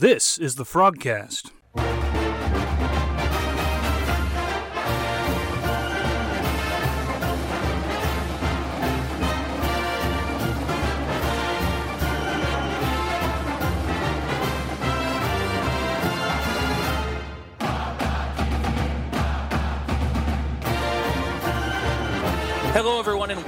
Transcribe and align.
This 0.00 0.38
is 0.38 0.54
the 0.54 0.62
Frogcast. 0.62 1.50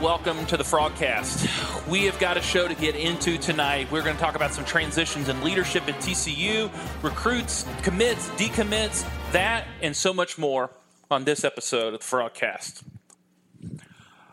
Welcome 0.00 0.46
to 0.46 0.56
the 0.56 0.64
Frogcast. 0.64 1.86
We 1.86 2.06
have 2.06 2.18
got 2.18 2.38
a 2.38 2.40
show 2.40 2.66
to 2.66 2.74
get 2.74 2.96
into 2.96 3.36
tonight. 3.36 3.92
We're 3.92 4.02
going 4.02 4.16
to 4.16 4.20
talk 4.20 4.34
about 4.34 4.54
some 4.54 4.64
transitions 4.64 5.28
in 5.28 5.44
leadership 5.44 5.86
at 5.88 5.96
TCU, 5.96 6.70
recruits, 7.02 7.66
commits, 7.82 8.30
decommits, 8.30 9.06
that, 9.32 9.66
and 9.82 9.94
so 9.94 10.14
much 10.14 10.38
more 10.38 10.70
on 11.10 11.24
this 11.24 11.44
episode 11.44 11.92
of 11.92 12.00
the 12.00 12.06
Frogcast. 12.06 12.82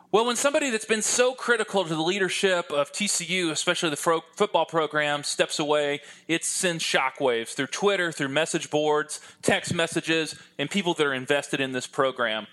Well, 0.09 0.25
when 0.25 0.37
somebody 0.37 0.69
that's 0.69 0.85
been 0.85 1.01
so 1.01 1.33
critical 1.33 1.83
to 1.83 1.89
the 1.93 2.01
leadership 2.01 2.71
of 2.71 2.93
TCU, 2.93 3.51
especially 3.51 3.89
the 3.89 3.97
fro- 3.97 4.23
football 4.37 4.65
program, 4.65 5.23
steps 5.23 5.59
away, 5.59 5.99
it 6.29 6.45
sends 6.45 6.81
shockwaves 6.81 7.49
through 7.49 7.67
Twitter, 7.67 8.13
through 8.13 8.29
message 8.29 8.69
boards, 8.69 9.19
text 9.41 9.73
messages, 9.73 10.33
and 10.57 10.69
people 10.69 10.93
that 10.93 11.05
are 11.05 11.13
invested 11.13 11.59
in 11.59 11.73
this 11.73 11.87
program. 11.87 12.47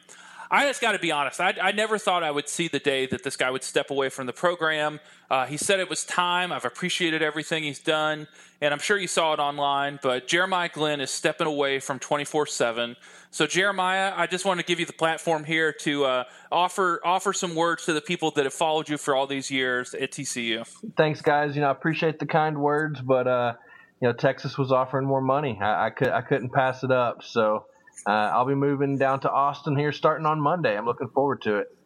I 0.55 0.69
just 0.69 0.81
got 0.81 0.93
to 0.93 1.01
be 1.01 1.11
honest. 1.11 1.41
I, 1.41 1.53
I, 1.61 1.73
never 1.73 1.99
thought 1.99 2.23
I 2.23 2.31
would 2.31 2.49
see 2.49 2.69
the 2.69 2.79
day 2.79 3.07
that 3.07 3.25
this 3.25 3.37
guy 3.37 3.51
would 3.51 3.65
step 3.65 3.91
away 3.91 4.09
from 4.09 4.27
the 4.27 4.33
program. 4.33 5.01
Uh, 5.29 5.47
he 5.47 5.57
said 5.57 5.81
it 5.81 5.91
was 5.91 6.05
time. 6.05 6.53
I've 6.53 6.65
appreciated 6.65 7.23
everything 7.23 7.65
he's 7.65 7.81
done, 7.81 8.29
and 8.61 8.73
I'm 8.73 8.79
sure 8.79 8.97
you 8.97 9.09
saw 9.09 9.33
it 9.33 9.41
online. 9.41 9.99
But 10.01 10.29
Jeremiah 10.29 10.71
Glenn 10.73 11.01
is 11.01 11.11
stepping 11.11 11.49
away 11.49 11.81
from 11.81 11.99
24 11.99 12.47
7. 12.47 12.95
So 13.33 13.49
Jeremiah, 13.49 14.13
I 14.15 14.29
just 14.29 14.45
want 14.45 14.61
to 14.61 14.65
give 14.65 14.79
you 14.79 14.87
the 14.87 14.93
platform 14.93 15.43
here 15.43 15.73
to 15.81 16.05
uh, 16.05 16.25
offer 16.53 17.01
offer 17.05 17.33
some 17.33 17.57
words 17.57 17.85
to 17.87 17.93
the 17.93 18.01
people 18.01 18.31
that 18.33 18.45
have 18.45 18.55
followed 18.55 18.89
you 18.89 18.97
for 18.97 19.17
all 19.17 19.27
these 19.27 19.51
years 19.51 19.93
at 19.93 20.13
TCU. 20.13 20.65
Thanks, 20.97 21.21
guys. 21.21 21.57
You 21.57 21.63
know, 21.63 21.69
I 21.69 21.73
appreciate 21.73 22.21
the 22.21 22.27
kind 22.27 22.57
words, 22.61 23.01
but 23.01 23.27
uh, 23.27 23.55
you 24.01 24.07
know, 24.07 24.13
Texas 24.13 24.57
was 24.57 24.71
offering 24.71 25.05
more 25.05 25.21
money. 25.21 25.59
I, 25.61 25.87
I 25.87 25.91
could 25.91 26.11
I 26.11 26.21
couldn't 26.21 26.51
pass 26.51 26.85
it 26.85 26.93
up. 26.93 27.25
So 27.25 27.67
uh, 28.07 28.11
I'll 28.11 28.47
be 28.47 28.55
moving 28.55 28.99
down 28.99 29.21
to 29.21 29.31
Austin 29.31 29.77
here 29.77 29.93
starting 29.93 30.27
on 30.27 30.41
Monday. 30.41 30.77
I'm 30.77 30.85
looking 30.87 31.09
forward 31.09 31.43
to 31.43 31.59
it. 31.59 31.77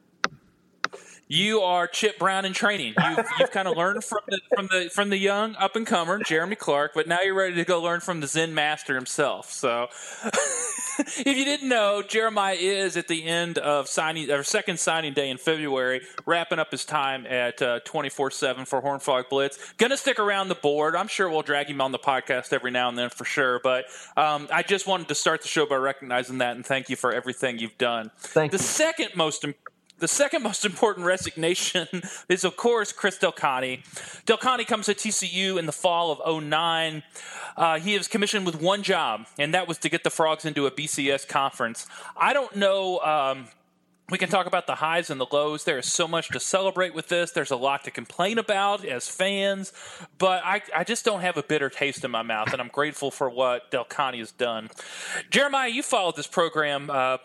You 1.30 1.60
are 1.60 1.86
Chip 1.86 2.18
Brown 2.18 2.46
in 2.46 2.54
training. 2.54 2.94
You've, 2.98 3.26
you've 3.38 3.50
kind 3.50 3.68
of 3.68 3.76
learned 3.76 4.02
from 4.02 4.20
the 4.28 4.40
from 4.56 4.66
the 4.68 4.88
from 4.88 5.10
the 5.10 5.18
young 5.18 5.56
up 5.56 5.76
and 5.76 5.86
comer 5.86 6.22
Jeremy 6.24 6.56
Clark, 6.56 6.92
but 6.94 7.06
now 7.06 7.20
you're 7.20 7.34
ready 7.34 7.54
to 7.56 7.64
go 7.64 7.82
learn 7.82 8.00
from 8.00 8.20
the 8.20 8.26
Zen 8.26 8.54
master 8.54 8.94
himself. 8.94 9.52
So, 9.52 9.88
if 10.98 11.36
you 11.36 11.44
didn't 11.44 11.68
know, 11.68 12.02
Jeremiah 12.02 12.56
is 12.58 12.96
at 12.96 13.08
the 13.08 13.24
end 13.24 13.58
of 13.58 13.88
signing 13.88 14.30
or 14.30 14.42
second 14.42 14.78
signing 14.78 15.12
day 15.12 15.30
in 15.30 15.38
February, 15.38 16.02
wrapping 16.26 16.58
up 16.58 16.70
his 16.70 16.84
time 16.84 17.26
at 17.26 17.60
uh, 17.62 17.80
twenty 17.84 18.08
four 18.08 18.30
seven 18.30 18.64
for 18.64 18.80
Horn 18.80 19.00
Frog 19.00 19.26
Blitz. 19.28 19.58
Gonna 19.78 19.96
stick 19.96 20.18
around 20.18 20.48
the 20.48 20.54
board. 20.54 20.96
I'm 20.96 21.08
sure 21.08 21.28
we'll 21.28 21.42
drag 21.42 21.68
him 21.68 21.80
on 21.80 21.92
the 21.92 21.98
podcast 21.98 22.52
every 22.52 22.70
now 22.70 22.88
and 22.88 22.98
then 22.98 23.10
for 23.10 23.24
sure. 23.24 23.60
But 23.62 23.86
um, 24.16 24.48
I 24.52 24.62
just 24.62 24.86
wanted 24.86 25.08
to 25.08 25.14
start 25.14 25.42
the 25.42 25.48
show 25.48 25.66
by 25.66 25.76
recognizing 25.76 26.38
that 26.38 26.56
and 26.56 26.64
thank 26.64 26.88
you 26.88 26.96
for 26.96 27.12
everything 27.12 27.58
you've 27.58 27.78
done. 27.78 28.10
Thank 28.18 28.52
the 28.52 28.58
you. 28.58 28.64
second 28.64 29.10
most 29.14 29.44
important 29.44 29.67
the 29.98 30.08
second 30.08 30.42
most 30.42 30.64
important 30.64 31.06
resignation 31.06 31.88
is, 32.28 32.44
of 32.44 32.56
course, 32.56 32.92
Chris 32.92 33.18
Del 33.18 33.32
Conte. 33.32 33.82
Del 34.26 34.36
Conte 34.36 34.64
comes 34.64 34.86
to 34.86 34.94
TCU 34.94 35.58
in 35.58 35.66
the 35.66 35.72
fall 35.72 36.12
of 36.12 36.42
09. 36.42 37.02
Uh, 37.56 37.78
he 37.78 37.94
is 37.94 38.06
commissioned 38.06 38.46
with 38.46 38.60
one 38.60 38.82
job, 38.82 39.26
and 39.38 39.52
that 39.54 39.66
was 39.66 39.78
to 39.78 39.88
get 39.88 40.04
the 40.04 40.10
Frogs 40.10 40.44
into 40.44 40.66
a 40.66 40.70
BCS 40.70 41.26
conference. 41.26 41.86
I 42.16 42.32
don't 42.32 42.54
know. 42.56 43.00
Um, 43.00 43.48
we 44.10 44.16
can 44.16 44.30
talk 44.30 44.46
about 44.46 44.66
the 44.66 44.76
highs 44.76 45.10
and 45.10 45.20
the 45.20 45.26
lows. 45.30 45.64
There 45.64 45.78
is 45.78 45.86
so 45.86 46.08
much 46.08 46.28
to 46.30 46.40
celebrate 46.40 46.94
with 46.94 47.08
this. 47.08 47.32
There's 47.32 47.50
a 47.50 47.56
lot 47.56 47.84
to 47.84 47.90
complain 47.90 48.38
about 48.38 48.84
as 48.84 49.06
fans, 49.06 49.72
but 50.16 50.42
I, 50.44 50.62
I 50.74 50.84
just 50.84 51.04
don't 51.04 51.20
have 51.20 51.36
a 51.36 51.42
bitter 51.42 51.68
taste 51.68 52.04
in 52.04 52.10
my 52.10 52.22
mouth, 52.22 52.52
and 52.52 52.62
I'm 52.62 52.68
grateful 52.68 53.10
for 53.10 53.28
what 53.28 53.70
Del 53.70 53.84
Conte 53.84 54.18
has 54.18 54.32
done. 54.32 54.70
Jeremiah, 55.28 55.68
you 55.68 55.82
followed 55.82 56.16
this 56.16 56.26
program 56.26 56.88
uh, 56.88 57.18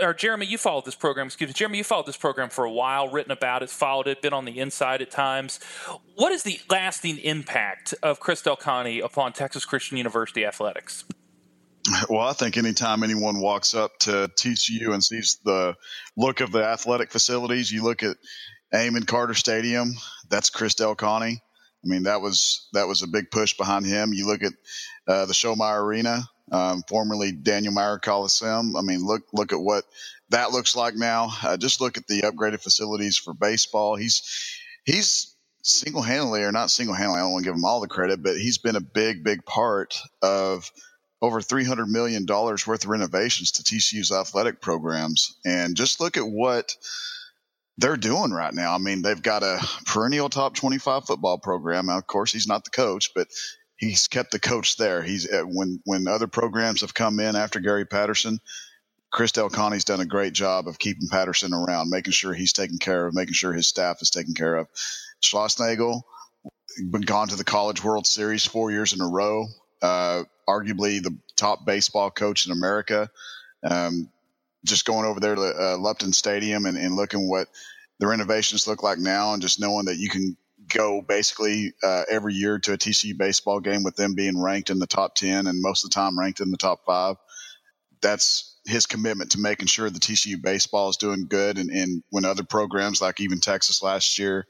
or 0.00 0.14
Jeremy, 0.14 0.46
you 0.46 0.58
followed 0.58 0.84
this 0.84 0.94
program. 0.94 1.26
Excuse 1.26 1.48
me, 1.48 1.54
Jeremy, 1.54 1.78
you 1.78 1.84
followed 1.84 2.06
this 2.06 2.16
program 2.16 2.48
for 2.48 2.64
a 2.64 2.70
while, 2.70 3.08
written 3.08 3.32
about 3.32 3.62
it, 3.62 3.70
followed 3.70 4.06
it, 4.06 4.22
been 4.22 4.32
on 4.32 4.44
the 4.44 4.58
inside 4.58 5.02
at 5.02 5.10
times. 5.10 5.60
What 6.16 6.32
is 6.32 6.42
the 6.42 6.60
lasting 6.70 7.18
impact 7.18 7.94
of 8.02 8.20
Chris 8.20 8.42
Del 8.42 8.56
Conte 8.56 9.00
upon 9.00 9.32
Texas 9.32 9.64
Christian 9.64 9.96
University 9.96 10.44
athletics? 10.44 11.04
Well, 12.08 12.26
I 12.26 12.32
think 12.32 12.56
anytime 12.56 13.02
anyone 13.02 13.40
walks 13.40 13.74
up 13.74 13.98
to 14.00 14.30
TCU 14.38 14.92
and 14.92 15.02
sees 15.02 15.38
the 15.44 15.74
look 16.16 16.40
of 16.40 16.52
the 16.52 16.62
athletic 16.64 17.10
facilities, 17.10 17.72
you 17.72 17.82
look 17.82 18.02
at 18.04 18.16
Amon 18.72 19.04
Carter 19.04 19.34
Stadium. 19.34 19.94
That's 20.28 20.50
Chris 20.50 20.74
Del 20.74 20.94
Conte. 20.94 21.24
I 21.84 21.88
mean, 21.88 22.04
that 22.04 22.20
was 22.20 22.68
that 22.72 22.86
was 22.86 23.02
a 23.02 23.08
big 23.08 23.30
push 23.30 23.56
behind 23.56 23.84
him. 23.84 24.12
You 24.12 24.26
look 24.26 24.42
at 24.42 24.52
uh, 25.08 25.26
the 25.26 25.32
Schollmaier 25.32 25.82
Arena 25.82 26.22
um, 26.50 26.82
formerly 26.88 27.32
Daniel 27.32 27.72
Meyer 27.72 27.98
Coliseum. 27.98 28.76
I 28.76 28.82
mean, 28.82 29.04
look 29.04 29.22
look 29.32 29.52
at 29.52 29.60
what 29.60 29.84
that 30.30 30.52
looks 30.52 30.74
like 30.76 30.94
now. 30.96 31.30
Uh, 31.42 31.56
just 31.56 31.80
look 31.80 31.96
at 31.96 32.06
the 32.06 32.22
upgraded 32.22 32.62
facilities 32.62 33.16
for 33.16 33.34
baseball. 33.34 33.96
He's 33.96 34.22
he's 34.84 35.34
single 35.62 36.02
handedly, 36.02 36.42
or 36.42 36.52
not 36.52 36.70
single 36.70 36.94
handedly. 36.94 37.18
I 37.20 37.22
don't 37.22 37.32
want 37.32 37.44
to 37.44 37.50
give 37.50 37.56
him 37.56 37.64
all 37.64 37.80
the 37.80 37.88
credit, 37.88 38.22
but 38.22 38.36
he's 38.36 38.58
been 38.58 38.76
a 38.76 38.80
big 38.80 39.24
big 39.24 39.44
part 39.44 39.96
of 40.22 40.70
over 41.22 41.40
three 41.40 41.64
hundred 41.64 41.88
million 41.88 42.26
dollars 42.26 42.66
worth 42.66 42.84
of 42.84 42.90
renovations 42.90 43.52
to 43.52 43.62
TCU's 43.62 44.12
athletic 44.12 44.60
programs. 44.60 45.36
And 45.44 45.76
just 45.76 46.00
look 46.00 46.16
at 46.16 46.24
what 46.26 46.74
they're 47.78 47.96
doing 47.96 48.30
right 48.30 48.54
now. 48.54 48.74
I 48.74 48.78
mean, 48.78 49.02
they've 49.02 49.20
got 49.22 49.42
a 49.42 49.58
perennial 49.86 50.28
top 50.28 50.54
25 50.54 51.06
football 51.06 51.38
program. 51.38 51.86
Now, 51.86 51.98
of 51.98 52.06
course, 52.06 52.32
he's 52.32 52.46
not 52.46 52.64
the 52.64 52.70
coach, 52.70 53.10
but 53.14 53.28
he's 53.82 54.06
kept 54.06 54.30
the 54.30 54.38
coach 54.38 54.76
there. 54.76 55.02
He's 55.02 55.30
uh, 55.30 55.42
when 55.42 55.80
when 55.84 56.06
other 56.06 56.28
programs 56.28 56.82
have 56.82 56.94
come 56.94 57.18
in 57.18 57.34
after 57.34 57.58
Gary 57.58 57.84
Patterson, 57.84 58.40
Chris 59.10 59.32
Del 59.32 59.50
Conte's 59.50 59.84
done 59.84 60.00
a 60.00 60.06
great 60.06 60.32
job 60.32 60.68
of 60.68 60.78
keeping 60.78 61.08
Patterson 61.08 61.52
around, 61.52 61.90
making 61.90 62.12
sure 62.12 62.32
he's 62.32 62.52
taken 62.52 62.78
care 62.78 63.06
of, 63.06 63.14
making 63.14 63.34
sure 63.34 63.52
his 63.52 63.66
staff 63.66 64.00
is 64.00 64.10
taken 64.10 64.34
care 64.34 64.54
of. 64.54 64.68
Schlossnagle 65.20 66.02
been 66.90 67.02
gone 67.02 67.28
to 67.28 67.36
the 67.36 67.44
College 67.44 67.82
World 67.82 68.06
Series 68.06 68.46
four 68.46 68.70
years 68.70 68.92
in 68.92 69.00
a 69.00 69.08
row. 69.08 69.46
Uh, 69.82 70.22
arguably 70.48 71.02
the 71.02 71.16
top 71.34 71.66
baseball 71.66 72.10
coach 72.10 72.46
in 72.46 72.52
America. 72.52 73.10
Um, 73.64 74.08
just 74.64 74.86
going 74.86 75.04
over 75.06 75.18
there 75.18 75.34
to 75.34 75.42
uh, 75.42 75.76
Lupton 75.76 76.12
Stadium 76.12 76.66
and, 76.66 76.78
and 76.78 76.94
looking 76.94 77.28
what 77.28 77.48
the 77.98 78.06
renovations 78.06 78.68
look 78.68 78.82
like 78.82 78.98
now, 78.98 79.32
and 79.32 79.42
just 79.42 79.60
knowing 79.60 79.86
that 79.86 79.96
you 79.96 80.08
can 80.08 80.36
go 80.72 81.02
basically 81.02 81.72
uh, 81.82 82.02
every 82.10 82.34
year 82.34 82.58
to 82.58 82.72
a 82.72 82.78
TCU 82.78 83.16
baseball 83.16 83.60
game 83.60 83.82
with 83.82 83.96
them 83.96 84.14
being 84.14 84.40
ranked 84.40 84.70
in 84.70 84.78
the 84.78 84.86
top 84.86 85.14
10 85.14 85.46
and 85.46 85.62
most 85.62 85.84
of 85.84 85.90
the 85.90 85.94
time 85.94 86.18
ranked 86.18 86.40
in 86.40 86.50
the 86.50 86.56
top 86.56 86.80
five. 86.86 87.16
That's 88.00 88.58
his 88.66 88.86
commitment 88.86 89.32
to 89.32 89.40
making 89.40 89.66
sure 89.66 89.90
the 89.90 89.98
TCU 89.98 90.40
baseball 90.40 90.88
is 90.88 90.96
doing 90.96 91.26
good. 91.28 91.58
And, 91.58 91.70
and 91.70 92.02
when 92.10 92.24
other 92.24 92.44
programs 92.44 93.00
like 93.00 93.20
even 93.20 93.40
Texas 93.40 93.82
last 93.82 94.18
year 94.18 94.46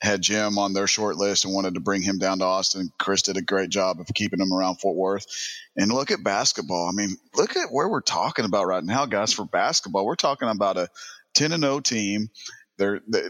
had 0.00 0.20
Jim 0.20 0.58
on 0.58 0.72
their 0.72 0.88
short 0.88 1.16
list 1.16 1.44
and 1.44 1.54
wanted 1.54 1.74
to 1.74 1.80
bring 1.80 2.02
him 2.02 2.18
down 2.18 2.40
to 2.40 2.44
Austin, 2.44 2.90
Chris 2.98 3.22
did 3.22 3.36
a 3.36 3.42
great 3.42 3.70
job 3.70 4.00
of 4.00 4.06
keeping 4.14 4.40
him 4.40 4.52
around 4.52 4.76
Fort 4.76 4.96
Worth. 4.96 5.26
And 5.76 5.92
look 5.92 6.10
at 6.10 6.24
basketball. 6.24 6.88
I 6.88 6.92
mean, 6.92 7.16
look 7.36 7.56
at 7.56 7.68
where 7.70 7.88
we're 7.88 8.00
talking 8.00 8.44
about 8.44 8.66
right 8.66 8.82
now, 8.82 9.06
guys, 9.06 9.32
for 9.32 9.44
basketball. 9.44 10.04
We're 10.04 10.16
talking 10.16 10.48
about 10.48 10.76
a 10.76 10.88
10 11.34 11.52
and 11.52 11.62
0 11.62 11.80
team. 11.80 12.28
They're, 12.78 13.00
they, 13.06 13.22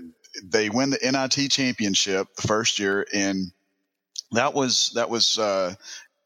they 0.43 0.70
win 0.70 0.91
the 0.91 0.98
NIT 1.03 1.50
championship 1.50 2.34
the 2.37 2.43
first 2.43 2.78
year, 2.78 3.06
and 3.12 3.53
that 4.32 4.54
was 4.54 4.93
that 4.94 5.10
was 5.10 5.38
uh, 5.38 5.75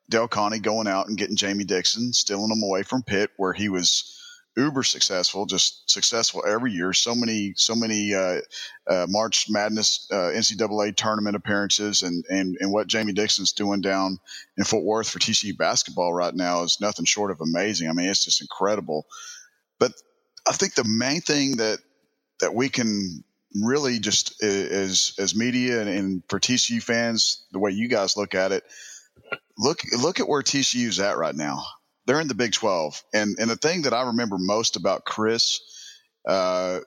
Del 0.09 0.29
Conte 0.29 0.59
going 0.59 0.87
out 0.87 1.09
and 1.09 1.19
getting 1.19 1.37
Jamie 1.37 1.65
Dixon, 1.65 2.13
stealing 2.13 2.51
him 2.51 2.63
away 2.63 2.83
from 2.83 3.03
Pitt, 3.03 3.31
where 3.37 3.53
he 3.53 3.69
was 3.69 4.13
uber 4.57 4.83
successful, 4.83 5.45
just 5.45 5.91
successful 5.91 6.43
every 6.47 6.73
year. 6.73 6.93
So 6.93 7.15
many, 7.15 7.53
so 7.57 7.75
many 7.75 8.15
uh, 8.15 8.41
uh, 8.89 9.07
March 9.09 9.47
Madness 9.51 10.09
uh, 10.11 10.33
NCAA 10.35 10.97
tournament 10.97 11.37
appearances, 11.37 12.03
and 12.03 12.25
and 12.31 12.57
and 12.61 12.73
what 12.73 12.87
Jamie 12.87 13.13
Dixon's 13.13 13.53
doing 13.53 13.81
down 13.81 14.19
in 14.57 14.65
Fort 14.65 14.85
Worth 14.85 15.11
for 15.11 15.19
TCU 15.19 15.57
basketball 15.57 16.13
right 16.13 16.35
now 16.35 16.63
is 16.63 16.81
nothing 16.81 17.05
short 17.05 17.31
of 17.31 17.41
amazing. 17.41 17.89
I 17.89 17.93
mean, 17.93 18.09
it's 18.09 18.25
just 18.25 18.41
incredible. 18.41 19.07
But 19.79 19.93
I 20.49 20.53
think 20.53 20.75
the 20.75 20.85
main 20.85 21.21
thing 21.21 21.57
that 21.57 21.81
that 22.41 22.55
we 22.55 22.69
can 22.69 23.25
really 23.65 23.99
just 23.99 24.43
as 24.43 25.15
as 25.19 25.35
media 25.35 25.81
and, 25.81 25.89
and, 25.89 26.23
for 26.29 26.41
TCU 26.41 26.83
fans, 26.83 27.47
the 27.53 27.59
way 27.59 27.71
you 27.71 27.89
guys 27.89 28.17
look 28.17 28.35
at 28.35 28.53
it, 28.53 28.65
look 29.59 29.81
look 29.99 30.21
at 30.21 30.29
where 30.29 30.43
TCU's 30.43 31.01
at 31.01 31.19
right 31.19 31.35
now. 31.35 31.65
They're 32.07 32.21
in 32.21 32.29
the 32.29 32.35
Big 32.35 32.53
Twelve, 32.53 33.03
and 33.13 33.37
and 33.39 33.51
the 33.51 33.57
thing 33.57 33.83
that 33.83 33.95
I 33.95 34.09
remember 34.09 34.37
most 34.39 34.77
about 34.77 35.05
Chris. 35.05 35.61
Uh, 36.27 36.81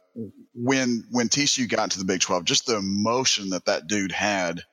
when 0.53 1.05
when 1.11 1.29
TCU 1.29 1.69
got 1.69 1.85
into 1.85 1.99
the 1.99 2.03
Big 2.03 2.19
12, 2.19 2.43
just 2.43 2.65
the 2.65 2.75
emotion 2.75 3.51
that 3.51 3.63
that 3.67 3.87
dude 3.87 4.11
had 4.11 4.63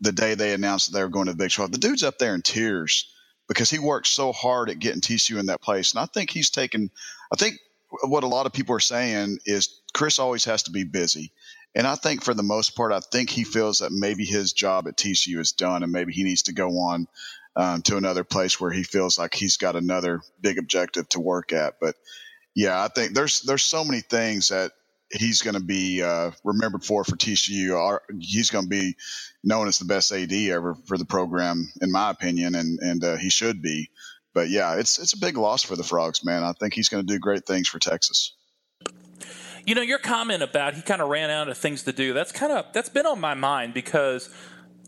the 0.00 0.12
day 0.12 0.34
they 0.34 0.54
announced 0.54 0.90
that 0.90 0.98
they 0.98 1.02
were 1.02 1.10
going 1.10 1.26
to 1.26 1.32
the 1.32 1.38
Big 1.38 1.50
12. 1.50 1.72
The 1.72 1.78
dude's 1.78 2.02
up 2.02 2.18
there 2.18 2.34
in 2.34 2.42
tears 2.42 3.12
because 3.48 3.68
he 3.68 3.78
worked 3.78 4.06
so 4.06 4.32
hard 4.32 4.70
at 4.70 4.78
getting 4.78 5.00
TCU 5.00 5.38
in 5.38 5.46
that 5.46 5.60
place. 5.60 5.92
And 5.92 6.00
I 6.00 6.06
think 6.06 6.30
he's 6.30 6.50
taken, 6.50 6.90
I 7.32 7.36
think 7.36 7.56
what 8.04 8.24
a 8.24 8.28
lot 8.28 8.46
of 8.46 8.52
people 8.52 8.74
are 8.74 8.80
saying 8.80 9.38
is 9.44 9.80
Chris 9.92 10.18
always 10.18 10.44
has 10.44 10.64
to 10.64 10.70
be 10.70 10.84
busy. 10.84 11.32
And 11.74 11.86
I 11.86 11.94
think 11.94 12.22
for 12.24 12.34
the 12.34 12.42
most 12.42 12.74
part, 12.76 12.92
I 12.92 13.00
think 13.00 13.30
he 13.30 13.44
feels 13.44 13.78
that 13.78 13.92
maybe 13.92 14.24
his 14.24 14.52
job 14.52 14.88
at 14.88 14.96
TCU 14.96 15.38
is 15.38 15.52
done 15.52 15.82
and 15.82 15.92
maybe 15.92 16.12
he 16.12 16.24
needs 16.24 16.42
to 16.42 16.52
go 16.52 16.68
on 16.70 17.06
um, 17.56 17.82
to 17.82 17.96
another 17.96 18.24
place 18.24 18.60
where 18.60 18.70
he 18.72 18.82
feels 18.82 19.18
like 19.18 19.34
he's 19.34 19.56
got 19.56 19.76
another 19.76 20.20
big 20.40 20.58
objective 20.58 21.08
to 21.10 21.20
work 21.20 21.52
at. 21.52 21.74
But 21.80 21.94
yeah, 22.54 22.82
I 22.82 22.88
think 22.88 23.14
there's 23.14 23.42
there's 23.42 23.62
so 23.62 23.84
many 23.84 24.00
things 24.00 24.48
that 24.48 24.72
he's 25.12 25.42
going 25.42 25.54
to 25.54 25.62
be 25.62 26.02
uh, 26.02 26.30
remembered 26.44 26.84
for 26.84 27.04
for 27.04 27.16
TCU. 27.16 27.98
He's 28.18 28.50
going 28.50 28.64
to 28.64 28.68
be 28.68 28.96
known 29.42 29.68
as 29.68 29.78
the 29.78 29.84
best 29.84 30.12
AD 30.12 30.32
ever 30.32 30.76
for 30.86 30.98
the 30.98 31.04
program, 31.04 31.70
in 31.80 31.92
my 31.92 32.10
opinion, 32.10 32.54
and 32.54 32.78
and 32.80 33.04
uh, 33.04 33.16
he 33.16 33.30
should 33.30 33.62
be. 33.62 33.90
But 34.34 34.48
yeah, 34.48 34.76
it's 34.76 34.98
it's 34.98 35.12
a 35.12 35.18
big 35.18 35.36
loss 35.36 35.62
for 35.62 35.76
the 35.76 35.82
Frogs, 35.82 36.24
man. 36.24 36.42
I 36.42 36.52
think 36.52 36.74
he's 36.74 36.88
going 36.88 37.06
to 37.06 37.12
do 37.12 37.18
great 37.18 37.46
things 37.46 37.68
for 37.68 37.78
Texas. 37.78 38.34
You 39.66 39.74
know, 39.74 39.82
your 39.82 39.98
comment 39.98 40.42
about 40.42 40.74
he 40.74 40.82
kind 40.82 41.02
of 41.02 41.08
ran 41.08 41.30
out 41.30 41.48
of 41.48 41.58
things 41.58 41.82
to 41.84 41.92
do. 41.92 42.12
That's 42.12 42.32
kind 42.32 42.52
of 42.52 42.66
that's 42.72 42.88
been 42.88 43.06
on 43.06 43.20
my 43.20 43.34
mind 43.34 43.74
because 43.74 44.30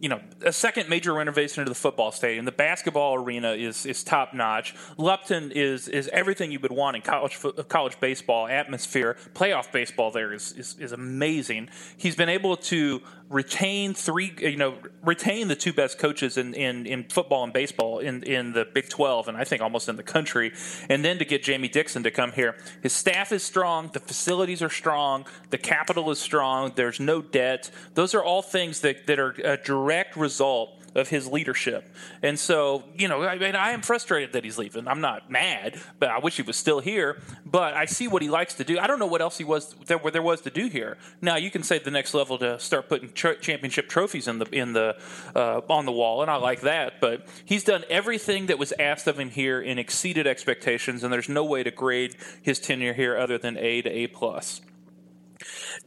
you 0.02 0.08
know, 0.08 0.20
a 0.44 0.52
second 0.52 0.88
major 0.88 1.14
renovation 1.14 1.64
to 1.64 1.68
the 1.68 1.76
football 1.76 2.10
stadium. 2.10 2.44
The 2.44 2.50
basketball 2.50 3.14
arena 3.14 3.52
is 3.52 3.86
is 3.86 4.02
top 4.02 4.34
notch. 4.34 4.74
Lupton 4.98 5.52
is 5.52 5.86
is 5.86 6.08
everything 6.08 6.50
you 6.50 6.58
would 6.58 6.72
want 6.72 6.96
in 6.96 7.02
college 7.02 7.38
college 7.68 8.00
baseball 8.00 8.48
atmosphere. 8.48 9.16
Playoff 9.32 9.70
baseball 9.70 10.10
there 10.10 10.32
is, 10.32 10.50
is 10.54 10.76
is 10.80 10.90
amazing. 10.90 11.68
He's 11.96 12.16
been 12.16 12.28
able 12.28 12.56
to 12.56 13.00
retain 13.32 13.94
three, 13.94 14.32
you 14.38 14.56
know, 14.56 14.76
retain 15.02 15.48
the 15.48 15.56
two 15.56 15.72
best 15.72 15.98
coaches 15.98 16.36
in, 16.36 16.52
in, 16.52 16.86
in 16.86 17.04
football 17.04 17.44
and 17.44 17.52
baseball 17.52 17.98
in, 17.98 18.22
in 18.24 18.52
the 18.52 18.66
Big 18.66 18.90
12, 18.90 19.28
and 19.28 19.36
I 19.36 19.44
think 19.44 19.62
almost 19.62 19.88
in 19.88 19.96
the 19.96 20.02
country. 20.02 20.52
And 20.90 21.02
then 21.04 21.18
to 21.18 21.24
get 21.24 21.42
Jamie 21.42 21.68
Dixon 21.68 22.02
to 22.02 22.10
come 22.10 22.32
here. 22.32 22.56
His 22.82 22.92
staff 22.92 23.32
is 23.32 23.42
strong, 23.42 23.90
the 23.92 24.00
facilities 24.00 24.62
are 24.62 24.70
strong, 24.70 25.24
the 25.48 25.58
capital 25.58 26.10
is 26.10 26.18
strong, 26.18 26.72
there's 26.76 27.00
no 27.00 27.22
debt. 27.22 27.70
Those 27.94 28.14
are 28.14 28.22
all 28.22 28.42
things 28.42 28.80
that, 28.80 29.06
that 29.06 29.18
are 29.18 29.34
a 29.42 29.56
direct 29.56 30.14
result 30.16 30.78
of 30.94 31.08
his 31.08 31.26
leadership. 31.26 31.88
And 32.22 32.38
so, 32.38 32.84
you 32.96 33.08
know, 33.08 33.24
I 33.24 33.38
mean, 33.38 33.56
I 33.56 33.70
am 33.70 33.82
frustrated 33.82 34.32
that 34.32 34.44
he's 34.44 34.58
leaving. 34.58 34.88
I'm 34.88 35.00
not 35.00 35.30
mad, 35.30 35.80
but 35.98 36.10
I 36.10 36.18
wish 36.18 36.36
he 36.36 36.42
was 36.42 36.56
still 36.56 36.80
here. 36.80 37.20
But 37.44 37.74
I 37.74 37.86
see 37.86 38.08
what 38.08 38.22
he 38.22 38.30
likes 38.30 38.54
to 38.54 38.64
do. 38.64 38.78
I 38.78 38.86
don't 38.86 38.98
know 38.98 39.06
what 39.06 39.20
else 39.20 39.38
he 39.38 39.44
was 39.44 39.74
there, 39.86 39.98
there 39.98 40.22
was 40.22 40.40
to 40.42 40.50
do 40.50 40.68
here. 40.68 40.98
Now 41.20 41.36
you 41.36 41.50
can 41.50 41.62
say 41.62 41.78
the 41.78 41.90
next 41.90 42.14
level 42.14 42.38
to 42.38 42.58
start 42.58 42.88
putting 42.88 43.12
tr- 43.12 43.34
championship 43.34 43.88
trophies 43.88 44.28
in 44.28 44.38
the 44.38 44.46
in 44.46 44.72
the 44.72 44.96
uh, 45.34 45.60
on 45.68 45.86
the 45.86 45.92
wall, 45.92 46.22
and 46.22 46.30
I 46.30 46.36
like 46.36 46.62
that. 46.62 47.00
But 47.00 47.26
he's 47.44 47.64
done 47.64 47.84
everything 47.88 48.46
that 48.46 48.58
was 48.58 48.72
asked 48.78 49.06
of 49.06 49.18
him 49.18 49.30
here 49.30 49.60
and 49.60 49.78
exceeded 49.78 50.26
expectations. 50.26 51.02
And 51.02 51.12
there's 51.12 51.28
no 51.28 51.44
way 51.44 51.62
to 51.62 51.70
grade 51.70 52.16
his 52.42 52.58
tenure 52.58 52.94
here 52.94 53.16
other 53.16 53.38
than 53.38 53.56
A 53.56 53.82
to 53.82 53.90
A 53.90 54.06
plus. 54.08 54.60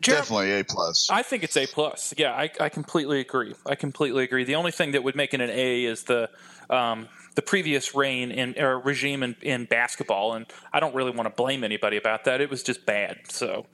Definitely 0.01 0.59
A 0.59 0.63
plus. 0.63 1.09
I 1.09 1.23
think 1.23 1.43
it's 1.43 1.57
A 1.57 1.65
plus. 1.67 2.13
Yeah, 2.17 2.31
I, 2.31 2.49
I 2.59 2.69
completely 2.69 3.19
agree. 3.19 3.55
I 3.65 3.75
completely 3.75 4.23
agree. 4.23 4.43
The 4.43 4.55
only 4.55 4.71
thing 4.71 4.91
that 4.91 5.03
would 5.03 5.15
make 5.15 5.33
it 5.33 5.41
an 5.41 5.49
A 5.49 5.85
is 5.85 6.03
the 6.03 6.29
um, 6.69 7.07
the 7.35 7.41
previous 7.41 7.93
reign 7.93 8.31
in 8.31 8.59
or 8.59 8.79
regime 8.79 9.23
in, 9.23 9.35
in 9.41 9.65
basketball, 9.65 10.33
and 10.33 10.45
I 10.73 10.79
don't 10.79 10.95
really 10.95 11.11
want 11.11 11.27
to 11.27 11.35
blame 11.35 11.63
anybody 11.63 11.97
about 11.97 12.25
that. 12.25 12.41
It 12.41 12.49
was 12.49 12.63
just 12.63 12.85
bad. 12.85 13.19
So, 13.29 13.65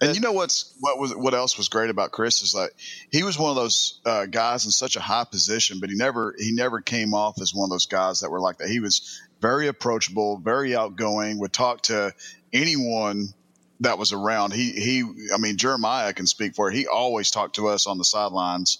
and 0.00 0.14
you 0.14 0.20
know 0.20 0.32
what's 0.32 0.74
what 0.80 0.98
was 0.98 1.14
what 1.14 1.34
else 1.34 1.56
was 1.56 1.68
great 1.68 1.90
about 1.90 2.12
Chris 2.12 2.42
is 2.42 2.54
like 2.54 2.72
he 3.10 3.22
was 3.22 3.38
one 3.38 3.50
of 3.50 3.56
those 3.56 4.00
uh, 4.04 4.26
guys 4.26 4.64
in 4.64 4.70
such 4.70 4.96
a 4.96 5.00
high 5.00 5.24
position, 5.24 5.78
but 5.80 5.90
he 5.90 5.96
never 5.96 6.34
he 6.38 6.52
never 6.52 6.80
came 6.80 7.12
off 7.14 7.40
as 7.40 7.54
one 7.54 7.66
of 7.66 7.70
those 7.70 7.86
guys 7.86 8.20
that 8.20 8.30
were 8.30 8.40
like 8.40 8.58
that. 8.58 8.68
He 8.68 8.80
was 8.80 9.20
very 9.40 9.66
approachable, 9.66 10.38
very 10.38 10.74
outgoing, 10.76 11.38
would 11.40 11.52
talk 11.52 11.82
to 11.82 12.14
anyone 12.52 13.34
that 13.82 13.98
was 13.98 14.12
around. 14.12 14.52
He 14.52 14.72
he, 14.72 15.04
I 15.34 15.38
mean 15.38 15.56
Jeremiah 15.56 16.12
can 16.12 16.26
speak 16.26 16.54
for 16.54 16.70
it. 16.70 16.74
He 16.74 16.86
always 16.86 17.30
talked 17.30 17.56
to 17.56 17.68
us 17.68 17.86
on 17.86 17.98
the 17.98 18.04
sidelines 18.04 18.78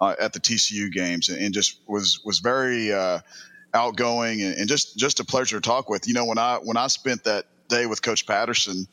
uh, 0.00 0.14
at 0.20 0.32
the 0.32 0.40
TCU 0.40 0.90
games, 0.90 1.28
and, 1.28 1.40
and, 1.40 1.54
just 1.54 1.78
was 1.86 2.20
was 2.24 2.38
very 2.38 2.92
uh, 2.92 3.20
outgoing 3.72 4.42
and, 4.42 4.56
and, 4.56 4.68
just 4.68 4.96
just 4.96 5.20
a 5.20 5.24
pleasure 5.24 5.60
to 5.60 5.68
talk 5.68 5.88
with. 5.88 6.08
You 6.08 6.14
know, 6.14 6.24
when 6.24 6.38
I 6.38 6.58
when 6.62 6.76
I 6.76 6.86
spent 6.88 7.24
that 7.24 7.46
day 7.68 7.86
with 7.86 8.02
Coach 8.02 8.26
Patterson, 8.26 8.86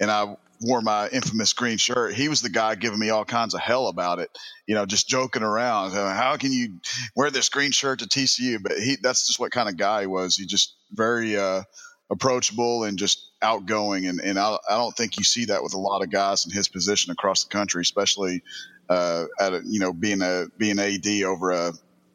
and 0.00 0.10
I 0.10 0.36
wore 0.60 0.80
my 0.80 1.08
infamous 1.08 1.52
green 1.52 1.78
shirt, 1.78 2.14
he 2.14 2.28
was 2.28 2.40
the 2.40 2.48
guy 2.48 2.74
giving 2.74 2.98
me 2.98 3.10
all 3.10 3.24
kinds 3.24 3.54
of 3.54 3.60
hell 3.60 3.88
about 3.88 4.18
it. 4.18 4.30
You 4.66 4.74
know, 4.74 4.86
just 4.86 5.08
joking 5.08 5.42
around. 5.42 5.92
How 5.92 6.36
can 6.36 6.52
you 6.52 6.80
wear 7.14 7.30
this 7.30 7.48
green 7.48 7.70
shirt 7.70 8.00
to 8.00 8.06
TCU? 8.06 8.62
But 8.62 8.78
he 8.78 8.96
that's 9.00 9.26
just 9.26 9.40
what 9.40 9.52
kind 9.52 9.68
of 9.68 9.76
guy 9.76 10.02
he 10.02 10.06
was. 10.06 10.36
He 10.36 10.46
just 10.46 10.74
very 10.92 11.36
uh, 11.36 11.62
approachable 12.10 12.84
and 12.84 12.98
just 12.98 13.30
outgoing. 13.42 14.06
And, 14.06 14.20
and 14.20 14.38
I, 14.38 14.56
I, 14.68 14.76
don't 14.76 14.96
think 14.96 15.18
you 15.18 15.24
see 15.24 15.46
that 15.46 15.62
with 15.62 15.74
a 15.74 15.78
lot 15.78 16.02
of 16.02 16.10
guys 16.10 16.46
in 16.46 16.52
his 16.52 16.68
position 16.68 17.12
across 17.12 17.44
the 17.44 17.50
country, 17.50 17.82
especially 17.82 18.42
uh, 18.88 19.24
at 19.38 19.52
a, 19.52 19.62
you 19.64 19.80
know 19.80 19.92
being 19.92 20.22
a 20.22 20.46
being 20.56 20.78
AD 20.78 21.06
over 21.24 21.50
a 21.50 21.72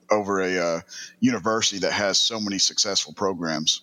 over 0.10 0.42
a 0.42 0.58
uh, 0.58 0.82
university 1.20 1.80
that 1.80 1.94
has 1.94 2.18
so 2.18 2.40
many 2.40 2.58
successful 2.58 3.14
programs. 3.14 3.82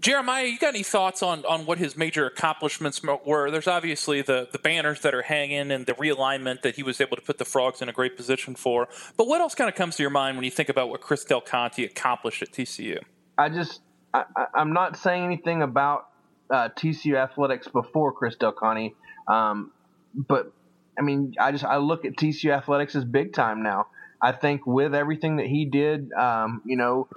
Jeremiah, 0.00 0.46
you 0.46 0.58
got 0.58 0.74
any 0.74 0.82
thoughts 0.82 1.22
on, 1.22 1.44
on 1.44 1.64
what 1.64 1.78
his 1.78 1.96
major 1.96 2.26
accomplishments 2.26 3.00
were? 3.24 3.52
There's 3.52 3.68
obviously 3.68 4.20
the, 4.20 4.48
the 4.50 4.58
banners 4.58 5.00
that 5.02 5.14
are 5.14 5.22
hanging 5.22 5.70
and 5.70 5.86
the 5.86 5.92
realignment 5.92 6.62
that 6.62 6.74
he 6.74 6.82
was 6.82 7.00
able 7.00 7.16
to 7.16 7.22
put 7.22 7.38
the 7.38 7.44
Frogs 7.44 7.80
in 7.80 7.88
a 7.88 7.92
great 7.92 8.16
position 8.16 8.56
for. 8.56 8.88
But 9.16 9.28
what 9.28 9.40
else 9.40 9.54
kind 9.54 9.70
of 9.70 9.76
comes 9.76 9.94
to 9.96 10.02
your 10.02 10.10
mind 10.10 10.36
when 10.36 10.44
you 10.44 10.50
think 10.50 10.68
about 10.68 10.88
what 10.88 11.00
Chris 11.02 11.24
Del 11.24 11.40
Conte 11.40 11.84
accomplished 11.84 12.42
at 12.42 12.50
TCU? 12.50 12.98
I 13.38 13.48
just 13.48 13.80
I, 14.14 14.24
am 14.56 14.72
not 14.72 14.96
saying 14.96 15.24
anything 15.24 15.62
about 15.62 16.08
uh, 16.50 16.68
TCU 16.76 17.16
athletics 17.16 17.68
before 17.68 18.12
Chris 18.12 18.36
Del 18.36 18.52
Conte, 18.52 18.94
um, 19.26 19.72
but 20.14 20.52
I 20.98 21.02
mean, 21.02 21.34
I 21.40 21.52
just 21.52 21.64
I 21.64 21.78
look 21.78 22.04
at 22.04 22.16
TCU 22.16 22.54
athletics 22.56 22.94
as 22.94 23.04
big 23.04 23.32
time 23.32 23.62
now. 23.62 23.86
I 24.20 24.32
think 24.32 24.66
with 24.66 24.94
everything 24.94 25.36
that 25.36 25.46
he 25.46 25.64
did, 25.64 26.12
um, 26.12 26.62
you 26.64 26.76
know, 26.76 27.08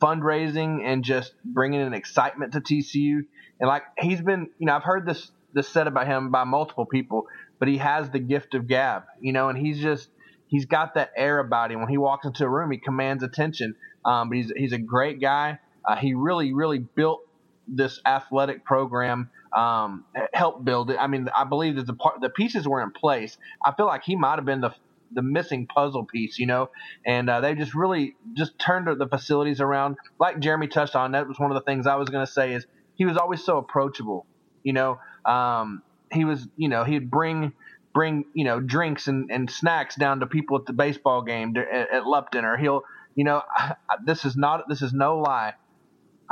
fundraising 0.00 0.82
and 0.84 1.02
just 1.02 1.32
bringing 1.44 1.80
an 1.80 1.94
excitement 1.94 2.52
to 2.52 2.60
TCU, 2.60 3.24
and 3.58 3.68
like 3.68 3.82
he's 3.98 4.20
been, 4.20 4.50
you 4.58 4.66
know, 4.66 4.76
I've 4.76 4.84
heard 4.84 5.06
this 5.06 5.30
this 5.54 5.68
said 5.68 5.86
about 5.86 6.06
him 6.06 6.30
by 6.30 6.44
multiple 6.44 6.86
people, 6.86 7.26
but 7.58 7.68
he 7.68 7.78
has 7.78 8.10
the 8.10 8.18
gift 8.18 8.54
of 8.54 8.68
gab, 8.68 9.04
you 9.20 9.32
know, 9.32 9.48
and 9.48 9.58
he's 9.58 9.80
just 9.80 10.08
he's 10.48 10.66
got 10.66 10.94
that 10.94 11.12
air 11.16 11.38
about 11.38 11.72
him. 11.72 11.80
When 11.80 11.88
he 11.88 11.98
walks 11.98 12.26
into 12.26 12.44
a 12.44 12.48
room, 12.48 12.70
he 12.70 12.78
commands 12.78 13.22
attention. 13.22 13.74
Um, 14.04 14.28
but 14.28 14.36
he's 14.36 14.52
he's 14.56 14.72
a 14.72 14.78
great 14.78 15.20
guy. 15.20 15.58
Uh, 15.86 15.96
he 15.96 16.14
really, 16.14 16.52
really 16.52 16.78
built 16.78 17.20
this 17.68 18.00
athletic 18.04 18.64
program, 18.64 19.30
um, 19.56 20.04
helped 20.32 20.64
build 20.64 20.90
it. 20.90 20.96
I 20.98 21.06
mean, 21.06 21.28
I 21.36 21.44
believe 21.44 21.76
that 21.76 21.86
the 21.86 21.94
part, 21.94 22.20
the 22.20 22.30
pieces 22.30 22.66
were 22.66 22.82
in 22.82 22.90
place. 22.90 23.36
I 23.64 23.72
feel 23.72 23.86
like 23.86 24.02
he 24.04 24.16
might 24.16 24.36
have 24.36 24.44
been 24.44 24.60
the 24.60 24.74
the 25.14 25.22
missing 25.22 25.66
puzzle 25.66 26.04
piece, 26.04 26.38
you 26.38 26.46
know, 26.46 26.70
and 27.06 27.28
uh, 27.28 27.40
they 27.40 27.54
just 27.54 27.74
really 27.74 28.16
just 28.34 28.58
turned 28.58 28.88
the 28.98 29.06
facilities 29.06 29.60
around. 29.60 29.96
Like 30.18 30.40
Jeremy 30.40 30.68
touched 30.68 30.96
on, 30.96 31.12
that 31.12 31.28
was 31.28 31.38
one 31.38 31.50
of 31.50 31.54
the 31.54 31.60
things 31.62 31.86
I 31.86 31.96
was 31.96 32.08
going 32.08 32.24
to 32.24 32.32
say 32.32 32.54
is 32.54 32.66
he 32.94 33.04
was 33.04 33.16
always 33.16 33.44
so 33.44 33.58
approachable, 33.58 34.26
you 34.62 34.72
know. 34.72 34.98
Um, 35.24 35.82
he 36.10 36.24
was, 36.24 36.46
you 36.56 36.68
know, 36.68 36.84
he'd 36.84 37.10
bring 37.10 37.52
bring 37.94 38.24
you 38.32 38.44
know 38.44 38.58
drinks 38.58 39.06
and, 39.06 39.30
and 39.30 39.50
snacks 39.50 39.96
down 39.96 40.20
to 40.20 40.26
people 40.26 40.56
at 40.56 40.66
the 40.66 40.72
baseball 40.72 41.22
game 41.22 41.54
at, 41.56 41.92
at 41.92 42.06
Lupton, 42.06 42.44
or 42.44 42.56
he'll, 42.56 42.82
you 43.14 43.24
know, 43.24 43.42
this 44.04 44.24
is 44.24 44.36
not 44.36 44.68
this 44.68 44.82
is 44.82 44.92
no 44.92 45.18
lie. 45.18 45.54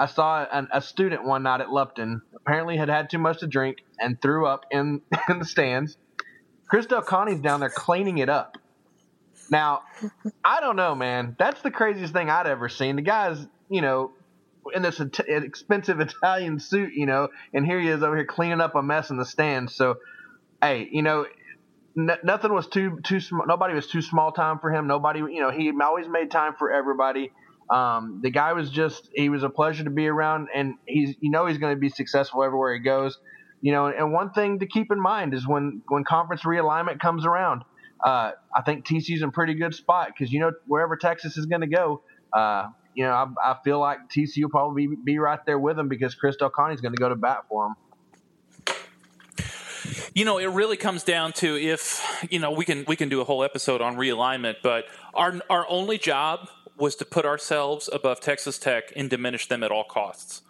I 0.00 0.07
saw 0.07 0.47
an, 0.50 0.69
a 0.73 0.80
student 0.80 1.25
one 1.25 1.42
night 1.42 1.61
at 1.61 1.71
Lupton 1.71 2.23
apparently 2.35 2.78
had 2.78 2.88
had 2.88 3.11
too 3.11 3.19
much 3.19 3.40
to 3.40 3.47
drink 3.47 3.76
and 4.00 4.21
threw 4.21 4.47
up 4.47 4.64
in, 4.71 5.02
in 5.28 5.40
the 5.40 5.45
stands. 5.45 5.99
Chris 6.71 6.87
Del 6.87 7.02
Conte's 7.02 7.40
down 7.40 7.61
there 7.61 7.69
cleaning 7.69 8.16
it 8.16 8.30
up. 8.30 8.57
Now, 9.50 9.83
I 10.42 10.61
don't 10.61 10.76
know, 10.76 10.95
man. 10.95 11.37
That's 11.38 11.61
the 11.61 11.71
craziest 11.71 12.14
thing 12.14 12.30
I'd 12.30 12.47
ever 12.47 12.71
seen. 12.71 12.97
The 12.97 13.02
guy's, 13.02 13.47
you 13.69 13.83
know, 13.83 14.12
in 14.73 14.80
this 14.80 15.00
expensive 15.00 16.00
Italian 16.00 16.61
suit, 16.61 16.92
you 16.95 17.04
know, 17.04 17.28
and 17.52 17.66
here 17.66 17.78
he 17.78 17.88
is 17.88 18.02
over 18.02 18.16
here 18.16 18.25
cleaning 18.25 18.62
up 18.62 18.76
a 18.76 18.83
mess 18.83 19.11
in 19.11 19.19
the 19.19 19.26
stands. 19.26 19.75
So, 19.75 19.97
hey, 20.62 20.88
you 20.90 21.02
know, 21.02 21.26
n- 21.99 22.19
nothing 22.25 22.54
was 22.54 22.69
too 22.69 23.00
too. 23.04 23.21
Nobody 23.47 23.75
was 23.75 23.88
too 23.88 24.00
small 24.00 24.33
time 24.33 24.61
for 24.61 24.71
him. 24.73 24.87
Nobody, 24.87 25.19
you 25.19 25.40
know, 25.40 25.50
he 25.50 25.71
always 25.83 26.09
made 26.09 26.30
time 26.30 26.54
for 26.59 26.73
everybody. 26.73 27.33
Um, 27.71 28.19
the 28.23 28.31
guy 28.31 28.53
was 28.53 28.69
just 28.69 29.09
he 29.15 29.29
was 29.29 29.45
a 29.45 29.49
pleasure 29.49 29.85
to 29.85 29.91
be 29.91 30.09
around, 30.09 30.49
and 30.55 30.75
he's 30.87 31.15
you 31.21 31.31
know 31.31 31.47
he's 31.47 31.59
going 31.59 31.75
to 31.75 31.81
be 31.81 31.89
successful 31.89 32.43
everywhere 32.43 32.75
he 32.75 32.81
goes. 32.81 33.19
You 33.61 33.73
know, 33.73 33.87
and 33.87 34.12
one 34.12 34.31
thing 34.31 34.59
to 34.61 34.67
keep 34.67 34.91
in 34.91 35.00
mind 35.00 35.35
is 35.35 35.47
when 35.47 35.83
when 35.87 36.03
conference 36.03 36.43
realignment 36.43 36.99
comes 36.99 37.25
around, 37.25 37.62
uh, 38.05 38.33
I 38.55 38.62
think 38.62 38.87
TCU's 38.87 39.23
in 39.23 39.29
a 39.29 39.33
pretty 39.33 39.55
good 39.55 39.75
spot 39.75 40.09
because 40.09 40.33
you 40.33 40.41
know 40.41 40.53
wherever 40.67 40.97
Texas 40.97 41.37
is 41.37 41.47
going 41.47 41.61
to 41.61 41.69
go, 41.69 42.03
uh, 42.33 42.69
you 42.95 43.05
know 43.05 43.12
I, 43.12 43.53
I, 43.53 43.57
feel 43.62 43.79
like 43.79 43.99
TCU 44.09 44.43
will 44.43 44.50
probably 44.50 44.89
be, 44.89 44.97
be 45.05 45.19
right 45.19 45.39
there 45.47 45.59
with 45.59 45.77
them 45.77 45.89
because 45.89 46.17
Chris 46.17 46.37
Del 46.37 46.50
Conte's 46.50 46.81
going 46.81 46.95
to 46.95 47.00
go 47.00 47.09
to 47.09 47.17
bat 47.17 47.45
for 47.49 47.67
them. 47.67 47.77
You 50.15 50.25
know, 50.25 50.39
it 50.39 50.47
really 50.47 50.77
comes 50.77 51.05
down 51.05 51.33
to 51.35 51.57
if 51.57 52.03
you 52.31 52.41
know 52.41 52.50
we 52.50 52.65
can 52.65 52.85
we 52.89 52.97
can 52.97 53.09
do 53.09 53.21
a 53.21 53.25
whole 53.25 53.45
episode 53.45 53.81
on 53.81 53.97
realignment, 53.97 54.57
but 54.62 54.87
our 55.15 55.41
our 55.49 55.67
only 55.69 55.99
job 55.99 56.49
was 56.81 56.97
to 56.97 57.05
put 57.05 57.25
ourselves 57.25 57.89
above 57.93 58.21
Texas 58.21 58.59
Tech 58.59 58.93
and 58.97 59.11
diminish 59.11 59.49
them 59.49 59.63
at 59.63 59.71
all 59.71 59.85
costs. 59.85 60.43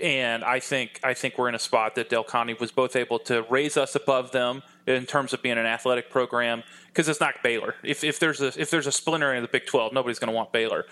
And 0.00 0.42
I 0.42 0.58
think 0.58 0.98
I 1.04 1.14
think 1.14 1.38
we're 1.38 1.48
in 1.48 1.54
a 1.54 1.60
spot 1.60 1.94
that 1.94 2.08
Del 2.08 2.24
Conte 2.24 2.54
was 2.58 2.72
both 2.72 2.96
able 2.96 3.18
to 3.20 3.42
raise 3.48 3.76
us 3.76 3.94
above 3.94 4.32
them 4.32 4.62
in 4.86 5.06
terms 5.06 5.32
of 5.32 5.42
being 5.42 5.58
an 5.58 5.66
athletic 5.66 6.10
program 6.10 6.64
because 6.88 7.08
it's 7.08 7.20
not 7.20 7.34
Baylor. 7.42 7.76
If, 7.84 8.02
if 8.02 8.18
there's 8.18 8.40
a 8.40 8.48
if 8.60 8.70
there's 8.70 8.86
a 8.86 8.92
splinter 8.92 9.32
in 9.34 9.42
the 9.42 9.48
Big 9.48 9.66
Twelve, 9.66 9.92
nobody's 9.92 10.18
going 10.18 10.32
to 10.32 10.36
want 10.36 10.52
Baylor. 10.52 10.86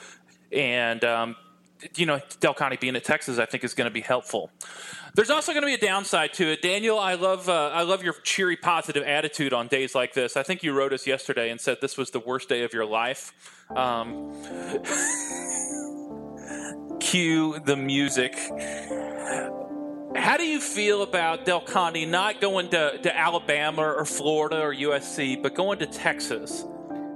And 0.53 1.03
um, 1.05 1.37
you 1.97 2.07
know, 2.07 2.21
Del 2.41 2.55
Conte 2.55 2.77
being 2.77 2.97
at 2.97 3.05
Texas, 3.05 3.39
I 3.39 3.47
think 3.47 3.65
is 3.65 3.75
going 3.75 3.89
to 3.89 3.93
be 3.93 4.01
helpful. 4.01 4.51
There's 5.15 5.31
also 5.31 5.53
going 5.53 5.63
to 5.63 5.67
be 5.67 5.75
a 5.75 5.79
downside 5.79 6.33
to 6.35 6.53
it, 6.53 6.63
Daniel. 6.63 6.99
I 6.99 7.15
love 7.15 7.49
uh, 7.49 7.71
I 7.73 7.83
love 7.83 8.03
your 8.05 8.15
cheery, 8.23 8.57
positive 8.57 9.03
attitude 9.03 9.53
on 9.53 9.69
days 9.69 9.95
like 9.95 10.15
this. 10.15 10.37
I 10.37 10.43
think 10.43 10.63
you 10.63 10.73
wrote 10.73 10.93
us 10.93 11.07
yesterday 11.07 11.51
and 11.51 11.61
said 11.61 11.79
this 11.81 11.97
was 11.97 12.11
the 12.11 12.21
worst 12.21 12.49
day 12.49 12.63
of 12.63 12.73
your 12.73 12.87
life. 12.87 13.33
Um, 13.75 14.33
cue 17.01 17.59
the 17.65 17.77
music. 17.77 18.37
How 20.17 20.37
do 20.37 20.45
you 20.45 20.61
feel 20.61 21.03
about 21.03 21.45
Del 21.45 21.61
Conte 21.61 22.05
not 22.05 22.41
going 22.41 22.71
to, 22.71 22.99
to 23.03 23.17
Alabama 23.17 23.83
or 23.83 24.05
Florida 24.05 24.61
or 24.61 24.75
USC, 24.75 25.41
but 25.41 25.55
going 25.55 25.79
to 25.79 25.87
Texas? 25.87 26.65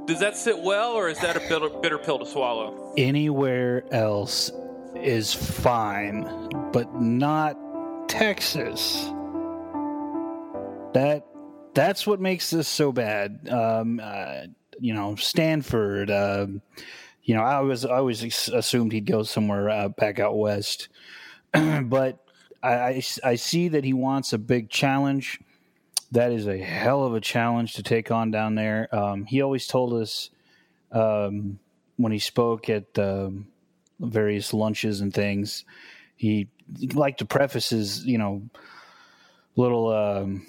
Does 0.06 0.20
that 0.20 0.36
sit 0.36 0.58
well, 0.58 0.92
or 0.92 1.08
is 1.08 1.18
that 1.20 1.34
a 1.36 1.40
bitter, 1.40 1.70
bitter 1.70 1.96
pill 1.96 2.18
to 2.18 2.26
swallow? 2.26 2.92
Anywhere 2.98 3.84
else 3.90 4.52
is 4.94 5.32
fine, 5.32 6.28
but 6.72 6.94
not 7.00 7.56
Texas. 8.06 9.02
That 10.92 11.24
that's 11.72 12.06
what 12.06 12.20
makes 12.20 12.50
this 12.50 12.68
so 12.68 12.92
bad. 12.92 13.48
Um, 13.48 13.98
uh, 14.02 14.42
you 14.78 14.92
know, 14.92 15.16
Stanford. 15.16 16.10
Uh, 16.10 16.48
you 17.22 17.34
know, 17.34 17.42
I 17.42 17.60
was 17.60 17.86
I 17.86 17.96
always 17.96 18.48
assumed 18.50 18.92
he'd 18.92 19.06
go 19.06 19.22
somewhere 19.22 19.70
uh, 19.70 19.88
back 19.88 20.18
out 20.18 20.36
west, 20.36 20.88
but 21.52 22.22
I, 22.62 22.74
I, 22.74 23.02
I 23.24 23.34
see 23.36 23.68
that 23.68 23.84
he 23.84 23.94
wants 23.94 24.34
a 24.34 24.38
big 24.38 24.68
challenge 24.68 25.40
that 26.14 26.30
is 26.30 26.46
a 26.46 26.56
hell 26.56 27.04
of 27.04 27.14
a 27.14 27.20
challenge 27.20 27.74
to 27.74 27.82
take 27.82 28.12
on 28.12 28.30
down 28.30 28.54
there. 28.54 28.88
Um, 28.94 29.24
he 29.24 29.42
always 29.42 29.66
told 29.66 29.92
us 29.94 30.30
um, 30.92 31.58
when 31.96 32.12
he 32.12 32.20
spoke 32.20 32.70
at 32.70 32.96
um, 33.00 33.48
various 33.98 34.54
lunches 34.54 35.00
and 35.00 35.12
things, 35.12 35.64
he, 36.16 36.48
liked 36.94 37.18
to 37.18 37.26
preface 37.26 37.68
his, 37.68 38.06
you 38.06 38.16
know, 38.16 38.42
little. 39.54 39.88
Um, 39.92 40.46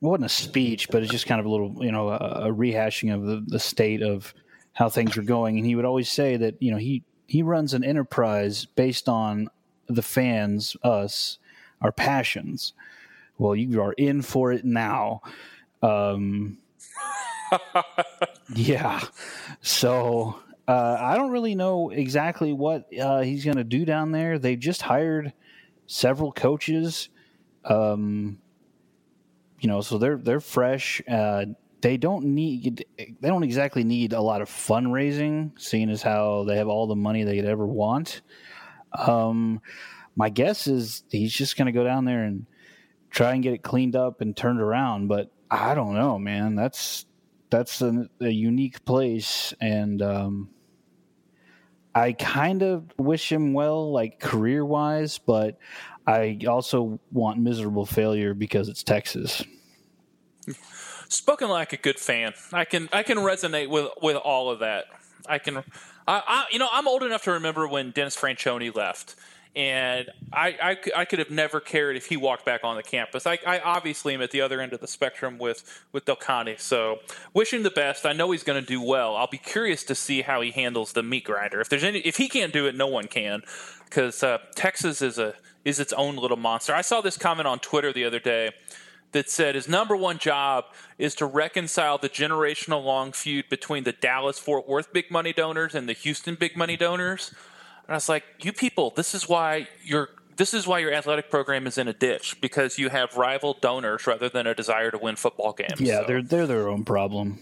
wasn't 0.00 0.24
a 0.24 0.28
speech, 0.28 0.88
but 0.88 1.02
it's 1.02 1.10
just 1.10 1.26
kind 1.26 1.40
of 1.40 1.46
a 1.46 1.50
little, 1.50 1.84
you 1.84 1.90
know, 1.90 2.08
a, 2.08 2.46
a 2.46 2.52
rehashing 2.52 3.12
of 3.12 3.24
the, 3.24 3.44
the 3.44 3.58
state 3.58 4.00
of 4.00 4.32
how 4.72 4.88
things 4.88 5.16
were 5.16 5.24
going. 5.24 5.58
And 5.58 5.66
he 5.66 5.74
would 5.74 5.84
always 5.84 6.10
say 6.10 6.36
that, 6.36 6.54
you 6.62 6.70
know, 6.70 6.76
he, 6.78 7.02
he 7.26 7.42
runs 7.42 7.74
an 7.74 7.82
enterprise 7.82 8.64
based 8.64 9.08
on 9.08 9.50
the 9.88 10.00
fans, 10.02 10.76
us, 10.84 11.38
our 11.82 11.90
passions 11.90 12.72
well, 13.38 13.54
you 13.54 13.80
are 13.80 13.92
in 13.92 14.22
for 14.22 14.52
it 14.52 14.64
now. 14.64 15.22
Um, 15.82 16.58
yeah. 18.54 19.00
So 19.62 20.40
uh, 20.66 20.96
I 21.00 21.16
don't 21.16 21.30
really 21.30 21.54
know 21.54 21.90
exactly 21.90 22.52
what 22.52 22.86
uh, 23.00 23.20
he's 23.20 23.44
going 23.44 23.56
to 23.56 23.64
do 23.64 23.84
down 23.84 24.12
there. 24.12 24.38
They 24.38 24.56
just 24.56 24.82
hired 24.82 25.32
several 25.86 26.32
coaches. 26.32 27.08
Um, 27.64 28.38
you 29.60 29.68
know, 29.68 29.80
so 29.80 29.98
they're 29.98 30.18
they're 30.18 30.40
fresh. 30.40 31.02
Uh, 31.08 31.46
they 31.80 31.96
don't 31.96 32.26
need 32.26 32.84
they 32.96 33.28
don't 33.28 33.44
exactly 33.44 33.84
need 33.84 34.12
a 34.12 34.20
lot 34.20 34.42
of 34.42 34.48
fundraising, 34.48 35.52
seeing 35.60 35.90
as 35.90 36.02
how 36.02 36.44
they 36.44 36.56
have 36.56 36.68
all 36.68 36.86
the 36.86 36.96
money 36.96 37.24
they 37.24 37.36
could 37.36 37.44
ever 37.44 37.66
want. 37.66 38.20
Um, 38.92 39.60
my 40.16 40.28
guess 40.28 40.66
is 40.66 41.04
he's 41.10 41.32
just 41.32 41.56
going 41.56 41.66
to 41.66 41.72
go 41.72 41.84
down 41.84 42.04
there 42.04 42.24
and 42.24 42.46
try 43.10 43.34
and 43.34 43.42
get 43.42 43.52
it 43.52 43.62
cleaned 43.62 43.96
up 43.96 44.20
and 44.20 44.36
turned 44.36 44.60
around. 44.60 45.08
But 45.08 45.30
I 45.50 45.74
don't 45.74 45.94
know, 45.94 46.18
man. 46.18 46.54
That's 46.54 47.06
that's 47.50 47.80
a, 47.80 48.08
a 48.20 48.28
unique 48.28 48.84
place, 48.84 49.54
and 49.60 50.02
um, 50.02 50.50
I 51.94 52.12
kind 52.12 52.62
of 52.62 52.92
wish 52.98 53.32
him 53.32 53.54
well, 53.54 53.90
like 53.90 54.20
career 54.20 54.64
wise, 54.64 55.18
but 55.18 55.58
I 56.06 56.38
also 56.48 57.00
want 57.10 57.38
miserable 57.38 57.86
failure 57.86 58.34
because 58.34 58.68
it's 58.68 58.82
Texas. 58.82 59.42
Spoken 61.08 61.48
like 61.48 61.72
a 61.72 61.76
good 61.76 61.98
fan, 61.98 62.34
I 62.52 62.64
can 62.64 62.88
I 62.92 63.02
can 63.02 63.18
resonate 63.18 63.68
with 63.68 63.88
with 64.02 64.16
all 64.16 64.50
of 64.50 64.60
that. 64.60 64.86
I 65.26 65.38
can, 65.38 65.58
I, 65.58 65.62
I 66.06 66.44
you 66.52 66.58
know 66.58 66.68
I'm 66.70 66.86
old 66.86 67.02
enough 67.02 67.24
to 67.24 67.32
remember 67.32 67.66
when 67.66 67.90
Dennis 67.90 68.16
Franchione 68.16 68.74
left 68.74 69.16
and 69.56 70.10
I, 70.32 70.48
I, 70.62 71.00
I, 71.00 71.04
could 71.04 71.18
have 71.18 71.30
never 71.30 71.58
cared 71.60 71.96
if 71.96 72.06
he 72.06 72.16
walked 72.16 72.44
back 72.44 72.64
on 72.64 72.76
the 72.76 72.82
campus. 72.82 73.26
I, 73.26 73.38
I, 73.46 73.60
obviously 73.60 74.14
am 74.14 74.22
at 74.22 74.30
the 74.30 74.40
other 74.40 74.60
end 74.60 74.72
of 74.72 74.80
the 74.80 74.86
spectrum 74.86 75.38
with 75.38 75.84
with 75.92 76.04
Del 76.04 76.16
Conte, 76.16 76.56
so 76.58 76.98
wishing 77.34 77.62
the 77.62 77.70
best. 77.70 78.06
I 78.06 78.12
know 78.12 78.30
he's 78.30 78.42
going 78.42 78.60
to 78.60 78.66
do 78.66 78.80
well. 78.80 79.16
I'll 79.16 79.26
be 79.26 79.38
curious 79.38 79.84
to 79.84 79.94
see 79.94 80.22
how 80.22 80.40
he 80.40 80.50
handles 80.50 80.92
the 80.92 81.02
meat 81.02 81.24
grinder. 81.24 81.60
If 81.60 81.68
there's 81.68 81.84
any, 81.84 82.00
if 82.00 82.16
he 82.16 82.28
can't 82.28 82.52
do 82.52 82.66
it, 82.66 82.74
no 82.74 82.86
one 82.86 83.08
can, 83.08 83.42
because 83.84 84.22
uh, 84.22 84.38
Texas 84.54 85.02
is 85.02 85.18
a 85.18 85.34
is 85.64 85.80
its 85.80 85.92
own 85.92 86.16
little 86.16 86.36
monster. 86.36 86.74
I 86.74 86.82
saw 86.82 87.00
this 87.00 87.16
comment 87.16 87.46
on 87.46 87.58
Twitter 87.58 87.92
the 87.92 88.04
other 88.04 88.20
day 88.20 88.52
that 89.12 89.30
said 89.30 89.54
his 89.54 89.68
number 89.68 89.96
one 89.96 90.18
job 90.18 90.66
is 90.98 91.14
to 91.16 91.26
reconcile 91.26 91.98
the 91.98 92.08
generational 92.08 92.84
long 92.84 93.12
feud 93.12 93.48
between 93.48 93.84
the 93.84 93.92
Dallas 93.92 94.38
Fort 94.38 94.68
Worth 94.68 94.92
big 94.92 95.10
money 95.10 95.32
donors 95.32 95.74
and 95.74 95.88
the 95.88 95.94
Houston 95.94 96.34
big 96.34 96.56
money 96.56 96.76
donors. 96.76 97.34
And 97.88 97.94
I 97.94 97.96
was 97.96 98.08
like, 98.08 98.24
you 98.42 98.52
people, 98.52 98.92
this 98.94 99.14
is 99.14 99.28
why 99.28 99.66
your 99.82 100.10
this 100.36 100.54
is 100.54 100.66
why 100.66 100.78
your 100.78 100.92
athletic 100.92 101.30
program 101.30 101.66
is 101.66 101.78
in 101.78 101.88
a 101.88 101.92
ditch 101.92 102.40
because 102.40 102.78
you 102.78 102.90
have 102.90 103.16
rival 103.16 103.56
donors 103.60 104.06
rather 104.06 104.28
than 104.28 104.46
a 104.46 104.54
desire 104.54 104.90
to 104.90 104.98
win 104.98 105.16
football 105.16 105.52
games. 105.52 105.80
Yeah, 105.80 106.00
so. 106.00 106.04
they're 106.06 106.22
they're 106.22 106.46
their 106.46 106.68
own 106.68 106.84
problem. 106.84 107.40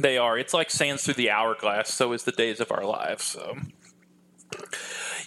They 0.00 0.16
are. 0.16 0.38
It's 0.38 0.54
like 0.54 0.70
sands 0.70 1.04
through 1.04 1.14
the 1.14 1.30
hourglass. 1.30 1.92
So 1.92 2.12
is 2.12 2.24
the 2.24 2.32
days 2.32 2.60
of 2.60 2.72
our 2.72 2.84
lives. 2.84 3.24
So. 3.24 3.56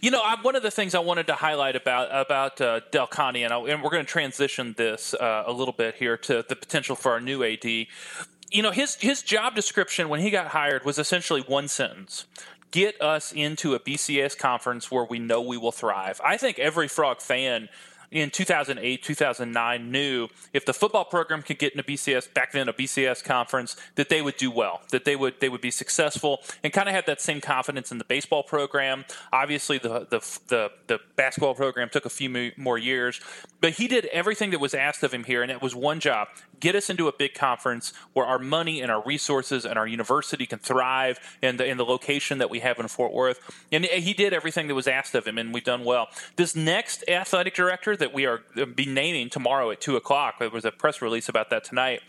You 0.01 0.09
know, 0.09 0.21
I, 0.23 0.41
one 0.41 0.55
of 0.55 0.63
the 0.63 0.71
things 0.71 0.95
I 0.95 0.99
wanted 0.99 1.27
to 1.27 1.35
highlight 1.35 1.75
about 1.75 2.07
about 2.11 2.59
uh, 2.59 2.79
Del 2.91 3.05
Conte, 3.05 3.43
and, 3.43 3.53
I, 3.53 3.59
and, 3.59 3.83
we're 3.83 3.91
going 3.91 4.03
to 4.03 4.11
transition 4.11 4.73
this 4.75 5.13
uh, 5.13 5.43
a 5.45 5.53
little 5.53 5.75
bit 5.75 5.95
here 5.95 6.17
to 6.17 6.43
the 6.47 6.55
potential 6.55 6.95
for 6.95 7.11
our 7.11 7.21
new 7.21 7.43
AD. 7.43 7.63
You 7.65 8.63
know, 8.63 8.71
his 8.71 8.95
his 8.95 9.21
job 9.21 9.53
description 9.53 10.09
when 10.09 10.19
he 10.19 10.31
got 10.31 10.47
hired 10.47 10.85
was 10.85 10.97
essentially 10.97 11.41
one 11.41 11.67
sentence: 11.67 12.25
get 12.71 12.99
us 13.01 13.31
into 13.31 13.75
a 13.75 13.79
BCS 13.79 14.37
conference 14.37 14.89
where 14.89 15.05
we 15.05 15.19
know 15.19 15.41
we 15.41 15.57
will 15.57 15.71
thrive. 15.71 16.19
I 16.23 16.37
think 16.37 16.57
every 16.57 16.87
Frog 16.87 17.21
fan 17.21 17.69
in 18.11 18.29
2008, 18.29 19.01
2009 19.01 19.91
knew 19.91 20.27
if 20.51 20.65
the 20.65 20.73
football 20.73 21.05
program 21.05 21.41
could 21.41 21.57
get 21.57 21.73
in 21.73 21.79
a 21.79 21.83
BCS 21.83 22.33
back 22.33 22.51
then 22.51 22.67
a 22.67 22.73
BCS 22.73 23.23
conference 23.23 23.77
that 23.95 24.09
they 24.09 24.21
would 24.21 24.35
do 24.35 24.51
well, 24.51 24.81
that 24.91 25.05
they 25.05 25.15
would 25.15 25.39
they 25.39 25.47
would 25.47 25.61
be 25.61 25.71
successful, 25.71 26.41
and 26.63 26.73
kind 26.73 26.89
of 26.89 26.95
had 26.95 27.05
that 27.05 27.21
same 27.21 27.39
confidence 27.39 27.91
in 27.91 27.97
the 27.97 28.03
baseball 28.03 28.43
program. 28.43 29.05
Obviously, 29.31 29.77
the 29.77 30.07
the 30.09 30.39
the, 30.47 30.71
the 30.87 30.99
basketball 31.15 31.55
program 31.55 31.89
took 31.89 32.05
a 32.05 32.09
few 32.09 32.51
more 32.57 32.77
years, 32.77 33.21
but 33.61 33.73
he 33.73 33.87
did 33.87 34.05
everything 34.07 34.49
that 34.51 34.59
was 34.59 34.73
asked 34.73 35.03
of 35.03 35.13
him 35.13 35.23
here, 35.23 35.41
and 35.41 35.51
it 35.51 35.61
was 35.61 35.73
one 35.75 35.99
job: 35.99 36.27
get 36.59 36.75
us 36.75 36.89
into 36.89 37.07
a 37.07 37.13
big 37.13 37.33
conference 37.33 37.93
where 38.13 38.25
our 38.25 38.39
money 38.39 38.81
and 38.81 38.91
our 38.91 39.01
resources 39.03 39.65
and 39.65 39.77
our 39.77 39.87
university 39.87 40.45
can 40.45 40.59
thrive 40.59 41.19
in 41.41 41.57
the 41.57 41.65
in 41.65 41.77
the 41.77 41.85
location 41.85 42.39
that 42.39 42.49
we 42.49 42.59
have 42.59 42.79
in 42.79 42.87
Fort 42.87 43.13
Worth. 43.13 43.39
And 43.71 43.85
he 43.85 44.13
did 44.13 44.33
everything 44.33 44.67
that 44.67 44.75
was 44.75 44.87
asked 44.87 45.15
of 45.15 45.25
him, 45.25 45.37
and 45.37 45.53
we've 45.53 45.63
done 45.63 45.85
well. 45.85 46.07
This 46.35 46.55
next 46.55 47.03
athletic 47.07 47.53
director 47.53 47.95
that 47.95 48.13
we 48.13 48.25
are 48.25 48.41
uh, 48.57 48.65
be 48.65 48.85
naming 48.85 49.29
tomorrow 49.29 49.71
at 49.71 49.79
two 49.79 49.95
o'clock. 49.95 50.39
There 50.39 50.49
was 50.49 50.65
a 50.65 50.71
press 50.71 51.01
release 51.01 51.29
about 51.29 51.49
that 51.51 51.63
tonight. 51.63 52.01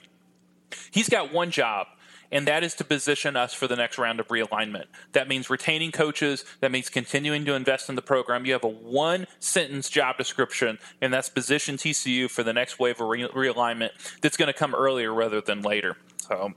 He's 0.91 1.09
got 1.09 1.33
one 1.33 1.51
job, 1.51 1.87
and 2.33 2.49
that 2.49 2.65
is 2.65 2.75
to 2.75 2.85
position 2.85 3.37
us 3.37 3.55
for 3.55 3.69
the 3.69 3.77
next 3.77 3.99
round 3.99 4.19
of 4.19 4.29
realignment. 4.29 4.87
That 5.13 5.29
means 5.29 5.51
retaining 5.51 5.93
coaches. 5.93 6.45
That 6.61 6.73
means 6.73 6.89
continuing 6.89 7.45
to 7.45 7.55
invest 7.55 7.89
in 7.89 7.95
the 7.95 8.03
program. 8.03 8.47
You 8.47 8.55
have 8.55 8.65
a 8.65 8.69
one 8.69 9.27
sentence 9.39 9.89
job 9.89 10.19
description, 10.19 10.79
and 11.01 11.13
that's 11.13 11.29
position 11.29 11.77
TCU 11.77 12.29
for 12.31 12.43
the 12.43 12.53
next 12.53 12.79
wave 12.79 13.01
of 13.01 13.09
re- 13.09 13.29
realignment 13.29 13.91
that's 14.21 14.37
going 14.37 14.49
to 14.49 14.53
come 14.53 14.75
earlier 14.75 15.13
rather 15.13 15.41
than 15.41 15.63
later. 15.63 15.97
So 16.17 16.55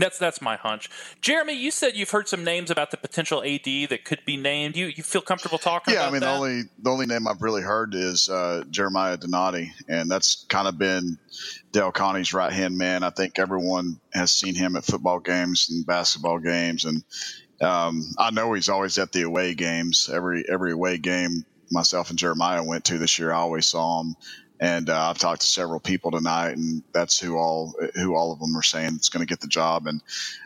that's 0.00 0.18
that's 0.18 0.40
my 0.40 0.56
hunch. 0.56 0.88
Jeremy, 1.20 1.54
you 1.54 1.70
said 1.70 1.96
you've 1.96 2.10
heard 2.10 2.28
some 2.28 2.44
names 2.44 2.70
about 2.70 2.90
the 2.90 2.96
potential 2.96 3.42
AD 3.42 3.64
that 3.64 4.04
could 4.04 4.24
be 4.24 4.36
named. 4.36 4.76
You 4.76 4.86
you 4.86 5.02
feel 5.02 5.20
comfortable 5.20 5.58
talking? 5.58 5.94
Yeah, 5.94 6.06
I 6.06 6.10
mean 6.10 6.20
that? 6.20 6.26
the 6.26 6.32
only 6.32 6.62
the 6.82 6.90
only 6.90 7.06
name 7.06 7.28
I've 7.28 7.42
really 7.42 7.62
heard 7.62 7.94
is 7.94 8.28
uh, 8.28 8.64
Jeremiah 8.70 9.16
Donati, 9.16 9.72
and 9.88 10.10
that's 10.10 10.44
kind 10.48 10.68
of 10.68 10.78
been 10.78 11.18
Del 11.72 11.92
Conte's 11.92 12.34
right 12.34 12.52
hand 12.52 12.76
man. 12.76 13.02
I 13.02 13.10
think 13.10 13.38
everyone 13.38 14.00
has 14.12 14.32
seen 14.32 14.54
him 14.54 14.76
at 14.76 14.84
football 14.84 15.20
games 15.20 15.68
and 15.70 15.86
basketball 15.86 16.38
games, 16.38 16.84
and 16.84 17.04
um, 17.60 18.02
I 18.18 18.30
know 18.30 18.52
he's 18.52 18.68
always 18.68 18.98
at 18.98 19.12
the 19.12 19.22
away 19.22 19.54
games. 19.54 20.10
Every 20.12 20.44
every 20.48 20.72
away 20.72 20.98
game 20.98 21.44
myself 21.70 22.10
and 22.10 22.18
Jeremiah 22.18 22.64
went 22.64 22.86
to 22.86 22.98
this 22.98 23.18
year, 23.18 23.32
I 23.32 23.36
always 23.36 23.66
saw 23.66 24.00
him 24.00 24.16
And 24.60 24.90
uh, 24.90 25.08
I've 25.08 25.18
talked 25.18 25.40
to 25.40 25.46
several 25.46 25.80
people 25.80 26.10
tonight, 26.10 26.50
and 26.56 26.82
that's 26.92 27.18
who 27.18 27.36
all 27.38 27.74
who 27.94 28.14
all 28.14 28.32
of 28.32 28.40
them 28.40 28.56
are 28.56 28.62
saying 28.62 28.94
it's 28.96 29.08
going 29.08 29.26
to 29.26 29.30
get 29.30 29.40
the 29.40 29.48
job. 29.48 29.86
And, 29.86 30.02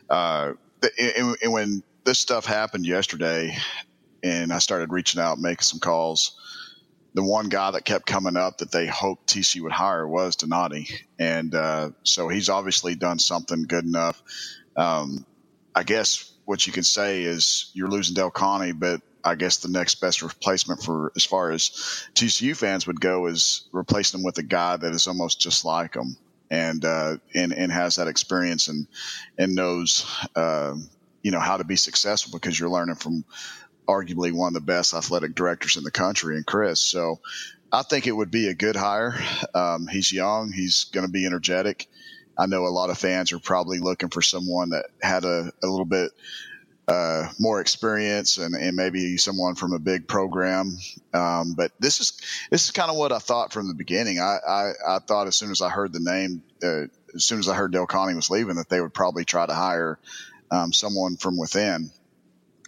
uh, 0.08 0.52
and, 0.98 1.36
and 1.42 1.52
when 1.52 1.82
this 2.04 2.20
stuff 2.20 2.46
happened 2.46 2.86
yesterday, 2.86 3.56
and 4.22 4.52
I 4.52 4.58
started 4.58 4.92
reaching 4.92 5.20
out, 5.20 5.38
making 5.38 5.62
some 5.62 5.80
calls 5.80 6.38
the 7.14 7.22
one 7.22 7.48
guy 7.48 7.70
that 7.70 7.84
kept 7.84 8.06
coming 8.06 8.36
up 8.36 8.58
that 8.58 8.72
they 8.72 8.86
hoped 8.86 9.28
TC 9.28 9.60
would 9.62 9.72
hire 9.72 10.06
was 10.06 10.34
Donati. 10.36 10.88
And 11.18 11.54
uh, 11.54 11.90
so 12.02 12.28
he's 12.28 12.48
obviously 12.48 12.96
done 12.96 13.20
something 13.20 13.62
good 13.62 13.84
enough. 13.84 14.20
Um, 14.76 15.24
I 15.74 15.84
guess 15.84 16.30
what 16.44 16.66
you 16.66 16.72
can 16.72 16.82
say 16.82 17.22
is 17.22 17.70
you're 17.72 17.88
losing 17.88 18.14
Del 18.14 18.32
Conte, 18.32 18.72
but 18.72 19.00
I 19.24 19.34
guess 19.36 19.58
the 19.58 19.68
next 19.68 19.96
best 19.96 20.22
replacement 20.22 20.82
for 20.82 21.12
as 21.16 21.24
far 21.24 21.50
as 21.50 21.70
TCU 22.14 22.56
fans 22.56 22.86
would 22.86 23.00
go 23.00 23.26
is 23.26 23.68
replacing 23.72 24.20
him 24.20 24.24
with 24.24 24.38
a 24.38 24.42
guy 24.42 24.76
that 24.76 24.94
is 24.94 25.06
almost 25.06 25.40
just 25.40 25.64
like 25.64 25.94
him 25.94 26.16
and 26.50 26.84
uh, 26.84 27.16
and 27.34 27.52
and 27.52 27.72
has 27.72 27.96
that 27.96 28.08
experience 28.08 28.68
and 28.68 28.86
and 29.38 29.54
knows 29.54 30.06
uh, 30.36 30.74
you 31.22 31.30
know 31.30 31.40
how 31.40 31.56
to 31.56 31.64
be 31.64 31.76
successful 31.76 32.38
because 32.38 32.58
you're 32.58 32.70
learning 32.70 32.96
from 32.96 33.24
arguably 33.88 34.32
one 34.32 34.48
of 34.48 34.54
the 34.54 34.60
best 34.60 34.94
athletic 34.94 35.34
directors 35.34 35.76
in 35.76 35.84
the 35.84 35.90
country, 35.90 36.36
and 36.36 36.46
Chris. 36.46 36.80
So 36.80 37.20
I 37.72 37.82
think 37.82 38.06
it 38.06 38.12
would 38.12 38.30
be 38.30 38.48
a 38.48 38.54
good 38.54 38.76
hire. 38.76 39.18
Um, 39.54 39.86
he's 39.86 40.12
young. 40.12 40.52
He's 40.52 40.84
going 40.84 41.06
to 41.06 41.12
be 41.12 41.26
energetic. 41.26 41.88
I 42.36 42.46
know 42.46 42.66
a 42.66 42.68
lot 42.68 42.90
of 42.90 42.98
fans 42.98 43.32
are 43.32 43.38
probably 43.38 43.78
looking 43.78 44.08
for 44.08 44.22
someone 44.22 44.70
that 44.70 44.86
had 45.02 45.24
a, 45.24 45.52
a 45.62 45.66
little 45.66 45.84
bit 45.84 46.10
uh, 46.86 47.28
more 47.38 47.60
experience 47.60 48.36
and, 48.36 48.54
and, 48.54 48.76
maybe 48.76 49.16
someone 49.16 49.54
from 49.54 49.72
a 49.72 49.78
big 49.78 50.06
program. 50.06 50.76
Um, 51.14 51.54
but 51.54 51.72
this 51.80 52.00
is 52.00 52.20
this 52.50 52.66
is 52.66 52.70
kind 52.72 52.90
of 52.90 52.96
what 52.96 53.10
I 53.10 53.18
thought 53.18 53.52
from 53.52 53.68
the 53.68 53.74
beginning. 53.74 54.20
I, 54.20 54.38
I, 54.46 54.72
I 54.86 54.98
thought 54.98 55.26
as 55.26 55.34
soon 55.34 55.50
as 55.50 55.62
I 55.62 55.70
heard 55.70 55.94
the 55.94 56.00
name, 56.00 56.42
uh, 56.62 56.88
as 57.14 57.24
soon 57.24 57.38
as 57.38 57.48
I 57.48 57.54
heard 57.54 57.72
Del 57.72 57.86
Conte 57.86 58.14
was 58.14 58.28
leaving, 58.28 58.56
that 58.56 58.68
they 58.68 58.80
would 58.80 58.92
probably 58.92 59.24
try 59.24 59.46
to 59.46 59.54
hire 59.54 59.98
um, 60.50 60.72
someone 60.72 61.16
from 61.16 61.38
within 61.38 61.90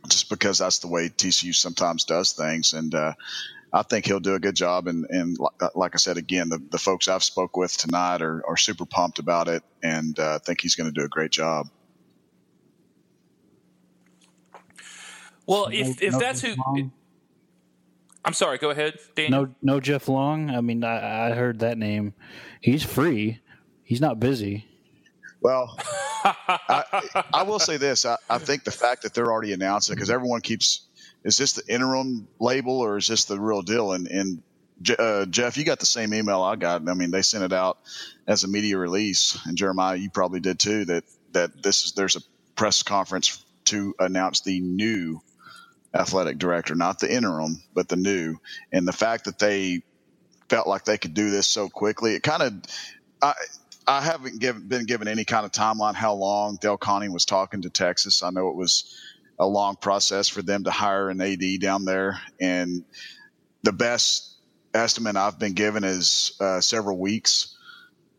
just 0.09 0.31
because 0.31 0.59
that's 0.59 0.79
the 0.79 0.89
way 0.89 1.09
TCU 1.09 1.55
sometimes 1.55 2.05
does 2.05 2.33
things. 2.33 2.73
And 2.73 2.95
uh, 2.95 3.13
I 3.73 3.83
think 3.83 4.07
he'll 4.07 4.21
do 4.21 4.35
a 4.35 4.39
good 4.39 4.55
job. 4.55 4.87
And, 4.87 5.07
and 5.11 5.37
uh, 5.61 5.69
like 5.75 5.95
I 5.95 5.99
said, 5.99 6.17
again, 6.17 6.49
the, 6.49 6.59
the 6.71 6.79
folks 6.79 7.09
I've 7.09 7.25
spoke 7.25 7.57
with 7.57 7.77
tonight 7.77 8.23
are, 8.23 8.43
are 8.47 8.57
super 8.57 8.87
pumped 8.87 9.19
about 9.19 9.49
it 9.49 9.63
and 9.83 10.19
uh, 10.19 10.39
think 10.39 10.61
he's 10.61 10.77
going 10.77 10.93
to 10.93 10.99
do 10.99 11.05
a 11.05 11.09
great 11.09 11.31
job. 11.31 11.69
Well, 15.47 15.69
if, 15.73 16.03
if 16.03 16.13
no 16.13 16.19
that's 16.19 16.41
who. 16.41 16.55
Long. 16.55 16.93
I'm 18.25 18.33
sorry. 18.33 18.59
Go 18.59 18.71
ahead, 18.71 18.99
No, 19.17 19.55
no 19.63 19.79
Jeff 19.79 20.09
Long. 20.09 20.51
I 20.51 20.61
mean, 20.61 20.83
I, 20.83 21.29
I 21.29 21.35
heard 21.35 21.61
that 21.61 21.79
name. 21.79 22.13
He's 22.61 22.83
free. 22.83 23.41
He's 23.85 24.01
not 24.01 24.19
busy. 24.19 24.67
Well, 25.41 25.79
I, 26.25 27.25
I, 27.33 27.43
will 27.45 27.61
say 27.61 27.77
this: 27.77 28.05
I, 28.05 28.17
I, 28.29 28.39
think 28.39 28.65
the 28.65 28.73
fact 28.73 29.03
that 29.03 29.15
they're 29.15 29.31
already 29.31 29.53
announcing 29.53 29.95
because 29.95 30.11
everyone 30.11 30.41
keeps 30.41 30.87
is 31.23 31.37
this 31.37 31.53
the 31.53 31.63
interim 31.73 32.27
label 32.41 32.81
or 32.81 32.97
is 32.97 33.07
this 33.07 33.27
the 33.27 33.39
real 33.39 33.63
deal? 33.63 33.93
And, 33.93 34.09
and 34.09 34.43
uh, 34.99 35.27
Jeff, 35.27 35.57
you 35.57 35.65
got 35.65 35.79
the 35.79 35.87
same 35.87 36.13
email 36.15 36.43
I 36.43 36.57
got. 36.57 36.89
I 36.89 36.95
mean, 36.95 37.13
they 37.13 37.23
sent 37.23 37.45
it 37.45 37.53
out 37.53 37.79
as 38.27 38.43
a 38.43 38.49
media 38.49 38.77
release, 38.77 39.39
and 39.47 39.57
Jeremiah, 39.57 39.97
you 39.97 40.11
probably 40.11 40.41
did 40.41 40.59
too. 40.59 40.85
That 40.87 41.05
that 41.33 41.63
this 41.63 41.85
is 41.85 41.93
there's 41.93 42.17
a 42.17 42.21
press 42.57 42.83
conference 42.83 43.45
to 43.67 43.95
announce 43.99 44.41
the 44.41 44.61
new 44.61 45.21
athletic 45.97 46.39
director, 46.39 46.75
not 46.75 47.01
the 47.01 47.13
interim, 47.13 47.63
but 47.75 47.89
the 47.89 47.97
new. 47.97 48.39
And 48.73 48.87
the 48.89 48.93
fact 48.93 49.27
that 49.27 49.39
they 49.39 49.83
felt 50.49 50.69
like 50.69 50.85
they 50.85 50.99
could 50.99 51.15
do 51.15 51.31
this 51.31 51.47
so 51.47 51.69
quickly, 51.69 52.15
it 52.15 52.23
kind 52.23 52.43
of. 52.43 53.35
I 53.87 54.03
haven't 54.03 54.41
given, 54.41 54.69
been 54.69 54.87
given 54.87 55.09
any 55.09 55.25
kind 55.25 55.47
of 55.47 55.53
timeline 55.53 55.95
how 55.95 56.15
long 56.15 56.59
Del 56.61 56.79
Conte 56.79 57.09
was 57.09 57.25
talking 57.25 57.63
to 57.63 57.71
Texas. 57.71 58.23
I 58.23 58.31
know 58.31 58.49
it 58.49 58.57
was 58.57 58.99
a 59.39 59.47
long 59.47 59.77
process 59.77 60.29
for 60.29 60.43
them 60.43 60.65
to 60.65 60.73
hire 60.73 61.11
an 61.11 61.21
AD 61.21 61.61
down 61.61 61.85
there, 61.85 62.19
and 62.41 62.85
the 63.63 63.73
best 63.73 64.37
estimate 64.75 65.17
I've 65.17 65.39
been 65.39 65.55
given 65.55 65.85
is 65.85 66.37
uh, 66.41 66.61
several 66.61 66.99
weeks 66.99 67.57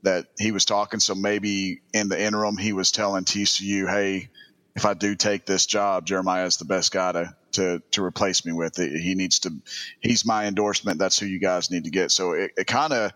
that 0.03 0.27
he 0.39 0.51
was 0.51 0.65
talking. 0.65 1.01
So 1.01 1.15
maybe 1.15 1.81
in 1.93 2.09
the 2.09 2.21
interim, 2.21 2.57
he 2.57 2.73
was 2.73 2.91
telling 2.91 3.25
TCU, 3.25 3.89
"Hey, 3.89 4.29
if 4.75 4.85
I 4.85 4.95
do 4.95 5.15
take 5.15 5.45
this 5.45 5.65
job, 5.67 6.05
Jeremiah 6.07 6.47
is 6.47 6.57
the 6.57 6.65
best 6.65 6.93
guy 6.93 7.13
to 7.13 7.36
to 7.57 7.83
to 7.91 8.03
replace 8.03 8.45
me 8.45 8.53
with. 8.53 8.77
He 8.77 9.15
needs 9.15 9.39
to. 9.41 9.51
He's 9.99 10.25
my 10.25 10.47
endorsement. 10.47 10.99
That's 10.99 11.19
who 11.19 11.27
you 11.27 11.39
guys 11.39 11.71
need 11.71 11.85
to 11.85 11.91
get." 11.91 12.11
So 12.11 12.33
it, 12.33 12.51
it 12.57 12.67
kind 12.67 12.93
of 12.93 13.13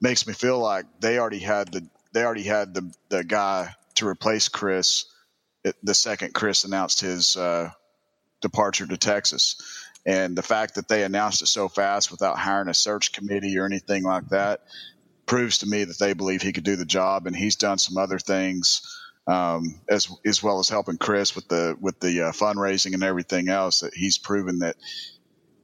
makes 0.00 0.26
me 0.26 0.34
feel 0.34 0.60
like 0.60 0.86
they 1.00 1.18
already 1.18 1.40
had 1.40 1.72
the 1.72 1.88
they 2.12 2.24
already 2.24 2.44
had 2.44 2.74
the 2.74 2.94
the 3.10 3.24
guy 3.24 3.74
to 3.96 4.08
replace 4.08 4.48
Chris. 4.48 5.06
The 5.82 5.94
second 5.94 6.34
Chris 6.34 6.64
announced 6.64 7.00
his 7.00 7.36
uh, 7.36 7.70
departure 8.42 8.86
to 8.86 8.98
Texas, 8.98 9.56
and 10.06 10.36
the 10.36 10.42
fact 10.42 10.76
that 10.76 10.88
they 10.88 11.04
announced 11.04 11.42
it 11.42 11.46
so 11.46 11.68
fast 11.68 12.10
without 12.10 12.38
hiring 12.38 12.68
a 12.68 12.74
search 12.74 13.12
committee 13.12 13.58
or 13.58 13.66
anything 13.66 14.04
like 14.04 14.28
that 14.28 14.60
proves 15.26 15.58
to 15.58 15.66
me 15.66 15.84
that 15.84 15.98
they 15.98 16.12
believe 16.14 16.42
he 16.42 16.52
could 16.52 16.64
do 16.64 16.76
the 16.76 16.84
job. 16.84 17.26
And 17.26 17.34
he's 17.36 17.56
done 17.56 17.78
some 17.78 17.96
other 17.96 18.18
things 18.18 18.82
um, 19.26 19.80
as 19.88 20.08
as 20.24 20.42
well 20.42 20.58
as 20.58 20.68
helping 20.68 20.98
Chris 20.98 21.34
with 21.34 21.48
the 21.48 21.76
with 21.80 21.98
the 22.00 22.22
uh, 22.22 22.32
fundraising 22.32 22.94
and 22.94 23.02
everything 23.02 23.48
else. 23.48 23.80
That 23.80 23.94
he's 23.94 24.18
proven 24.18 24.60
that 24.60 24.76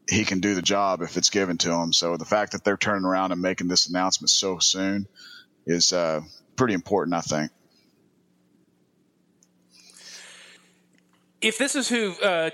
he 0.09 0.25
can 0.25 0.41
do 0.41 0.55
the 0.55 0.63
job 0.63 1.03
if 1.03 1.17
it's 1.17 1.31
given 1.31 1.59
to 1.59 1.73
him. 1.73 1.93
So 1.93 2.17
the 2.17 2.25
fact 2.25 2.53
that 2.53 2.65
they're 2.65 2.77
turning 2.77 3.05
around 3.05 3.33
and 3.33 3.41
making 3.41 3.69
this 3.69 3.89
announcement 3.89 4.31
so 4.31 4.59
soon 4.59 5.07
is 5.67 5.93
uh, 5.93 6.21
pretty 6.57 6.75
important, 6.75 7.15
I 7.15 7.21
think. 7.21 7.53
If 11.41 11.57
this 11.57 11.75
is 11.75 11.89
who 11.89 12.13
uh, 12.21 12.51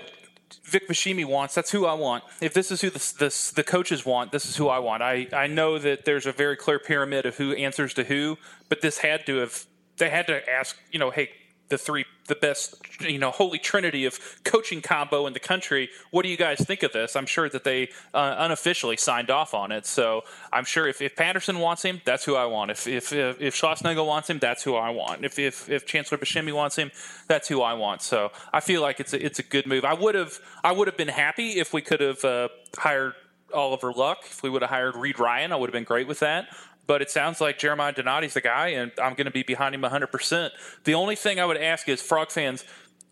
Vic 0.63 0.87
Boschini 0.87 1.25
wants, 1.25 1.55
that's 1.55 1.71
who 1.71 1.85
I 1.85 1.93
want. 1.93 2.23
If 2.41 2.53
this 2.53 2.71
is 2.71 2.81
who 2.81 2.89
the, 2.89 2.99
the, 3.19 3.51
the, 3.55 3.63
coaches 3.63 4.05
want, 4.05 4.31
this 4.31 4.45
is 4.45 4.55
who 4.55 4.69
I 4.69 4.79
want. 4.79 5.03
I, 5.03 5.27
I 5.33 5.47
know 5.47 5.77
that 5.77 6.05
there's 6.05 6.25
a 6.25 6.31
very 6.31 6.55
clear 6.55 6.79
pyramid 6.79 7.25
of 7.25 7.35
who 7.35 7.53
answers 7.53 7.93
to 7.95 8.05
who, 8.05 8.37
but 8.69 8.81
this 8.81 8.99
had 8.99 9.25
to 9.25 9.37
have, 9.37 9.65
they 9.97 10.09
had 10.09 10.27
to 10.27 10.49
ask, 10.49 10.75
you 10.91 10.99
know, 10.99 11.09
hey, 11.09 11.29
the 11.69 11.77
three 11.77 12.05
the 12.27 12.35
best 12.35 12.75
you 13.01 13.19
know 13.19 13.31
holy 13.31 13.59
trinity 13.59 14.05
of 14.05 14.19
coaching 14.43 14.81
combo 14.81 15.27
in 15.27 15.33
the 15.33 15.39
country 15.39 15.89
what 16.11 16.23
do 16.23 16.29
you 16.29 16.37
guys 16.37 16.59
think 16.59 16.83
of 16.83 16.93
this? 16.93 17.15
I'm 17.15 17.25
sure 17.25 17.49
that 17.49 17.63
they 17.63 17.89
uh, 18.13 18.35
unofficially 18.37 18.97
signed 18.97 19.29
off 19.29 19.53
on 19.53 19.71
it. 19.71 19.85
So 19.85 20.23
i'm 20.51 20.65
sure 20.65 20.87
if, 20.87 21.01
if 21.01 21.15
patterson 21.15 21.59
wants 21.59 21.83
him 21.83 22.01
that's 22.05 22.23
who 22.25 22.35
i 22.35 22.45
want. 22.45 22.71
If 22.71 22.87
if 22.87 23.11
if, 23.13 23.41
if 23.41 23.55
Schlossnagle 23.55 24.05
wants 24.05 24.29
him 24.29 24.39
that's 24.39 24.63
who 24.63 24.75
i 24.75 24.89
want. 24.89 25.25
If 25.25 25.39
if, 25.39 25.69
if 25.69 25.85
chancellor 25.85 26.17
Boschini 26.17 26.53
wants 26.53 26.75
him 26.75 26.91
that's 27.27 27.47
who 27.47 27.61
i 27.61 27.73
want. 27.73 28.01
So 28.01 28.31
i 28.53 28.59
feel 28.59 28.81
like 28.81 28.99
it's 28.99 29.13
a, 29.13 29.25
it's 29.25 29.39
a 29.39 29.43
good 29.43 29.67
move. 29.67 29.85
I 29.85 29.93
would 29.93 30.15
have 30.15 30.39
i 30.63 30.71
would 30.71 30.87
have 30.87 30.97
been 30.97 31.07
happy 31.07 31.59
if 31.59 31.73
we 31.73 31.81
could 31.81 32.01
have 32.01 32.23
uh, 32.23 32.49
hired 32.77 33.13
Oliver 33.53 33.93
Luck. 33.93 34.19
If 34.23 34.43
we 34.43 34.49
would 34.49 34.61
have 34.61 34.71
hired 34.71 34.95
Reid 34.95 35.19
Ryan, 35.19 35.53
I 35.53 35.55
would 35.55 35.69
have 35.69 35.73
been 35.73 35.85
great 35.85 36.07
with 36.07 36.19
that 36.19 36.47
but 36.87 37.01
it 37.01 37.11
sounds 37.11 37.39
like 37.41 37.59
Jeremiah 37.59 37.93
Donati's 37.93 38.33
the 38.33 38.41
guy, 38.41 38.69
and 38.69 38.91
I'm 39.01 39.13
going 39.13 39.25
to 39.25 39.31
be 39.31 39.43
behind 39.43 39.75
him 39.75 39.81
100%. 39.81 40.49
The 40.85 40.93
only 40.93 41.15
thing 41.15 41.39
I 41.39 41.45
would 41.45 41.57
ask 41.57 41.87
is, 41.89 42.01
Frog 42.01 42.31
fans, 42.31 42.63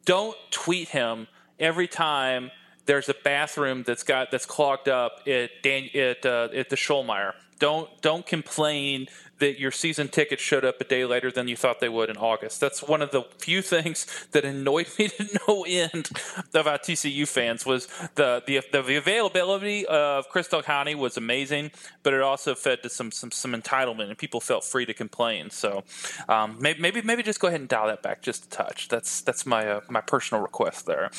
don't 0.06 0.38
tweet 0.50 0.90
him 0.90 1.28
every 1.60 1.88
time 1.88 2.52
there's 2.86 3.10
a 3.10 3.16
bathroom 3.24 3.84
that's 3.86 4.04
got 4.04 4.32
that's 4.32 4.46
clogged 4.46 4.88
up 4.88 5.28
at 5.28 5.50
Dan, 5.64 5.90
at, 5.96 6.26
uh, 6.26 6.50
at 6.54 6.70
the 6.70 6.76
Schollmaier. 6.76 7.34
Don't 7.60 7.90
don't 8.02 8.26
complain 8.26 9.08
that 9.40 9.60
your 9.60 9.72
season 9.72 10.08
tickets 10.08 10.42
showed 10.42 10.64
up 10.64 10.80
a 10.80 10.84
day 10.84 11.04
later 11.04 11.30
than 11.30 11.48
you 11.48 11.58
thought 11.58 11.80
they 11.82 11.90
would 11.90 12.10
in 12.10 12.18
August. 12.18 12.62
That's 12.62 12.82
one 12.82 13.02
of 13.02 13.12
the 13.12 13.24
few 13.38 13.62
things 13.62 14.28
that 14.32 14.46
annoyed 14.46 14.88
me 14.98 15.08
to 15.18 15.40
no 15.48 15.66
end 15.68 16.10
about 16.54 16.84
TCU 16.84 17.28
fans 17.28 17.66
was 17.66 17.88
the 18.16 18.44
the, 18.46 18.62
the 18.72 18.96
availability 18.96 19.86
of 19.88 20.30
Chris 20.30 20.48
Del 20.48 20.64
Conte 20.64 20.96
was 20.96 21.18
amazing, 21.18 21.72
but 22.04 22.14
it 22.14 22.22
also 22.22 22.56
fed 22.56 22.84
to 22.84 22.90
some 22.90 23.12
some 23.12 23.32
some 23.32 23.54
entitlement, 23.54 24.10
and 24.10 24.18
people 24.18 24.40
felt 24.40 24.64
free 24.64 24.86
to 24.86 24.94
complain. 24.94 25.50
So 25.50 25.84
um, 26.30 26.58
maybe, 26.60 26.80
maybe 26.80 27.02
maybe 27.02 27.24
just 27.24 27.40
go 27.40 27.48
ahead 27.48 27.60
and 27.60 27.70
dial 27.70 27.88
that 27.88 28.02
back 28.02 28.22
just 28.22 28.46
a 28.46 28.50
touch. 28.50 28.88
That's 28.88 29.22
that's 29.22 29.46
my 29.46 29.68
uh, 29.68 29.82
my 29.90 30.02
personal 30.02 30.42
request 30.42 30.86
there. 30.86 31.12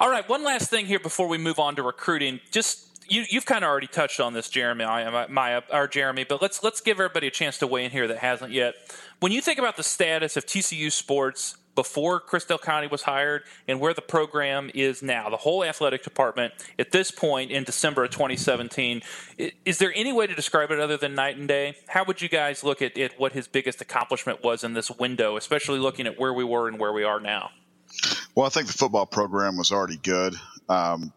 All 0.00 0.10
right, 0.10 0.28
one 0.28 0.42
last 0.44 0.70
thing 0.70 0.86
here 0.86 0.98
before 0.98 1.28
we 1.28 1.38
move 1.38 1.58
on 1.58 1.76
to 1.76 1.82
recruiting. 1.82 2.40
Just 2.50 2.89
you, 3.10 3.24
have 3.32 3.44
kind 3.44 3.64
of 3.64 3.68
already 3.68 3.88
touched 3.88 4.20
on 4.20 4.32
this, 4.32 4.48
Jeremy, 4.48 4.84
Maya, 5.28 5.62
or 5.72 5.88
Jeremy, 5.88 6.24
but 6.24 6.40
let's 6.40 6.62
let's 6.62 6.80
give 6.80 6.98
everybody 6.98 7.26
a 7.26 7.30
chance 7.30 7.58
to 7.58 7.66
weigh 7.66 7.84
in 7.84 7.90
here 7.90 8.06
that 8.08 8.18
hasn't 8.18 8.52
yet. 8.52 8.74
When 9.18 9.32
you 9.32 9.40
think 9.40 9.58
about 9.58 9.76
the 9.76 9.82
status 9.82 10.36
of 10.36 10.46
TCU 10.46 10.92
sports 10.92 11.56
before 11.74 12.20
Chris 12.20 12.44
Del 12.44 12.58
Conte 12.58 12.88
was 12.90 13.02
hired 13.02 13.42
and 13.66 13.80
where 13.80 13.94
the 13.94 14.02
program 14.02 14.70
is 14.74 15.02
now, 15.02 15.28
the 15.28 15.36
whole 15.36 15.64
athletic 15.64 16.02
department 16.02 16.54
at 16.78 16.92
this 16.92 17.10
point 17.10 17.50
in 17.50 17.64
December 17.64 18.04
of 18.04 18.10
2017, 18.10 19.02
is 19.64 19.78
there 19.78 19.92
any 19.94 20.12
way 20.12 20.26
to 20.26 20.34
describe 20.34 20.70
it 20.70 20.78
other 20.78 20.96
than 20.96 21.14
night 21.14 21.36
and 21.36 21.48
day? 21.48 21.76
How 21.88 22.04
would 22.04 22.22
you 22.22 22.28
guys 22.28 22.62
look 22.62 22.80
at, 22.80 22.96
at 22.96 23.18
what 23.18 23.32
his 23.32 23.48
biggest 23.48 23.80
accomplishment 23.80 24.42
was 24.42 24.62
in 24.62 24.74
this 24.74 24.90
window, 24.90 25.36
especially 25.36 25.78
looking 25.78 26.06
at 26.06 26.18
where 26.18 26.32
we 26.32 26.44
were 26.44 26.68
and 26.68 26.78
where 26.78 26.92
we 26.92 27.04
are 27.04 27.20
now? 27.20 27.50
Well, 28.34 28.46
I 28.46 28.50
think 28.50 28.68
the 28.68 28.72
football 28.72 29.06
program 29.06 29.56
was 29.56 29.72
already 29.72 29.96
good. 29.96 30.34
Um, 30.68 31.12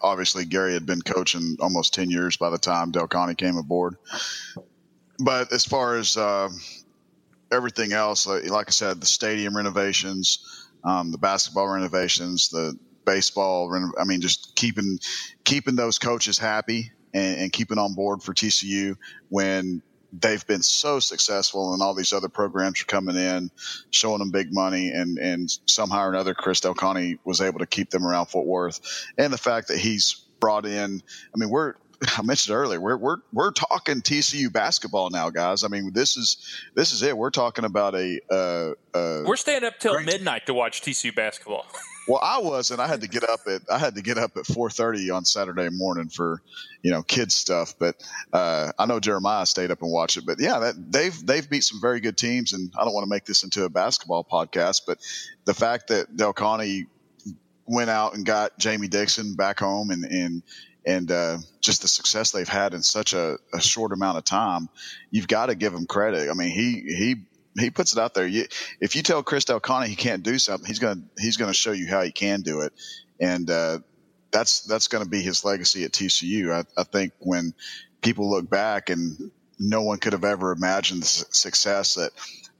obviously 0.00 0.44
Gary 0.44 0.74
had 0.74 0.86
been 0.86 1.02
coaching 1.02 1.56
almost 1.60 1.94
ten 1.94 2.10
years 2.10 2.36
by 2.36 2.50
the 2.50 2.58
time 2.58 2.90
Del 2.90 3.08
Conte 3.08 3.34
came 3.34 3.56
aboard. 3.56 3.96
But 5.18 5.52
as 5.52 5.64
far 5.64 5.96
as 5.96 6.16
uh, 6.16 6.48
everything 7.50 7.92
else, 7.92 8.26
like, 8.26 8.68
I 8.68 8.70
said, 8.70 9.00
the 9.00 9.06
stadium 9.06 9.56
renovations, 9.56 10.68
um, 10.84 11.12
the 11.12 11.18
basketball 11.18 11.68
renovations, 11.68 12.48
the 12.48 12.76
baseball. 13.04 13.72
I 13.98 14.04
mean, 14.04 14.20
just 14.20 14.54
keeping 14.56 14.98
keeping 15.44 15.76
those 15.76 15.98
coaches 15.98 16.38
happy 16.38 16.92
and, 17.14 17.42
and 17.42 17.52
keeping 17.52 17.78
on 17.78 17.94
board 17.94 18.22
for 18.22 18.32
TCU 18.32 18.96
when 19.28 19.82
they've 20.12 20.46
been 20.46 20.62
so 20.62 21.00
successful 21.00 21.72
and 21.72 21.82
all 21.82 21.94
these 21.94 22.12
other 22.12 22.28
programs 22.28 22.82
are 22.82 22.86
coming 22.86 23.16
in, 23.16 23.50
showing 23.90 24.18
them 24.18 24.30
big 24.30 24.52
money 24.52 24.90
and, 24.90 25.18
and 25.18 25.50
somehow 25.66 26.04
or 26.04 26.10
another, 26.10 26.34
Chris 26.34 26.60
Del 26.60 26.74
Conte 26.74 27.16
was 27.24 27.40
able 27.40 27.60
to 27.60 27.66
keep 27.66 27.90
them 27.90 28.06
around 28.06 28.26
Fort 28.26 28.46
Worth. 28.46 29.06
And 29.16 29.32
the 29.32 29.38
fact 29.38 29.68
that 29.68 29.78
he's 29.78 30.22
brought 30.38 30.66
in, 30.66 31.02
I 31.34 31.38
mean, 31.38 31.48
we're, 31.48 31.74
I 32.18 32.22
mentioned 32.22 32.56
earlier, 32.56 32.80
we're, 32.80 32.96
we're, 32.96 33.18
we're 33.32 33.52
talking 33.52 34.02
TCU 34.02 34.52
basketball 34.52 35.10
now, 35.10 35.30
guys. 35.30 35.64
I 35.64 35.68
mean, 35.68 35.92
this 35.92 36.16
is, 36.16 36.36
this 36.74 36.92
is 36.92 37.02
it. 37.02 37.16
We're 37.16 37.30
talking 37.30 37.64
about 37.64 37.94
a, 37.94 38.20
uh, 38.30 38.72
uh, 38.96 39.22
we're 39.24 39.36
staying 39.36 39.64
up 39.64 39.78
till 39.78 39.98
midnight 40.00 40.46
to 40.46 40.54
watch 40.54 40.82
TCU 40.82 41.14
basketball. 41.14 41.66
Well, 42.08 42.20
I 42.20 42.38
was, 42.38 42.72
and 42.72 42.80
I 42.80 42.88
had 42.88 43.02
to 43.02 43.08
get 43.08 43.22
up 43.22 43.40
at 43.46 43.62
I 43.70 43.78
had 43.78 43.94
to 43.94 44.02
get 44.02 44.18
up 44.18 44.36
at 44.36 44.46
four 44.46 44.70
thirty 44.70 45.10
on 45.10 45.24
Saturday 45.24 45.68
morning 45.70 46.08
for, 46.08 46.42
you 46.82 46.90
know, 46.90 47.02
kids 47.02 47.34
stuff. 47.34 47.74
But 47.78 48.02
uh, 48.32 48.72
I 48.76 48.86
know 48.86 48.98
Jeremiah 48.98 49.46
stayed 49.46 49.70
up 49.70 49.82
and 49.82 49.90
watched 49.90 50.16
it. 50.16 50.26
But 50.26 50.40
yeah, 50.40 50.58
that, 50.58 50.92
they've 50.92 51.26
they've 51.26 51.48
beat 51.48 51.62
some 51.62 51.80
very 51.80 52.00
good 52.00 52.16
teams, 52.16 52.52
and 52.52 52.72
I 52.76 52.84
don't 52.84 52.92
want 52.92 53.04
to 53.04 53.10
make 53.10 53.24
this 53.24 53.44
into 53.44 53.64
a 53.64 53.68
basketball 53.68 54.24
podcast, 54.24 54.82
but 54.86 54.98
the 55.44 55.54
fact 55.54 55.88
that 55.88 56.16
Del 56.16 56.32
Conte 56.32 56.84
went 57.66 57.90
out 57.90 58.14
and 58.14 58.26
got 58.26 58.58
Jamie 58.58 58.88
Dixon 58.88 59.34
back 59.34 59.60
home, 59.60 59.90
and 59.90 60.04
and 60.04 60.42
and 60.84 61.10
uh, 61.10 61.38
just 61.60 61.82
the 61.82 61.88
success 61.88 62.32
they've 62.32 62.48
had 62.48 62.74
in 62.74 62.82
such 62.82 63.12
a, 63.12 63.38
a 63.54 63.60
short 63.60 63.92
amount 63.92 64.18
of 64.18 64.24
time, 64.24 64.68
you've 65.10 65.28
got 65.28 65.46
to 65.46 65.54
give 65.54 65.72
him 65.72 65.86
credit. 65.86 66.28
I 66.28 66.34
mean, 66.34 66.50
he 66.50 66.80
he 66.80 67.16
he 67.58 67.70
puts 67.70 67.92
it 67.92 67.98
out 67.98 68.14
there. 68.14 68.26
You, 68.26 68.46
if 68.80 68.96
you 68.96 69.02
tell 69.02 69.22
Chris 69.22 69.44
Del 69.44 69.60
Conte 69.60 69.88
he 69.88 69.96
can't 69.96 70.22
do 70.22 70.38
something, 70.38 70.66
he's 70.66 70.78
gonna 70.78 71.02
he's 71.18 71.36
gonna 71.36 71.54
show 71.54 71.72
you 71.72 71.86
how 71.86 72.02
he 72.02 72.12
can 72.12 72.42
do 72.42 72.60
it, 72.60 72.72
and 73.20 73.50
uh, 73.50 73.78
that's 74.32 74.62
that's 74.62 74.88
going 74.88 75.04
to 75.04 75.10
be 75.10 75.22
his 75.22 75.44
legacy 75.44 75.84
at 75.84 75.92
TCU. 75.92 76.52
I, 76.52 76.64
I, 76.80 76.84
think 76.84 77.12
when 77.20 77.54
people 78.00 78.30
look 78.30 78.48
back 78.48 78.90
and 78.90 79.30
no 79.58 79.82
one 79.82 79.98
could 79.98 80.14
have 80.14 80.24
ever 80.24 80.50
imagined 80.50 81.02
the 81.02 81.06
success 81.06 81.94
that 81.94 82.10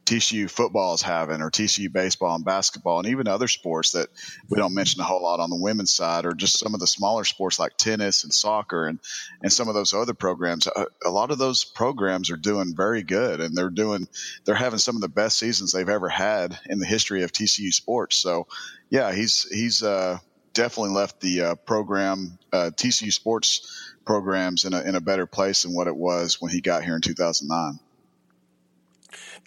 TCU 0.04 0.50
football 0.50 0.94
is 0.94 1.02
having, 1.02 1.40
or 1.40 1.50
TCU 1.50 1.92
baseball 1.92 2.34
and 2.34 2.44
basketball, 2.44 2.98
and 2.98 3.08
even 3.08 3.28
other 3.28 3.48
sports 3.48 3.92
that 3.92 4.08
we 4.48 4.58
don't 4.58 4.74
mention 4.74 5.00
a 5.00 5.04
whole 5.04 5.22
lot 5.22 5.40
on 5.40 5.50
the 5.50 5.60
women's 5.60 5.92
side, 5.92 6.26
or 6.26 6.32
just 6.32 6.58
some 6.58 6.74
of 6.74 6.80
the 6.80 6.86
smaller 6.86 7.24
sports 7.24 7.58
like 7.58 7.76
tennis 7.76 8.24
and 8.24 8.32
soccer, 8.32 8.86
and 8.86 8.98
and 9.42 9.52
some 9.52 9.68
of 9.68 9.74
those 9.74 9.92
other 9.92 10.14
programs. 10.14 10.66
A, 10.66 10.86
a 11.04 11.10
lot 11.10 11.30
of 11.30 11.38
those 11.38 11.64
programs 11.64 12.30
are 12.30 12.36
doing 12.36 12.74
very 12.76 13.02
good, 13.02 13.40
and 13.40 13.56
they're 13.56 13.70
doing 13.70 14.08
they're 14.44 14.54
having 14.54 14.80
some 14.80 14.96
of 14.96 15.02
the 15.02 15.08
best 15.08 15.38
seasons 15.38 15.72
they've 15.72 15.88
ever 15.88 16.08
had 16.08 16.58
in 16.66 16.78
the 16.78 16.86
history 16.86 17.22
of 17.22 17.32
TCU 17.32 17.72
sports. 17.72 18.16
So, 18.16 18.48
yeah, 18.90 19.12
he's 19.12 19.48
he's 19.50 19.84
uh, 19.84 20.18
definitely 20.52 20.94
left 20.94 21.20
the 21.20 21.42
uh, 21.42 21.54
program 21.54 22.38
uh, 22.52 22.70
TCU 22.74 23.12
sports 23.12 23.94
programs 24.04 24.64
in 24.64 24.74
a 24.74 24.80
in 24.82 24.96
a 24.96 25.00
better 25.00 25.26
place 25.26 25.62
than 25.62 25.74
what 25.74 25.86
it 25.86 25.96
was 25.96 26.40
when 26.40 26.50
he 26.50 26.60
got 26.60 26.82
here 26.82 26.96
in 26.96 27.02
2009. 27.02 27.78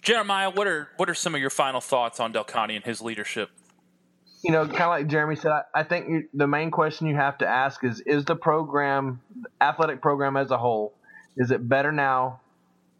Jeremiah, 0.06 0.50
what 0.50 0.68
are 0.68 0.88
what 0.98 1.10
are 1.10 1.14
some 1.14 1.34
of 1.34 1.40
your 1.40 1.50
final 1.50 1.80
thoughts 1.80 2.20
on 2.20 2.30
Del 2.30 2.44
Conte 2.44 2.76
and 2.76 2.84
his 2.84 3.02
leadership? 3.02 3.50
You 4.44 4.52
know, 4.52 4.64
kind 4.64 4.82
of 4.82 4.90
like 4.90 5.08
Jeremy 5.08 5.34
said, 5.34 5.50
I, 5.50 5.62
I 5.74 5.82
think 5.82 6.08
you, 6.08 6.28
the 6.32 6.46
main 6.46 6.70
question 6.70 7.08
you 7.08 7.16
have 7.16 7.38
to 7.38 7.46
ask 7.48 7.82
is: 7.82 8.00
Is 8.02 8.24
the 8.24 8.36
program, 8.36 9.20
athletic 9.60 10.00
program 10.00 10.36
as 10.36 10.52
a 10.52 10.58
whole, 10.58 10.94
is 11.36 11.50
it 11.50 11.68
better 11.68 11.90
now 11.90 12.40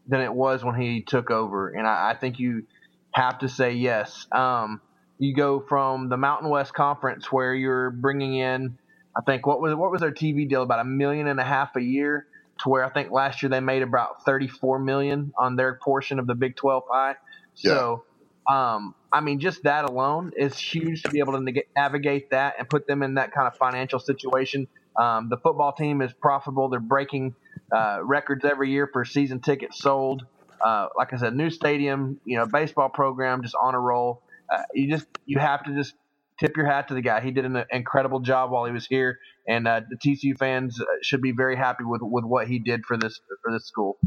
than 0.08 0.20
it 0.20 0.34
was 0.34 0.64
when 0.64 0.74
he 0.74 1.00
took 1.00 1.30
over? 1.30 1.68
And 1.68 1.86
I, 1.86 2.10
I 2.10 2.16
think 2.16 2.40
you 2.40 2.66
have 3.12 3.38
to 3.38 3.48
say 3.48 3.74
yes. 3.74 4.26
Um, 4.32 4.80
you 5.20 5.32
go 5.32 5.60
from 5.60 6.08
the 6.08 6.16
Mountain 6.16 6.48
West 6.48 6.74
Conference 6.74 7.30
where 7.30 7.54
you're 7.54 7.90
bringing 7.90 8.34
in, 8.34 8.78
I 9.16 9.20
think 9.20 9.46
what 9.46 9.60
was 9.60 9.76
what 9.76 9.92
was 9.92 10.00
their 10.00 10.10
TV 10.10 10.48
deal 10.48 10.64
about 10.64 10.80
a 10.80 10.84
million 10.84 11.28
and 11.28 11.38
a 11.38 11.44
half 11.44 11.76
a 11.76 11.80
year 11.80 12.26
to 12.62 12.68
where 12.68 12.84
I 12.84 12.90
think 12.90 13.10
last 13.10 13.42
year 13.42 13.50
they 13.50 13.60
made 13.60 13.82
about 13.82 14.24
34 14.24 14.78
million 14.78 15.32
on 15.38 15.56
their 15.56 15.78
portion 15.82 16.18
of 16.18 16.26
the 16.26 16.34
Big 16.34 16.56
12 16.56 16.84
pie. 16.90 17.16
So, 17.54 18.04
yeah. 18.48 18.74
um, 18.74 18.94
I 19.12 19.20
mean, 19.20 19.40
just 19.40 19.62
that 19.64 19.84
alone 19.88 20.32
is 20.36 20.58
huge 20.58 21.02
to 21.02 21.10
be 21.10 21.18
able 21.20 21.34
to 21.34 21.62
navigate 21.76 22.30
that 22.30 22.54
and 22.58 22.68
put 22.68 22.86
them 22.86 23.02
in 23.02 23.14
that 23.14 23.32
kind 23.32 23.46
of 23.46 23.56
financial 23.56 23.98
situation. 23.98 24.68
Um, 24.98 25.28
the 25.28 25.36
football 25.36 25.72
team 25.72 26.00
is 26.00 26.12
profitable; 26.12 26.68
they're 26.68 26.80
breaking 26.80 27.34
uh, 27.74 27.98
records 28.02 28.44
every 28.44 28.70
year 28.70 28.88
for 28.92 29.04
season 29.04 29.40
tickets 29.40 29.78
sold. 29.78 30.24
Uh, 30.64 30.88
like 30.96 31.12
I 31.12 31.16
said, 31.18 31.36
new 31.36 31.50
stadium, 31.50 32.18
you 32.24 32.38
know, 32.38 32.46
baseball 32.46 32.88
program 32.88 33.42
just 33.42 33.54
on 33.60 33.74
a 33.74 33.78
roll. 33.78 34.22
Uh, 34.50 34.62
you 34.74 34.90
just 34.90 35.06
you 35.26 35.38
have 35.38 35.64
to 35.64 35.74
just 35.74 35.94
tip 36.38 36.56
your 36.56 36.66
hat 36.66 36.88
to 36.88 36.94
the 36.94 37.02
guy. 37.02 37.20
He 37.20 37.30
did 37.30 37.44
an 37.44 37.64
incredible 37.70 38.20
job 38.20 38.50
while 38.50 38.64
he 38.64 38.72
was 38.72 38.86
here, 38.86 39.18
and 39.48 39.68
uh, 39.68 39.80
the 39.88 39.96
TCU 39.96 40.36
fans 40.38 40.80
uh, 40.80 40.84
should 41.02 41.22
be 41.22 41.32
very 41.32 41.56
happy 41.56 41.84
with 41.84 42.00
with 42.02 42.24
what 42.24 42.48
he 42.48 42.58
did 42.58 42.84
for 42.84 42.96
this 42.96 43.20
for 43.42 43.52
this 43.52 43.66
school. 43.66 43.98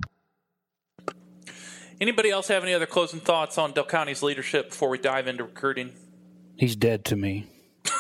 Anybody 2.02 2.30
else 2.30 2.48
have 2.48 2.64
any 2.64 2.74
other 2.74 2.86
closing 2.86 3.20
thoughts 3.20 3.58
on 3.58 3.74
Del 3.74 3.84
Conte's 3.84 4.24
leadership 4.24 4.70
before 4.70 4.88
we 4.90 4.98
dive 4.98 5.28
into 5.28 5.44
recruiting? 5.44 5.92
He's 6.56 6.78
dead 6.78 7.04
to 7.06 7.18
me. 7.18 7.48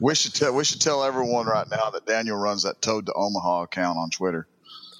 we 0.00 0.14
should 0.14 0.34
tell 0.34 0.54
we 0.54 0.64
should 0.64 0.80
tell 0.80 1.04
everyone 1.04 1.46
right 1.46 1.68
now 1.68 1.90
that 1.90 2.06
Daniel 2.06 2.36
runs 2.36 2.62
that 2.62 2.80
Toad 2.80 3.06
to 3.06 3.12
Omaha 3.14 3.62
account 3.62 3.98
on 3.98 4.10
Twitter. 4.10 4.46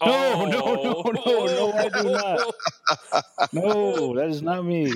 No, 0.05 0.45
no, 0.45 0.75
no, 0.75 1.03
no, 1.05 1.47
no, 1.47 1.73
I 1.73 1.89
do 1.89 2.11
not. 2.11 2.55
No, 3.53 4.15
that 4.15 4.29
is 4.29 4.43
not 4.43 4.65
me. 4.65 4.93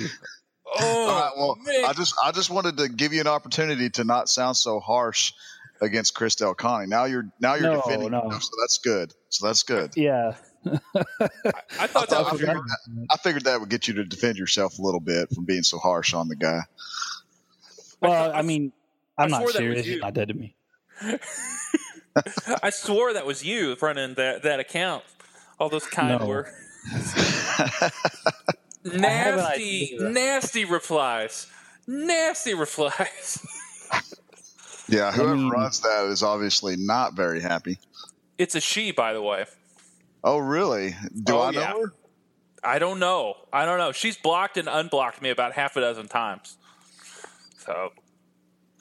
Oh, 0.73 1.09
All 1.09 1.19
right, 1.19 1.31
well, 1.37 1.57
man. 1.65 1.85
I 1.85 1.93
just 1.93 2.15
I 2.23 2.31
just 2.31 2.49
wanted 2.49 2.77
to 2.77 2.87
give 2.87 3.13
you 3.13 3.21
an 3.21 3.27
opportunity 3.27 3.89
to 3.91 4.03
not 4.03 4.29
sound 4.29 4.55
so 4.55 4.79
harsh 4.79 5.33
against 5.81 6.15
Chris 6.15 6.35
Del 6.35 6.53
Conte. 6.53 6.87
Now 6.87 7.05
you're 7.05 7.25
now 7.39 7.55
you're 7.55 7.71
no, 7.71 7.81
defending 7.81 8.11
no. 8.11 8.29
him, 8.29 8.39
so 8.39 8.51
that's 8.61 8.77
good. 8.77 9.13
So 9.29 9.47
that's 9.47 9.63
good. 9.63 9.91
Yeah. 9.97 10.35
I, 10.63 10.71
I, 11.79 11.87
thought 11.87 12.09
that, 12.09 12.25
I, 12.25 12.31
figured 12.31 12.49
that, 12.49 13.07
I 13.09 13.17
figured 13.17 13.43
that 13.45 13.59
would 13.59 13.69
get 13.69 13.87
you 13.87 13.95
to 13.95 14.05
defend 14.05 14.37
yourself 14.37 14.77
a 14.77 14.81
little 14.81 14.99
bit 14.99 15.29
from 15.33 15.43
being 15.43 15.63
so 15.63 15.79
harsh 15.79 16.13
on 16.13 16.27
the 16.27 16.35
guy. 16.35 16.59
Well, 17.99 18.31
I 18.33 18.43
mean, 18.43 18.71
I'm 19.17 19.31
not 19.31 19.49
serious. 19.49 19.85
He's 19.85 20.01
not 20.01 20.13
dead 20.13 20.27
to 20.27 20.33
me. 20.35 20.55
I 22.61 22.69
swore 22.69 23.13
that 23.13 23.25
was 23.25 23.43
you 23.43 23.75
running 23.81 24.13
that 24.15 24.43
that 24.43 24.59
account. 24.59 25.03
All 25.59 25.69
those 25.69 25.85
kind 25.85 26.19
no. 26.19 26.27
words. 26.27 26.51
Nasty, 28.83 29.95
nasty 29.99 30.65
replies. 30.65 31.47
Nasty 31.87 32.53
replies. 32.53 33.45
yeah, 34.87 35.11
whoever 35.11 35.31
I 35.31 35.35
mean, 35.35 35.49
runs 35.49 35.81
that 35.81 36.07
is 36.07 36.23
obviously 36.23 36.75
not 36.77 37.13
very 37.13 37.41
happy. 37.41 37.77
It's 38.37 38.55
a 38.55 38.61
she, 38.61 38.91
by 38.91 39.13
the 39.13 39.21
way. 39.21 39.45
Oh, 40.23 40.37
really? 40.37 40.95
Do 41.23 41.37
oh, 41.37 41.41
I 41.41 41.51
know 41.51 41.59
yeah. 41.59 41.73
her? 41.73 41.93
I 42.63 42.79
don't 42.79 42.99
know. 42.99 43.35
I 43.51 43.65
don't 43.65 43.79
know. 43.79 43.91
She's 43.91 44.17
blocked 44.17 44.57
and 44.57 44.67
unblocked 44.67 45.21
me 45.21 45.29
about 45.29 45.53
half 45.53 45.75
a 45.75 45.81
dozen 45.81 46.07
times. 46.07 46.57
So. 47.57 47.91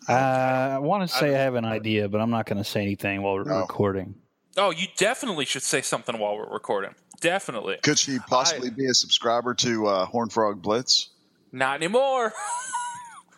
Uh, 0.08 0.12
I 0.12 0.78
want 0.78 1.08
to 1.08 1.08
say 1.08 1.34
I, 1.34 1.40
I, 1.40 1.42
have 1.42 1.54
an 1.54 1.64
idea, 1.64 2.08
but 2.08 2.20
I'm 2.20 2.30
not 2.30 2.46
going 2.46 2.58
to 2.58 2.64
say 2.64 2.82
anything 2.82 3.22
while 3.22 3.34
we're 3.34 3.44
no. 3.44 3.60
recording. 3.60 4.14
Oh, 4.56 4.70
you 4.70 4.86
definitely 4.96 5.44
should 5.44 5.62
say 5.62 5.82
something 5.82 6.18
while 6.18 6.36
we're 6.36 6.52
recording. 6.52 6.94
Definitely. 7.20 7.78
Could 7.82 7.98
she 7.98 8.18
possibly 8.18 8.68
I, 8.68 8.72
be 8.72 8.86
a 8.86 8.94
subscriber 8.94 9.54
to 9.54 9.86
uh, 9.86 10.06
Horn 10.06 10.28
Frog 10.28 10.62
Blitz? 10.62 11.10
Not 11.52 11.76
anymore. 11.76 12.32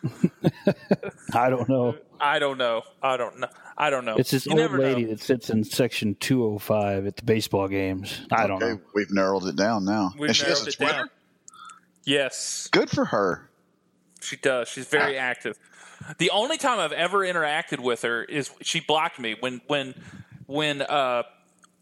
I 1.33 1.49
don't 1.49 1.69
know. 1.69 1.95
I 2.19 2.39
don't 2.39 2.57
know. 2.57 2.83
I 3.01 3.17
don't 3.17 3.39
know. 3.39 3.47
I 3.77 3.89
don't 3.89 4.05
know. 4.05 4.15
It's 4.17 4.31
this 4.31 4.45
you 4.45 4.59
old 4.59 4.71
lady 4.73 5.03
know. 5.03 5.11
that 5.11 5.21
sits 5.21 5.49
in 5.49 5.63
section 5.63 6.15
205 6.19 7.07
at 7.07 7.15
the 7.17 7.23
baseball 7.23 7.67
games. 7.67 8.25
I 8.31 8.47
don't 8.47 8.59
know. 8.59 8.79
We've 8.93 9.11
narrowed 9.11 9.45
it 9.45 9.55
down 9.55 9.85
now. 9.85 10.13
We've 10.17 10.29
and 10.29 10.35
she 10.35 10.45
has 10.45 10.65
a 10.65 10.71
Twitter? 10.71 10.93
Down. 10.93 11.09
Yes. 12.05 12.69
Good 12.71 12.89
for 12.89 13.05
her. 13.05 13.49
She 14.21 14.35
does. 14.37 14.67
She's 14.67 14.87
very 14.87 15.17
ah. 15.17 15.23
active. 15.23 15.57
The 16.17 16.29
only 16.31 16.57
time 16.57 16.79
I've 16.79 16.91
ever 16.91 17.19
interacted 17.19 17.79
with 17.79 18.01
her 18.01 18.23
is 18.23 18.51
she 18.61 18.79
blocked 18.81 19.19
me 19.19 19.35
when 19.39 19.61
when 19.67 19.95
when 20.53 20.83
uh, 20.83 21.23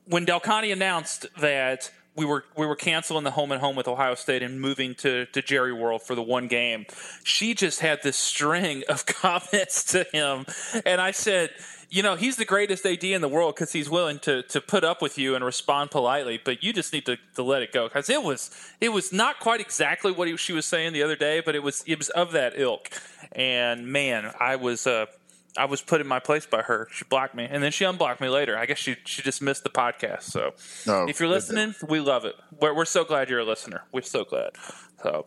when 0.05 0.23
Del 0.23 0.41
announced 0.45 1.27
that 1.39 1.91
we 2.15 2.25
were 2.25 2.45
we 2.57 2.65
were 2.65 2.75
canceling 2.75 3.25
the 3.25 3.31
home 3.31 3.51
and 3.51 3.59
home 3.59 3.75
with 3.75 3.87
Ohio 3.87 4.15
State 4.15 4.41
and 4.41 4.61
moving 4.61 4.95
to 4.95 5.25
to 5.27 5.41
Jerry 5.41 5.73
World 5.73 6.01
for 6.01 6.15
the 6.15 6.23
one 6.23 6.47
game, 6.47 6.85
she 7.23 7.53
just 7.53 7.81
had 7.81 8.01
this 8.01 8.15
string 8.15 8.83
of 8.87 9.05
comments 9.21 9.83
to 9.91 10.05
him, 10.13 10.45
and 10.85 11.01
I 11.01 11.11
said, 11.11 11.51
you 11.89 12.01
know, 12.01 12.15
he's 12.15 12.37
the 12.37 12.45
greatest 12.45 12.85
AD 12.85 13.03
in 13.03 13.19
the 13.19 13.27
world 13.27 13.55
because 13.55 13.73
he's 13.73 13.89
willing 13.89 14.19
to 14.19 14.43
to 14.43 14.61
put 14.61 14.85
up 14.85 15.01
with 15.01 15.17
you 15.17 15.35
and 15.35 15.43
respond 15.43 15.91
politely, 15.91 16.39
but 16.43 16.63
you 16.63 16.71
just 16.71 16.93
need 16.93 17.05
to, 17.07 17.17
to 17.35 17.43
let 17.43 17.61
it 17.61 17.73
go. 17.73 17.89
Because 17.89 18.09
it 18.09 18.23
was 18.23 18.49
it 18.79 18.89
was 18.89 19.11
not 19.11 19.41
quite 19.41 19.59
exactly 19.59 20.13
what 20.13 20.29
he, 20.29 20.37
she 20.37 20.53
was 20.53 20.65
saying 20.65 20.93
the 20.93 21.03
other 21.03 21.17
day, 21.17 21.41
but 21.45 21.55
it 21.55 21.63
was 21.63 21.83
it 21.85 21.97
was 21.97 22.09
of 22.11 22.31
that 22.31 22.53
ilk, 22.55 22.89
and 23.33 23.87
man, 23.87 24.31
I 24.39 24.55
was 24.55 24.87
uh, 24.87 25.07
I 25.57 25.65
was 25.65 25.81
put 25.81 26.01
in 26.01 26.07
my 26.07 26.19
place 26.19 26.45
by 26.45 26.61
her. 26.61 26.87
She 26.91 27.05
blocked 27.05 27.35
me, 27.35 27.47
and 27.49 27.61
then 27.61 27.71
she 27.71 27.83
unblocked 27.83 28.21
me 28.21 28.29
later. 28.29 28.57
I 28.57 28.65
guess 28.65 28.77
she 28.77 28.95
she 29.05 29.21
just 29.21 29.41
missed 29.41 29.63
the 29.63 29.69
podcast. 29.69 30.23
So, 30.23 30.53
oh, 30.87 31.07
if 31.07 31.19
you're 31.19 31.29
listening, 31.29 31.75
we 31.87 31.99
love 31.99 32.25
it. 32.25 32.35
We're, 32.59 32.73
we're 32.73 32.85
so 32.85 33.03
glad 33.03 33.29
you're 33.29 33.39
a 33.39 33.45
listener. 33.45 33.83
We're 33.91 34.01
so 34.01 34.23
glad. 34.23 34.51
So, 35.03 35.25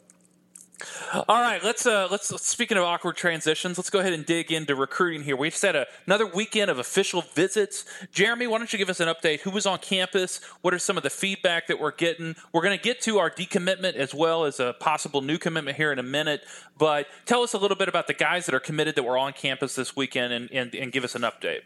all 1.29 1.41
right, 1.41 1.63
let's 1.63 1.87
uh, 1.87 2.09
let's 2.11 2.29
speaking 2.45 2.77
of 2.77 2.85
awkward 2.85 3.17
transitions, 3.17 3.79
let's 3.79 3.91
go 3.91 4.01
ahead 4.01 4.13
and 4.13 4.27
dig 4.27 4.51
into 4.51 4.75
recruiting 4.75 5.23
here. 5.23 5.37
We 5.37 5.51
just 5.51 5.63
had 5.63 5.77
a, 5.77 5.87
another 6.07 6.27
weekend 6.27 6.71
of 6.71 6.79
official 6.79 7.23
visits. 7.35 7.85
Jeremy, 8.13 8.47
why 8.47 8.59
don't 8.59 8.73
you 8.73 8.79
give 8.79 8.91
us 8.91 9.01
an 9.01 9.09
update? 9.09 9.41
Who 9.41 9.51
was 9.51 9.67
on 9.67 9.79
campus? 9.79 10.41
What 10.63 10.75
are 10.75 10.79
some 10.79 10.97
of 10.97 11.03
the 11.03 11.11
feedback 11.11 11.69
that 11.69 11.79
we're 11.79 11.93
getting? 11.93 12.35
We're 12.53 12.63
going 12.63 12.77
to 12.77 12.83
get 12.83 13.01
to 13.03 13.19
our 13.19 13.31
decommitment 13.31 13.95
as 13.95 14.13
well 14.13 14.45
as 14.45 14.59
a 14.59 14.75
possible 14.81 15.21
new 15.21 15.39
commitment 15.39 15.77
here 15.77 15.93
in 15.93 15.99
a 15.99 16.05
minute. 16.05 16.45
But 16.77 17.07
tell 17.25 17.43
us 17.43 17.55
a 17.55 17.59
little 17.59 17.77
bit 17.77 17.89
about 17.89 18.09
the 18.09 18.15
guys 18.15 18.47
that 18.47 18.55
are 18.55 18.61
committed 18.61 18.97
that 18.97 19.05
were 19.05 19.17
on 19.17 19.33
campus 19.33 19.77
this 19.77 19.95
weekend, 19.95 20.33
and, 20.33 20.51
and, 20.51 20.75
and 20.75 20.93
give 20.93 21.05
us 21.05 21.15
an 21.15 21.23
update. 21.23 21.61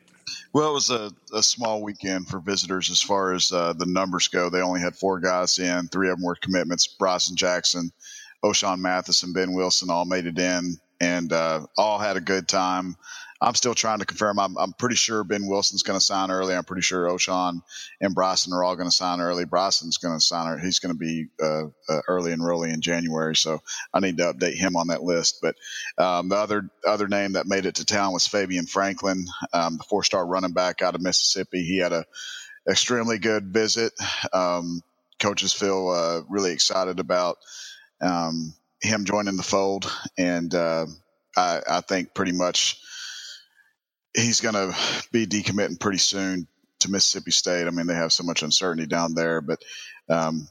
Well, 0.52 0.70
it 0.70 0.74
was 0.74 0.90
a, 0.90 1.10
a 1.34 1.42
small 1.42 1.82
weekend 1.82 2.28
for 2.28 2.38
visitors 2.38 2.90
as 2.90 3.00
far 3.00 3.32
as 3.32 3.50
uh, 3.52 3.72
the 3.72 3.86
numbers 3.86 4.28
go. 4.28 4.50
They 4.50 4.60
only 4.60 4.80
had 4.80 4.96
four 4.96 5.20
guys 5.20 5.58
in. 5.58 5.88
Three 5.88 6.10
of 6.10 6.18
them 6.18 6.26
were 6.26 6.34
commitments: 6.34 6.86
Bryson 6.86 7.36
Jackson. 7.36 7.90
Ochaun 8.44 8.78
Mathis 8.78 9.22
and 9.22 9.34
Ben 9.34 9.52
Wilson 9.52 9.90
all 9.90 10.04
made 10.04 10.26
it 10.26 10.38
in 10.38 10.78
and 11.00 11.32
uh, 11.32 11.66
all 11.76 11.98
had 11.98 12.16
a 12.16 12.20
good 12.20 12.48
time. 12.48 12.96
I'm 13.40 13.54
still 13.54 13.74
trying 13.74 14.00
to 14.00 14.04
confirm. 14.04 14.40
I'm, 14.40 14.58
I'm 14.58 14.72
pretty 14.72 14.96
sure 14.96 15.22
Ben 15.22 15.46
Wilson's 15.46 15.84
going 15.84 15.98
to 15.98 16.04
sign 16.04 16.32
early. 16.32 16.56
I'm 16.56 16.64
pretty 16.64 16.82
sure 16.82 17.08
Ochaun 17.08 17.60
and 18.00 18.14
Bryson 18.14 18.52
are 18.52 18.64
all 18.64 18.74
going 18.74 18.88
to 18.88 18.94
sign 18.94 19.20
early. 19.20 19.44
Bryson's 19.44 19.98
going 19.98 20.16
to 20.16 20.20
sign. 20.20 20.48
Early. 20.48 20.62
He's 20.62 20.80
going 20.80 20.92
to 20.92 20.98
be 20.98 21.26
uh, 21.40 21.66
uh, 21.88 22.00
early 22.08 22.32
and 22.32 22.42
early 22.42 22.70
in 22.70 22.80
January, 22.80 23.36
so 23.36 23.60
I 23.94 24.00
need 24.00 24.16
to 24.16 24.32
update 24.32 24.56
him 24.56 24.74
on 24.74 24.88
that 24.88 25.04
list. 25.04 25.38
But 25.40 25.54
um, 25.98 26.30
the 26.30 26.36
other 26.36 26.68
other 26.84 27.06
name 27.06 27.34
that 27.34 27.46
made 27.46 27.64
it 27.64 27.76
to 27.76 27.84
town 27.84 28.12
was 28.12 28.26
Fabian 28.26 28.66
Franklin, 28.66 29.26
um, 29.52 29.76
the 29.76 29.84
four 29.84 30.02
star 30.02 30.26
running 30.26 30.52
back 30.52 30.82
out 30.82 30.96
of 30.96 31.00
Mississippi. 31.00 31.62
He 31.62 31.78
had 31.78 31.92
a 31.92 32.04
extremely 32.68 33.18
good 33.18 33.52
visit. 33.52 33.92
Um, 34.32 34.82
coaches 35.20 35.52
feel 35.52 35.90
uh, 35.90 36.22
really 36.28 36.52
excited 36.52 36.98
about 36.98 37.38
um, 38.00 38.54
him 38.80 39.04
joining 39.04 39.36
the 39.36 39.42
fold, 39.42 39.90
and 40.16 40.54
uh, 40.54 40.86
I, 41.36 41.60
I, 41.68 41.80
think 41.80 42.14
pretty 42.14 42.32
much 42.32 42.80
he's 44.14 44.40
going 44.40 44.54
to 44.54 44.76
be 45.12 45.26
decommitting 45.26 45.80
pretty 45.80 45.98
soon 45.98 46.46
to 46.80 46.90
Mississippi 46.90 47.30
State. 47.30 47.66
I 47.66 47.70
mean, 47.70 47.86
they 47.86 47.94
have 47.94 48.12
so 48.12 48.24
much 48.24 48.42
uncertainty 48.42 48.86
down 48.86 49.14
there, 49.14 49.40
but 49.40 49.60
um, 50.08 50.48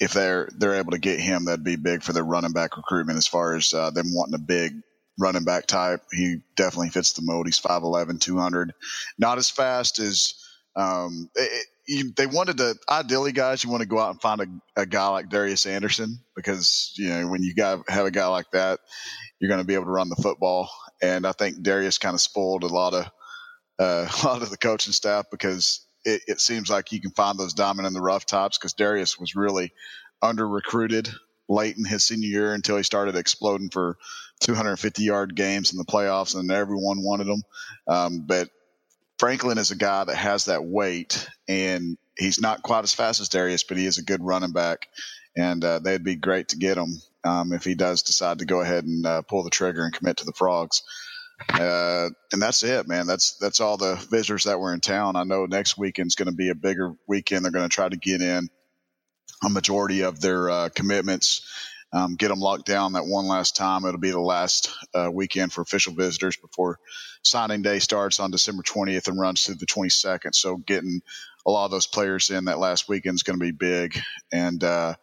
if 0.00 0.12
they're 0.12 0.48
they're 0.56 0.74
able 0.74 0.92
to 0.92 0.98
get 0.98 1.20
him, 1.20 1.44
that'd 1.44 1.64
be 1.64 1.76
big 1.76 2.02
for 2.02 2.12
their 2.12 2.24
running 2.24 2.52
back 2.52 2.76
recruitment. 2.76 3.18
As 3.18 3.26
far 3.26 3.54
as 3.56 3.72
uh, 3.72 3.90
them 3.90 4.14
wanting 4.14 4.34
a 4.34 4.38
big 4.38 4.72
running 5.18 5.44
back 5.44 5.66
type, 5.66 6.02
he 6.12 6.38
definitely 6.56 6.90
fits 6.90 7.12
the 7.14 7.22
mold. 7.22 7.46
He's 7.46 7.60
5'11", 7.60 8.20
200. 8.20 8.72
not 9.18 9.38
as 9.38 9.48
fast 9.50 9.98
as 9.98 10.34
um, 10.74 11.30
it, 11.34 11.66
you, 11.86 12.12
they 12.16 12.26
wanted 12.26 12.58
to 12.58 12.76
ideally 12.88 13.32
guys 13.32 13.62
you 13.62 13.70
want 13.70 13.82
to 13.82 13.88
go 13.88 13.98
out 13.98 14.10
and 14.10 14.20
find 14.20 14.40
a, 14.40 14.80
a, 14.80 14.86
guy 14.86 15.08
like 15.08 15.28
Darius 15.28 15.66
Anderson 15.66 16.18
because 16.34 16.92
you 16.96 17.08
know 17.08 17.28
when 17.28 17.42
you 17.42 17.54
got 17.54 17.88
have 17.88 18.06
a 18.06 18.10
guy 18.10 18.26
like 18.26 18.50
that 18.52 18.80
you're 19.38 19.48
going 19.48 19.60
to 19.60 19.66
be 19.66 19.74
able 19.74 19.84
to 19.84 19.90
run 19.90 20.08
the 20.08 20.16
football. 20.16 20.70
And 21.02 21.26
I 21.26 21.32
think 21.32 21.62
Darius 21.62 21.98
kind 21.98 22.14
of 22.14 22.20
spoiled 22.20 22.62
a 22.62 22.68
lot 22.68 22.94
of 22.94 23.06
uh, 23.78 24.08
a 24.22 24.26
lot 24.26 24.42
of 24.42 24.50
the 24.50 24.56
coaching 24.56 24.92
staff 24.92 25.26
because 25.30 25.86
it, 26.04 26.22
it 26.26 26.40
seems 26.40 26.70
like 26.70 26.92
you 26.92 27.00
can 27.00 27.10
find 27.12 27.38
those 27.38 27.54
diamond 27.54 27.86
in 27.86 27.92
the 27.92 28.00
rough 28.00 28.26
types 28.26 28.58
because 28.58 28.72
Darius 28.72 29.18
was 29.18 29.34
really 29.34 29.72
under 30.22 30.48
recruited 30.48 31.10
late 31.48 31.76
in 31.76 31.84
his 31.84 32.04
senior 32.04 32.28
year 32.28 32.54
until 32.54 32.76
he 32.76 32.82
started 32.82 33.14
exploding 33.14 33.70
for 33.70 33.96
250 34.40 35.02
yard 35.02 35.36
games 35.36 35.72
in 35.72 35.78
the 35.78 35.84
playoffs 35.84 36.34
and 36.34 36.50
everyone 36.50 37.02
wanted 37.02 37.28
him. 37.28 37.42
Um, 37.86 38.24
but 38.26 38.48
Franklin 39.18 39.58
is 39.58 39.70
a 39.70 39.76
guy 39.76 40.04
that 40.04 40.16
has 40.16 40.46
that 40.46 40.64
weight, 40.64 41.28
and 41.48 41.96
he's 42.18 42.40
not 42.40 42.62
quite 42.62 42.84
as 42.84 42.94
fast 42.94 43.20
as 43.20 43.28
Darius, 43.28 43.62
but 43.62 43.76
he 43.76 43.86
is 43.86 43.98
a 43.98 44.04
good 44.04 44.22
running 44.22 44.52
back, 44.52 44.88
and 45.36 45.64
uh, 45.64 45.78
they'd 45.78 46.04
be 46.04 46.16
great 46.16 46.48
to 46.48 46.58
get 46.58 46.76
him 46.76 47.00
um, 47.24 47.52
if 47.52 47.64
he 47.64 47.74
does 47.74 48.02
decide 48.02 48.40
to 48.40 48.44
go 48.44 48.60
ahead 48.60 48.84
and 48.84 49.06
uh, 49.06 49.22
pull 49.22 49.42
the 49.42 49.50
trigger 49.50 49.84
and 49.84 49.94
commit 49.94 50.18
to 50.18 50.24
the 50.24 50.32
Frogs. 50.32 50.82
Uh, 51.48 52.08
and 52.32 52.40
that's 52.40 52.62
it, 52.62 52.88
man. 52.88 53.06
That's 53.06 53.36
that's 53.38 53.60
all 53.60 53.76
the 53.76 53.96
visitors 54.10 54.44
that 54.44 54.58
were 54.58 54.72
in 54.72 54.80
town. 54.80 55.16
I 55.16 55.24
know 55.24 55.44
next 55.44 55.76
weekend's 55.76 56.14
going 56.14 56.30
to 56.30 56.34
be 56.34 56.48
a 56.48 56.54
bigger 56.54 56.94
weekend. 57.06 57.44
They're 57.44 57.52
going 57.52 57.68
to 57.68 57.74
try 57.74 57.88
to 57.88 57.96
get 57.96 58.22
in 58.22 58.48
a 59.44 59.50
majority 59.50 60.02
of 60.02 60.20
their 60.20 60.48
uh, 60.48 60.68
commitments 60.74 61.42
um, 61.96 62.16
get 62.16 62.28
them 62.28 62.40
locked 62.40 62.66
down 62.66 62.92
that 62.92 63.06
one 63.06 63.26
last 63.26 63.56
time. 63.56 63.84
It'll 63.84 63.98
be 63.98 64.10
the 64.10 64.20
last 64.20 64.70
uh, 64.94 65.10
weekend 65.10 65.52
for 65.52 65.62
official 65.62 65.94
visitors 65.94 66.36
before 66.36 66.78
signing 67.22 67.62
day 67.62 67.78
starts 67.78 68.20
on 68.20 68.30
December 68.30 68.62
20th 68.62 69.08
and 69.08 69.18
runs 69.18 69.44
through 69.44 69.54
the 69.54 69.66
22nd. 69.66 70.34
So 70.34 70.58
getting 70.58 71.00
a 71.46 71.50
lot 71.50 71.64
of 71.64 71.70
those 71.70 71.86
players 71.86 72.28
in 72.28 72.44
that 72.46 72.58
last 72.58 72.86
weekend 72.86 73.14
is 73.14 73.22
going 73.22 73.38
to 73.38 73.44
be 73.44 73.52
big, 73.52 73.98
and 74.30 74.62
uh, 74.62 74.94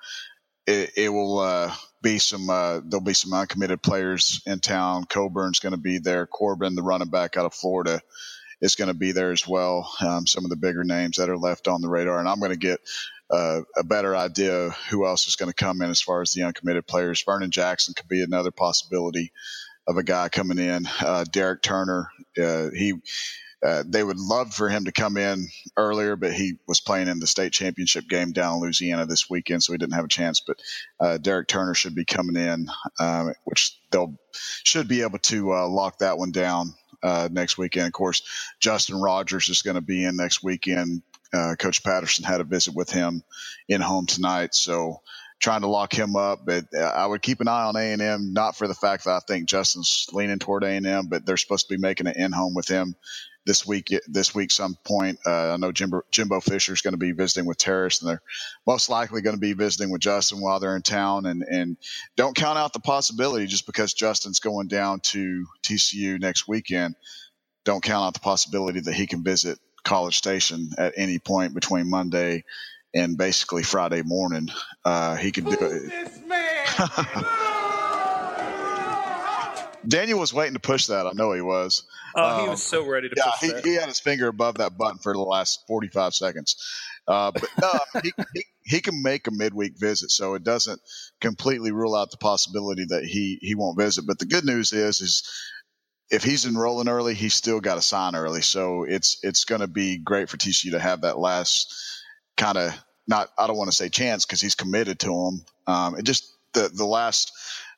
it, 0.68 0.92
it, 0.96 1.10
will 1.10 1.40
uh, 1.40 1.74
be 2.04 2.20
some. 2.20 2.50
Uh, 2.50 2.82
there'll 2.86 3.04
be 3.04 3.14
some 3.14 3.34
uncommitted 3.34 3.82
players 3.82 4.42
in 4.46 4.60
town. 4.60 5.06
Coburn's 5.06 5.60
going 5.60 5.72
to 5.72 5.80
be 5.80 5.98
there. 5.98 6.28
Corbin, 6.28 6.76
the 6.76 6.84
running 6.84 7.10
back 7.10 7.38
out 7.38 7.46
of 7.46 7.56
Florida, 7.56 8.02
is 8.62 8.76
going 8.76 8.90
to 8.90 8.94
be 8.94 9.14
there 9.14 9.32
as 9.32 9.48
well. 9.48 9.92
Um, 10.00 10.28
some 10.28 10.44
of 10.44 10.50
the 10.50 10.58
bigger 10.58 10.84
names 10.84 11.18
that 11.18 11.30
are 11.30 11.38
left 11.38 11.68
on 11.68 11.82
the 11.82 11.90
radar, 11.90 12.20
and 12.20 12.30
I'm 12.30 12.40
going 12.40 12.52
to 12.52 12.58
get 12.58 12.82
uh, 13.34 13.62
a 13.76 13.84
better 13.84 14.16
idea 14.16 14.70
who 14.90 15.06
else 15.08 15.28
is 15.28 15.36
going 15.36 15.50
to 15.52 15.56
come 15.56 15.82
in 15.82 15.90
as 15.90 16.02
far 16.02 16.22
as 16.22 16.34
the 16.34 16.44
uncommitted 16.44 16.86
players. 16.86 17.24
Vernon 17.24 17.50
Jackson 17.52 17.96
could 17.96 18.08
be 18.08 18.22
another 18.22 18.52
possibility 18.52 19.32
of 19.88 19.98
a 19.98 20.04
guy 20.04 20.30
coming 20.30 20.60
in. 20.60 20.88
Uh, 21.02 21.26
Derek 21.32 21.62
Turner, 21.62 22.10
uh, 22.42 22.70
he. 22.76 22.94
Uh, 23.66 23.82
they 23.88 24.04
would 24.04 24.20
love 24.20 24.54
for 24.54 24.68
him 24.68 24.84
to 24.84 24.92
come 24.92 25.16
in 25.16 25.48
earlier, 25.78 26.18
but 26.18 26.34
he 26.34 26.56
was 26.68 26.82
playing 26.82 27.08
in 27.08 27.20
the 27.20 27.26
state 27.26 27.54
championship 27.54 28.04
game 28.10 28.34
down 28.34 28.56
in 28.56 28.62
Louisiana 28.62 29.06
this 29.06 29.30
weekend, 29.30 29.64
so 29.64 29.72
he 29.72 29.78
didn't 29.78 29.94
have 29.94 30.04
a 30.04 30.10
chance. 30.10 30.42
But 30.46 30.58
uh, 31.00 31.18
Derek 31.18 31.48
Turner 31.48 31.74
should 31.74 31.96
be 31.96 32.04
coming 32.04 32.36
in, 32.36 32.68
um, 33.00 33.34
which 33.46 33.80
they'll 33.90 34.20
should 34.34 34.90
be 34.90 35.02
able 35.02 35.20
to 35.20 35.54
uh, 35.54 35.68
lock 35.70 36.00
that 36.00 36.18
one 36.18 36.34
down 36.34 36.74
next 37.32 37.58
weekend. 37.58 37.88
Of 37.88 37.94
course, 37.94 38.24
Justin 38.60 39.00
Rogers 39.00 39.48
is 39.48 39.62
going 39.62 39.76
to 39.76 39.82
be 39.82 40.04
in 40.04 40.18
next 40.18 40.44
weekend 40.44 41.02
uh, 41.34 41.56
Coach 41.58 41.84
Patterson 41.84 42.26
had 42.26 42.42
a 42.42 42.46
visit 42.46 42.76
with 42.76 42.90
him 42.90 43.24
in 43.68 43.82
home 43.82 44.06
tonight, 44.06 44.54
so 44.54 45.02
trying 45.40 45.62
to 45.62 45.68
lock 45.68 45.94
him 45.94 46.16
up. 46.16 46.46
But 46.46 46.66
uh, 46.76 46.82
I 46.82 47.06
would 47.06 47.22
keep 47.22 47.42
an 47.42 47.48
eye 47.48 47.64
on 47.64 47.76
A 47.76 47.92
and 47.92 48.02
M, 48.02 48.34
not 48.34 48.56
for 48.56 48.68
the 48.68 48.74
fact 48.74 49.04
that 49.04 49.12
I 49.12 49.20
think 49.28 49.50
Justin's 49.50 50.08
leaning 50.14 50.40
toward 50.40 50.64
A 50.64 50.70
and 50.70 50.88
M, 50.88 51.08
but 51.08 51.26
they're 51.26 51.38
supposed 51.38 51.68
to 51.68 51.76
be 51.76 51.82
making 51.82 52.08
an 52.08 52.14
in 52.16 52.32
home 52.32 52.54
with 52.54 52.68
him 52.68 52.96
this 53.46 53.68
week. 53.68 53.94
This 54.08 54.34
week, 54.34 54.52
some 54.52 54.78
point. 54.86 55.20
Uh, 55.26 55.54
I 55.54 55.58
know 55.58 55.72
Jimbo, 55.72 56.02
Jimbo 56.12 56.40
Fisher 56.40 56.74
is 56.74 56.82
going 56.82 56.94
to 56.94 56.98
be 56.98 57.12
visiting 57.12 57.48
with 57.48 57.58
Terrace, 57.58 58.02
and 58.02 58.10
they're 58.10 58.22
most 58.66 58.90
likely 58.90 59.22
going 59.22 59.36
to 59.36 59.42
be 59.42 59.54
visiting 59.54 59.92
with 59.92 60.02
Justin 60.02 60.40
while 60.40 60.60
they're 60.60 60.76
in 60.76 60.82
town. 60.82 61.26
And 61.26 61.44
and 61.44 61.78
don't 62.16 62.36
count 62.36 62.58
out 62.58 62.74
the 62.74 62.80
possibility 62.80 63.46
just 63.48 63.66
because 63.66 63.94
Justin's 63.94 64.40
going 64.40 64.68
down 64.68 65.02
to 65.02 65.46
TCU 65.64 66.20
next 66.20 66.48
weekend. 66.48 66.96
Don't 67.66 67.84
count 67.84 68.06
out 68.06 68.14
the 68.14 68.20
possibility 68.20 68.82
that 68.82 68.94
he 68.94 69.08
can 69.08 69.24
visit 69.24 69.58
College 69.84 70.18
Station 70.18 70.70
at 70.78 70.94
any 70.98 71.20
point 71.20 71.54
between 71.54 71.90
Monday 71.90 72.44
and 72.94 73.18
basically 73.18 73.64
Friday 73.64 74.02
morning. 74.04 74.50
Uh, 74.86 75.16
he 75.16 75.32
could 75.32 75.46
do 75.46 75.58
it. 75.60 75.90
This 75.90 76.20
man? 76.26 77.26
Daniel 79.88 80.20
was 80.20 80.34
waiting 80.34 80.54
to 80.54 80.60
push 80.60 80.88
that. 80.88 81.06
I 81.06 81.12
know 81.14 81.34
he 81.34 81.42
was. 81.42 81.84
Oh, 82.16 82.38
he 82.38 82.44
um, 82.44 82.50
was 82.52 82.64
so 82.64 82.88
ready 82.88 83.10
to 83.10 83.16
yeah, 83.18 83.32
he, 83.42 83.70
he, 83.70 83.76
had 83.76 83.88
his 83.88 84.00
finger 84.00 84.28
above 84.28 84.56
that 84.56 84.78
button 84.78 85.00
for 85.00 85.14
the 85.14 85.20
last 85.20 85.66
45 85.68 86.14
seconds. 86.14 86.56
Uh, 87.08 87.32
but 87.32 87.50
no, 87.62 88.02
he, 88.02 88.14
he, 88.34 88.44
he, 88.64 88.82
can 88.82 89.02
make 89.02 89.28
a 89.28 89.32
midweek 89.32 89.78
visit, 89.78 90.10
so 90.10 90.36
it 90.36 90.44
doesn't 90.44 90.80
completely 91.20 91.72
rule 91.72 91.96
out 91.96 92.12
the 92.12 92.18
possibility 92.18 92.86
that 92.86 93.04
he, 93.04 93.40
he 93.42 93.56
won't 93.56 93.78
visit. 93.78 94.06
But 94.08 94.20
the 94.20 94.26
good 94.26 94.46
news 94.46 94.72
is, 94.72 95.02
is 95.02 95.30
if 96.10 96.24
he's 96.24 96.46
enrolling 96.46 96.90
early, 96.90 97.14
he's 97.14 97.34
still 97.34 97.60
got 97.60 97.76
to 97.76 97.82
sign 97.82 98.16
early. 98.16 98.42
So 98.42 98.84
it's 98.84 99.18
it's 99.24 99.46
going 99.46 99.62
to 99.62 99.68
be 99.68 99.98
great 99.98 100.30
for 100.30 100.38
TCU 100.38 100.72
to 100.72 100.80
have 100.80 101.02
that 101.02 101.20
last 101.20 101.74
kind 102.38 102.58
of 102.58 102.74
not 103.08 103.30
I 103.38 103.48
don't 103.48 103.58
want 103.58 103.70
to 103.72 103.76
say 103.76 103.90
chance 103.90 104.26
because 104.26 104.42
he's 104.42 104.56
committed 104.56 105.00
to 105.00 105.14
him. 105.14 105.46
Um, 105.68 105.98
it 105.98 106.04
just 106.04 106.32
the 106.54 106.70
the 106.74 106.86
last 106.86 107.32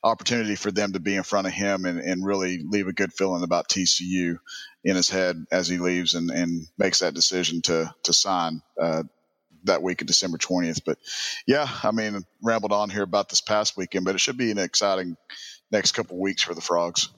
opportunity 0.04 0.56
for 0.56 0.72
them 0.72 0.94
to 0.94 1.00
be 1.00 1.16
in 1.16 1.24
front 1.24 1.48
of 1.48 1.54
him 1.54 1.86
and, 1.86 2.00
and 2.00 2.26
really 2.26 2.60
leave 2.64 2.88
a 2.88 2.94
good 2.94 3.12
feeling 3.12 3.44
about 3.44 3.68
TCU 3.68 4.38
in 4.84 4.96
his 4.96 5.10
head 5.10 5.36
as 5.52 5.68
he 5.68 5.80
leaves 5.80 6.14
and, 6.14 6.30
and 6.30 6.68
makes 6.78 7.00
that 7.00 7.14
decision 7.14 7.62
to 7.64 7.94
to 8.04 8.14
sign 8.14 8.62
uh, 8.82 9.04
that 9.64 9.82
week 9.82 10.02
of 10.02 10.08
December 10.08 10.38
20th. 10.38 10.82
But 10.86 10.98
yeah, 11.48 11.68
I 11.84 11.92
mean, 11.92 12.24
rambled 12.44 12.74
on 12.74 12.90
here 12.90 13.04
about 13.04 13.30
this 13.30 13.42
past 13.42 13.78
weekend, 13.78 14.06
but 14.06 14.16
it 14.16 14.20
should 14.20 14.38
be 14.38 14.52
an 14.52 14.60
exciting 14.60 15.18
next 15.72 15.94
couple 15.94 16.20
weeks 16.20 16.44
for 16.44 16.54
the 16.54 16.62
Frogs. 16.62 17.10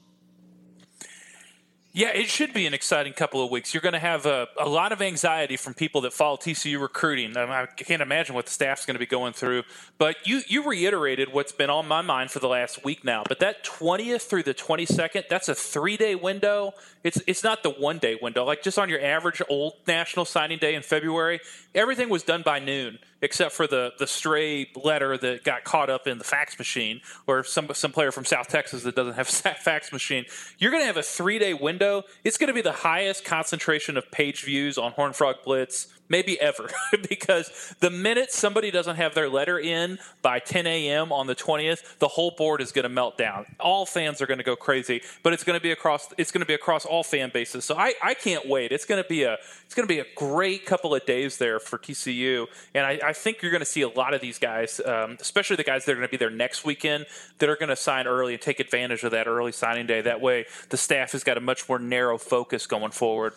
Yeah, 1.98 2.10
it 2.10 2.28
should 2.28 2.54
be 2.54 2.64
an 2.68 2.74
exciting 2.74 3.12
couple 3.12 3.44
of 3.44 3.50
weeks. 3.50 3.74
You're 3.74 3.80
going 3.80 3.92
to 3.92 3.98
have 3.98 4.24
a, 4.24 4.46
a 4.56 4.68
lot 4.68 4.92
of 4.92 5.02
anxiety 5.02 5.56
from 5.56 5.74
people 5.74 6.02
that 6.02 6.12
follow 6.12 6.36
TCU 6.36 6.80
recruiting. 6.80 7.36
I, 7.36 7.62
I 7.62 7.66
can't 7.66 8.00
imagine 8.00 8.36
what 8.36 8.46
the 8.46 8.52
staff's 8.52 8.86
going 8.86 8.94
to 8.94 9.00
be 9.00 9.06
going 9.06 9.32
through. 9.32 9.64
But 9.98 10.14
you, 10.24 10.42
you 10.46 10.64
reiterated 10.64 11.32
what's 11.32 11.50
been 11.50 11.70
on 11.70 11.88
my 11.88 12.02
mind 12.02 12.30
for 12.30 12.38
the 12.38 12.46
last 12.46 12.84
week 12.84 13.04
now. 13.04 13.24
But 13.28 13.40
that 13.40 13.64
20th 13.64 14.22
through 14.22 14.44
the 14.44 14.54
22nd, 14.54 15.24
that's 15.28 15.48
a 15.48 15.56
three 15.56 15.96
day 15.96 16.14
window. 16.14 16.70
It's 17.02 17.20
it's 17.26 17.42
not 17.42 17.64
the 17.64 17.70
one 17.70 17.98
day 17.98 18.16
window. 18.22 18.44
Like 18.44 18.62
just 18.62 18.78
on 18.78 18.88
your 18.88 19.04
average 19.04 19.42
old 19.48 19.72
national 19.88 20.24
signing 20.24 20.58
day 20.58 20.76
in 20.76 20.82
February, 20.82 21.40
everything 21.74 22.10
was 22.10 22.22
done 22.22 22.42
by 22.42 22.60
noon 22.60 23.00
except 23.22 23.52
for 23.52 23.66
the 23.66 23.92
the 23.98 24.06
stray 24.06 24.70
letter 24.82 25.16
that 25.18 25.44
got 25.44 25.64
caught 25.64 25.90
up 25.90 26.06
in 26.06 26.18
the 26.18 26.24
fax 26.24 26.58
machine 26.58 27.00
or 27.26 27.44
some 27.44 27.68
some 27.74 27.92
player 27.92 28.12
from 28.12 28.24
South 28.24 28.48
Texas 28.48 28.82
that 28.82 28.94
doesn't 28.94 29.14
have 29.14 29.28
a 29.44 29.54
fax 29.54 29.92
machine. 29.92 30.24
You're 30.58 30.70
going 30.70 30.82
to 30.82 30.86
have 30.86 30.96
a 30.96 31.00
3-day 31.00 31.54
window. 31.54 32.04
It's 32.24 32.38
going 32.38 32.48
to 32.48 32.54
be 32.54 32.62
the 32.62 32.72
highest 32.72 33.24
concentration 33.24 33.96
of 33.96 34.10
page 34.10 34.44
views 34.44 34.78
on 34.78 34.92
Horn 34.92 35.12
Frog 35.12 35.36
Blitz 35.44 35.88
maybe 36.08 36.40
ever, 36.40 36.70
because 37.08 37.74
the 37.80 37.90
minute 37.90 38.32
somebody 38.32 38.70
doesn't 38.70 38.96
have 38.96 39.14
their 39.14 39.28
letter 39.28 39.58
in 39.58 39.98
by 40.22 40.38
10 40.38 40.66
a.m. 40.66 41.12
on 41.12 41.26
the 41.26 41.34
20th, 41.34 41.98
the 41.98 42.08
whole 42.08 42.30
board 42.30 42.60
is 42.60 42.72
going 42.72 42.84
to 42.84 42.88
melt 42.88 43.18
down. 43.18 43.46
All 43.60 43.86
fans 43.86 44.20
are 44.22 44.26
going 44.26 44.38
to 44.38 44.44
go 44.44 44.56
crazy, 44.56 45.02
but 45.22 45.32
it's 45.32 45.44
going 45.44 45.58
to 45.58 45.62
be 45.62 45.70
across 45.70 46.08
it's 46.16 46.32
going 46.32 46.40
to 46.40 46.46
be 46.46 46.54
across 46.54 46.84
all 46.84 47.02
fan 47.02 47.30
bases. 47.32 47.64
So 47.64 47.76
I, 47.76 47.94
I 48.02 48.14
can't 48.14 48.48
wait. 48.48 48.72
It's 48.72 48.84
going 48.84 49.02
to 49.02 49.08
be 49.08 49.24
a 49.24 49.38
it's 49.64 49.74
going 49.74 49.86
to 49.86 49.94
be 49.94 50.00
a 50.00 50.06
great 50.16 50.66
couple 50.66 50.94
of 50.94 51.04
days 51.04 51.38
there 51.38 51.60
for 51.60 51.78
TCU, 51.78 52.46
and 52.74 52.86
I, 52.86 53.00
I 53.04 53.12
think 53.12 53.42
you're 53.42 53.50
going 53.50 53.60
to 53.60 53.66
see 53.66 53.82
a 53.82 53.88
lot 53.88 54.14
of 54.14 54.20
these 54.20 54.38
guys, 54.38 54.80
um, 54.84 55.18
especially 55.20 55.56
the 55.56 55.64
guys 55.64 55.84
that 55.84 55.92
are 55.92 55.96
going 55.96 56.08
to 56.08 56.10
be 56.10 56.16
there 56.16 56.30
next 56.30 56.64
weekend, 56.64 57.06
that 57.38 57.48
are 57.48 57.56
going 57.56 57.68
to 57.68 57.76
sign 57.76 58.06
early 58.06 58.32
and 58.32 58.42
take 58.42 58.60
advantage 58.60 59.02
of 59.04 59.10
that 59.12 59.26
early 59.26 59.52
signing 59.52 59.86
day. 59.86 60.00
That 60.00 60.20
way, 60.20 60.46
the 60.70 60.76
staff 60.76 61.12
has 61.12 61.24
got 61.24 61.36
a 61.36 61.40
much 61.40 61.68
more 61.68 61.78
narrow 61.78 62.18
focus 62.18 62.66
going 62.66 62.92
forward. 62.92 63.34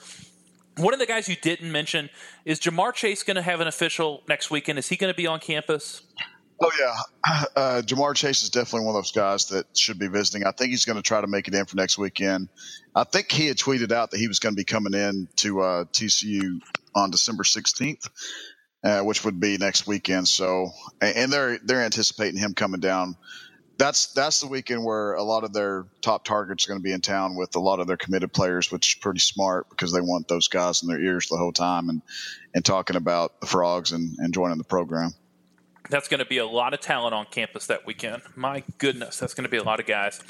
One 0.77 0.93
of 0.93 0.99
the 0.99 1.05
guys 1.05 1.27
you 1.27 1.35
didn't 1.35 1.71
mention 1.71 2.09
is 2.45 2.59
Ja'Marr 2.59 2.93
Chase 2.93 3.23
going 3.23 3.35
to 3.35 3.41
have 3.41 3.59
an 3.59 3.67
official 3.67 4.23
next 4.27 4.49
weekend. 4.49 4.79
Is 4.79 4.87
he 4.87 4.95
going 4.95 5.11
to 5.11 5.17
be 5.17 5.27
on 5.27 5.39
campus? 5.39 6.01
Oh 6.61 6.71
yeah, 6.79 7.43
uh, 7.55 7.81
Ja'Marr 7.83 8.15
Chase 8.15 8.43
is 8.43 8.49
definitely 8.49 8.85
one 8.85 8.95
of 8.95 9.03
those 9.03 9.11
guys 9.11 9.45
that 9.47 9.65
should 9.75 9.97
be 9.97 10.07
visiting. 10.07 10.45
I 10.45 10.51
think 10.51 10.69
he's 10.69 10.85
going 10.85 10.97
to 10.97 11.01
try 11.01 11.19
to 11.19 11.27
make 11.27 11.47
it 11.47 11.55
in 11.55 11.65
for 11.65 11.75
next 11.75 11.97
weekend. 11.97 12.49
I 12.95 13.03
think 13.03 13.31
he 13.31 13.47
had 13.47 13.57
tweeted 13.57 13.91
out 13.91 14.11
that 14.11 14.17
he 14.17 14.27
was 14.27 14.39
going 14.39 14.53
to 14.53 14.57
be 14.57 14.63
coming 14.63 14.93
in 14.93 15.27
to 15.37 15.61
uh, 15.61 15.83
TCU 15.85 16.59
on 16.93 17.09
December 17.09 17.43
16th, 17.43 18.07
uh, 18.83 19.01
which 19.01 19.25
would 19.25 19.39
be 19.39 19.57
next 19.57 19.87
weekend. 19.87 20.27
So, 20.27 20.69
and 21.01 21.33
they're 21.33 21.57
they're 21.63 21.81
anticipating 21.81 22.39
him 22.39 22.53
coming 22.53 22.79
down 22.79 23.15
that's 23.81 24.13
that's 24.13 24.41
the 24.41 24.47
weekend 24.47 24.85
where 24.85 25.13
a 25.13 25.23
lot 25.23 25.43
of 25.43 25.53
their 25.53 25.87
top 26.01 26.23
targets 26.23 26.65
are 26.65 26.69
going 26.69 26.79
to 26.79 26.83
be 26.83 26.93
in 26.93 27.01
town 27.01 27.35
with 27.35 27.55
a 27.55 27.59
lot 27.59 27.79
of 27.79 27.87
their 27.87 27.97
committed 27.97 28.31
players, 28.31 28.71
which 28.71 28.95
is 28.95 28.99
pretty 28.99 29.19
smart 29.19 29.69
because 29.69 29.91
they 29.91 30.01
want 30.01 30.27
those 30.27 30.47
guys 30.49 30.83
in 30.83 30.87
their 30.87 31.01
ears 31.01 31.27
the 31.27 31.37
whole 31.37 31.51
time 31.51 31.89
and 31.89 32.01
and 32.53 32.63
talking 32.63 32.95
about 32.95 33.41
the 33.41 33.47
frogs 33.47 33.91
and, 33.91 34.17
and 34.19 34.33
joining 34.33 34.59
the 34.59 34.63
program 34.63 35.11
that's 35.91 36.07
going 36.07 36.19
to 36.19 36.25
be 36.25 36.37
a 36.37 36.45
lot 36.45 36.73
of 36.73 36.79
talent 36.79 37.13
on 37.13 37.25
campus 37.25 37.67
that 37.67 37.85
weekend. 37.85 38.23
My 38.35 38.63
goodness, 38.77 39.19
that's 39.19 39.33
going 39.33 39.43
to 39.43 39.49
be 39.49 39.57
a 39.57 39.63
lot 39.63 39.79
of 39.79 39.85
guys. 39.85 40.21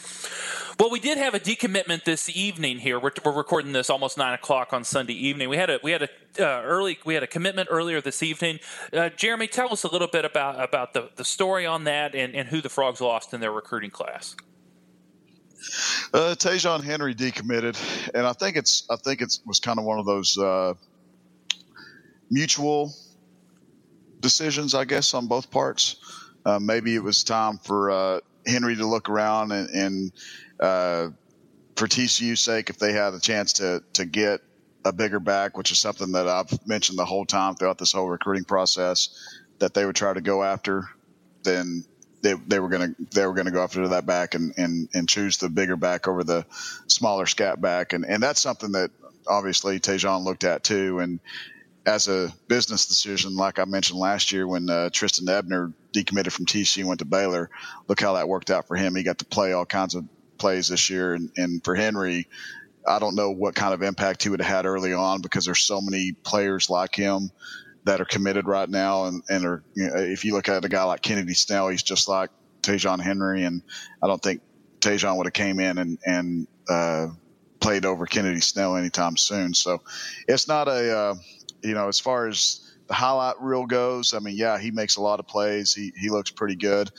Well, 0.79 0.89
we 0.89 0.99
did 0.99 1.17
have 1.17 1.33
a 1.35 1.39
decommitment 1.39 2.03
this 2.03 2.35
evening 2.35 2.79
here. 2.79 2.99
We're, 2.99 3.11
we're 3.23 3.31
recording 3.31 3.71
this 3.71 3.89
almost 3.89 4.17
nine 4.17 4.33
o'clock 4.33 4.73
on 4.73 4.83
Sunday 4.83 5.13
evening. 5.13 5.49
We 5.49 5.57
had 5.57 5.69
a 5.69 5.79
we 5.83 5.91
had 5.91 6.01
a 6.01 6.09
uh, 6.39 6.63
early 6.63 6.97
we 7.05 7.13
had 7.13 7.23
a 7.23 7.27
commitment 7.27 7.69
earlier 7.71 8.01
this 8.01 8.23
evening. 8.23 8.59
Uh, 8.91 9.09
Jeremy, 9.09 9.47
tell 9.47 9.71
us 9.71 9.83
a 9.83 9.87
little 9.87 10.07
bit 10.07 10.25
about 10.25 10.61
about 10.61 10.93
the, 10.93 11.09
the 11.15 11.25
story 11.25 11.65
on 11.65 11.83
that 11.83 12.15
and, 12.15 12.35
and 12.35 12.49
who 12.49 12.61
the 12.61 12.69
Frogs 12.69 12.99
lost 12.99 13.33
in 13.33 13.41
their 13.41 13.51
recruiting 13.51 13.91
class. 13.91 14.35
Uh, 16.13 16.33
Ta'Zhawn 16.35 16.83
Henry 16.83 17.13
decommitted, 17.13 17.77
and 18.15 18.25
I 18.25 18.33
think 18.33 18.57
it's 18.57 18.87
I 18.89 18.95
think 18.95 19.21
it 19.21 19.37
was 19.45 19.59
kind 19.59 19.77
of 19.77 19.85
one 19.85 19.99
of 19.99 20.05
those 20.07 20.37
uh, 20.37 20.73
mutual 22.31 22.93
decisions, 24.21 24.73
I 24.73 24.85
guess, 24.85 25.13
on 25.13 25.27
both 25.27 25.51
parts. 25.51 25.97
Uh, 26.45 26.59
maybe 26.59 26.95
it 26.95 27.03
was 27.03 27.23
time 27.23 27.57
for 27.57 27.91
uh, 27.91 28.19
Henry 28.45 28.75
to 28.75 28.85
look 28.85 29.09
around 29.09 29.51
and, 29.51 29.69
and 29.69 30.11
uh, 30.59 31.09
for 31.75 31.87
TCU's 31.87 32.39
sake, 32.39 32.69
if 32.69 32.77
they 32.77 32.93
had 32.93 33.13
a 33.13 33.19
chance 33.19 33.53
to 33.53 33.83
to 33.93 34.05
get 34.05 34.41
a 34.85 34.91
bigger 34.91 35.19
back, 35.19 35.57
which 35.57 35.71
is 35.71 35.79
something 35.79 36.11
that 36.13 36.27
I've 36.27 36.67
mentioned 36.67 36.97
the 36.97 37.05
whole 37.05 37.25
time 37.25 37.55
throughout 37.55 37.77
this 37.77 37.91
whole 37.91 38.07
recruiting 38.07 38.43
process, 38.43 39.09
that 39.59 39.73
they 39.73 39.85
would 39.85 39.95
try 39.95 40.13
to 40.13 40.21
go 40.21 40.43
after, 40.43 40.85
then 41.43 41.85
they, 42.21 42.33
they 42.33 42.59
were 42.59 42.69
going 42.69 42.93
to 42.93 43.05
they 43.15 43.25
were 43.25 43.33
to 43.35 43.51
go 43.51 43.63
after 43.63 43.87
that 43.89 44.05
back 44.05 44.35
and, 44.35 44.53
and 44.57 44.89
and 44.93 45.09
choose 45.09 45.37
the 45.37 45.49
bigger 45.49 45.75
back 45.75 46.07
over 46.07 46.23
the 46.23 46.45
smaller 46.87 47.25
scat 47.25 47.59
back, 47.61 47.93
and 47.93 48.05
and 48.05 48.21
that's 48.21 48.41
something 48.41 48.73
that 48.73 48.91
obviously 49.27 49.79
Ta'Zhawn 49.79 50.23
looked 50.23 50.43
at 50.43 50.63
too, 50.63 50.99
and 50.99 51.19
as 51.85 52.07
a 52.07 52.33
business 52.47 52.87
decision, 52.87 53.35
like 53.35 53.59
I 53.59 53.65
mentioned 53.65 53.99
last 53.99 54.31
year 54.31 54.47
when 54.47 54.69
uh, 54.69 54.89
Trestan 54.91 55.27
Ebner 55.27 55.73
decommitted 55.93 56.31
from 56.31 56.45
TC 56.45 56.79
and 56.79 56.87
went 56.87 56.99
to 56.99 57.05
Baylor, 57.05 57.49
look 57.87 57.99
how 57.99 58.13
that 58.13 58.27
worked 58.27 58.51
out 58.51 58.67
for 58.67 58.75
him. 58.75 58.95
He 58.95 59.03
got 59.03 59.19
to 59.19 59.25
play 59.25 59.53
all 59.53 59.65
kinds 59.65 59.95
of 59.95 60.05
plays 60.37 60.67
this 60.67 60.89
year. 60.89 61.13
And, 61.13 61.31
and 61.37 61.63
for 61.63 61.75
Henry, 61.75 62.27
I 62.87 62.99
don't 62.99 63.15
know 63.15 63.31
what 63.31 63.55
kind 63.55 63.73
of 63.73 63.81
impact 63.81 64.23
he 64.23 64.29
would 64.29 64.41
have 64.41 64.55
had 64.55 64.65
early 64.65 64.93
on 64.93 65.21
because 65.21 65.45
there's 65.45 65.61
so 65.61 65.81
many 65.81 66.13
players 66.23 66.69
like 66.69 66.95
him 66.95 67.31
that 67.83 67.99
are 67.99 68.05
committed 68.05 68.47
right 68.47 68.69
now. 68.69 69.05
And, 69.05 69.23
and 69.27 69.45
are, 69.45 69.63
you 69.75 69.87
know, 69.87 69.93
if 69.95 70.23
you 70.23 70.33
look 70.33 70.49
at 70.49 70.65
a 70.65 70.69
guy 70.69 70.83
like 70.83 71.01
Kennedy 71.01 71.33
Snell, 71.33 71.69
he's 71.69 71.83
just 71.83 72.07
like 72.07 72.29
Ta'Zhawn 72.61 73.01
Henry. 73.01 73.43
And 73.43 73.63
I 74.01 74.07
don't 74.07 74.21
think 74.21 74.41
Ta'Zhawn 74.81 75.17
would 75.17 75.25
have 75.25 75.33
came 75.33 75.59
in 75.59 75.77
and, 75.77 75.97
and, 76.05 76.47
uh, 76.69 77.07
played 77.59 77.85
over 77.85 78.07
Kennedy 78.07 78.41
Snell 78.41 78.75
anytime 78.75 79.17
soon. 79.17 79.53
So 79.53 79.83
it's 80.27 80.47
not 80.47 80.67
a, 80.67 80.97
uh, 80.97 81.15
you 81.63 81.73
know, 81.73 81.87
as 81.87 81.99
far 81.99 82.27
as 82.27 82.61
the 82.87 82.93
highlight 82.93 83.41
reel 83.41 83.65
goes, 83.65 84.13
I 84.13 84.19
mean, 84.19 84.35
yeah, 84.35 84.57
he 84.57 84.71
makes 84.71 84.95
a 84.97 85.01
lot 85.01 85.19
of 85.19 85.27
plays. 85.27 85.73
He 85.73 85.93
he 85.97 86.09
looks 86.09 86.31
pretty 86.31 86.55
good. 86.55 86.91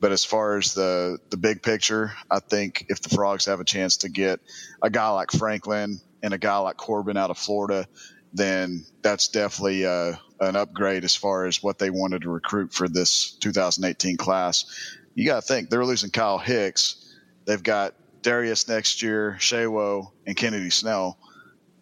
But 0.00 0.12
as 0.12 0.24
far 0.24 0.56
as 0.56 0.74
the 0.74 1.18
the 1.30 1.36
big 1.36 1.62
picture, 1.62 2.12
I 2.30 2.38
think 2.40 2.86
if 2.88 3.00
the 3.00 3.08
Frogs 3.08 3.46
have 3.46 3.60
a 3.60 3.64
chance 3.64 3.98
to 3.98 4.08
get 4.08 4.40
a 4.82 4.90
guy 4.90 5.08
like 5.10 5.32
Franklin 5.32 6.00
and 6.22 6.34
a 6.34 6.38
guy 6.38 6.58
like 6.58 6.76
Corbin 6.76 7.16
out 7.16 7.30
of 7.30 7.38
Florida, 7.38 7.86
then 8.32 8.84
that's 9.02 9.28
definitely 9.28 9.86
uh, 9.86 10.14
an 10.40 10.56
upgrade 10.56 11.04
as 11.04 11.16
far 11.16 11.46
as 11.46 11.62
what 11.62 11.78
they 11.78 11.90
wanted 11.90 12.22
to 12.22 12.30
recruit 12.30 12.72
for 12.72 12.88
this 12.88 13.32
2018 13.40 14.16
class. 14.16 14.96
You 15.14 15.26
got 15.26 15.36
to 15.36 15.42
think 15.42 15.70
they're 15.70 15.84
losing 15.84 16.10
Kyle 16.10 16.38
Hicks. 16.38 17.16
They've 17.44 17.62
got 17.62 17.94
Darius 18.22 18.68
next 18.68 19.02
year, 19.02 19.36
Sewo, 19.40 20.12
and 20.26 20.36
Kennedy 20.36 20.70
Snell. 20.70 21.18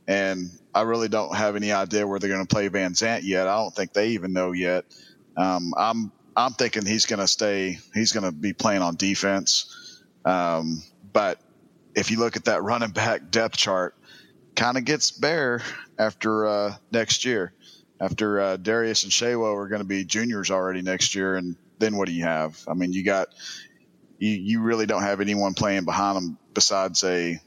And 0.07 0.51
I 0.77 0.83
really 0.83 1.09
don't 1.09 1.35
have 1.35 1.57
any 1.57 1.73
idea 1.73 2.07
where 2.07 2.19
they're 2.19 2.29
going 2.29 2.47
to 2.47 2.55
play 2.55 2.69
Van 2.69 2.93
Zant 2.93 3.23
yet. 3.23 3.49
I 3.49 3.57
don't 3.57 3.75
think 3.75 3.95
they 3.95 4.09
even 4.09 4.35
know 4.35 4.53
yet. 4.53 4.85
Um, 5.35 5.73
I'm 5.75 6.12
I'm 6.37 6.53
thinking 6.53 6.85
he's 6.85 7.07
going 7.07 7.21
to 7.21 7.27
stay. 7.27 7.79
He's 7.95 8.12
going 8.12 8.25
to 8.25 8.33
be 8.33 8.53
playing 8.53 8.83
on 8.83 8.97
defense. 8.97 10.03
Um, 10.27 10.83
but 11.15 11.41
if 11.95 12.11
you 12.11 12.19
look 12.19 12.37
at 12.37 12.45
that 12.45 12.62
running 12.62 12.91
back 12.91 13.31
depth 13.31 13.57
chart, 13.57 13.97
kind 14.55 14.77
of 14.77 14.85
gets 14.85 15.12
bare 15.12 15.62
after 15.99 16.47
uh, 16.47 16.75
next 16.93 17.25
year. 17.25 17.55
After 17.99 18.39
uh, 18.39 18.57
Darius 18.59 19.05
and 19.05 19.12
Sewo 19.12 19.57
are 19.57 19.69
going 19.69 19.81
to 19.81 19.89
be 19.89 20.05
juniors 20.05 20.51
already 20.51 20.83
next 20.83 21.15
year, 21.15 21.37
and 21.37 21.57
then 21.79 21.97
what 21.97 22.07
do 22.07 22.12
you 22.12 22.25
have? 22.25 22.62
I 22.69 22.75
mean, 22.75 22.93
you 22.93 23.03
got 23.03 23.29
you 24.19 24.33
you 24.33 24.61
really 24.61 24.85
don't 24.85 25.05
have 25.05 25.23
anyone 25.23 25.55
playing 25.55 25.87
behind 25.87 26.17
them 26.19 26.39
besides 26.53 27.03
a 27.03 27.41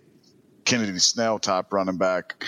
Kennedy 0.65 0.97
Snell 0.97 1.37
type 1.37 1.71
running 1.71 1.97
back 1.97 2.43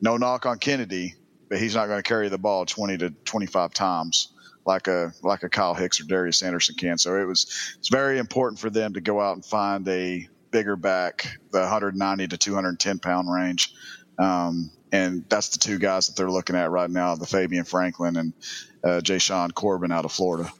no 0.00 0.16
knock 0.16 0.46
on 0.46 0.58
Kennedy, 0.58 1.14
but 1.48 1.58
he's 1.58 1.74
not 1.74 1.86
going 1.86 1.98
to 1.98 2.08
carry 2.08 2.28
the 2.28 2.38
ball 2.38 2.66
20 2.66 2.98
to 2.98 3.10
25 3.10 3.72
times 3.74 4.32
like 4.66 4.88
a 4.88 5.12
like 5.22 5.42
a 5.42 5.48
Kyle 5.48 5.74
Hicks 5.74 6.00
or 6.00 6.04
Darius 6.04 6.42
Anderson 6.42 6.76
can. 6.76 6.98
So 6.98 7.16
it 7.16 7.24
was 7.24 7.74
it's 7.78 7.88
very 7.88 8.18
important 8.18 8.60
for 8.60 8.70
them 8.70 8.94
to 8.94 9.00
go 9.00 9.20
out 9.20 9.34
and 9.34 9.44
find 9.44 9.86
a 9.88 10.28
bigger 10.50 10.76
back, 10.76 11.38
the 11.52 11.60
190 11.60 12.28
to 12.28 12.36
210 12.36 12.98
pound 12.98 13.32
range. 13.32 13.74
Um, 14.18 14.70
and 14.92 15.24
that's 15.28 15.50
the 15.50 15.58
two 15.58 15.78
guys 15.78 16.06
that 16.06 16.16
they're 16.16 16.30
looking 16.30 16.56
at 16.56 16.70
right 16.70 16.90
now: 16.90 17.14
the 17.14 17.26
Fabian 17.26 17.64
Franklin 17.64 18.16
and 18.16 18.32
uh, 18.84 19.00
Jashaun 19.00 19.54
Corbin 19.54 19.92
out 19.92 20.04
of 20.04 20.12
Florida. 20.12 20.52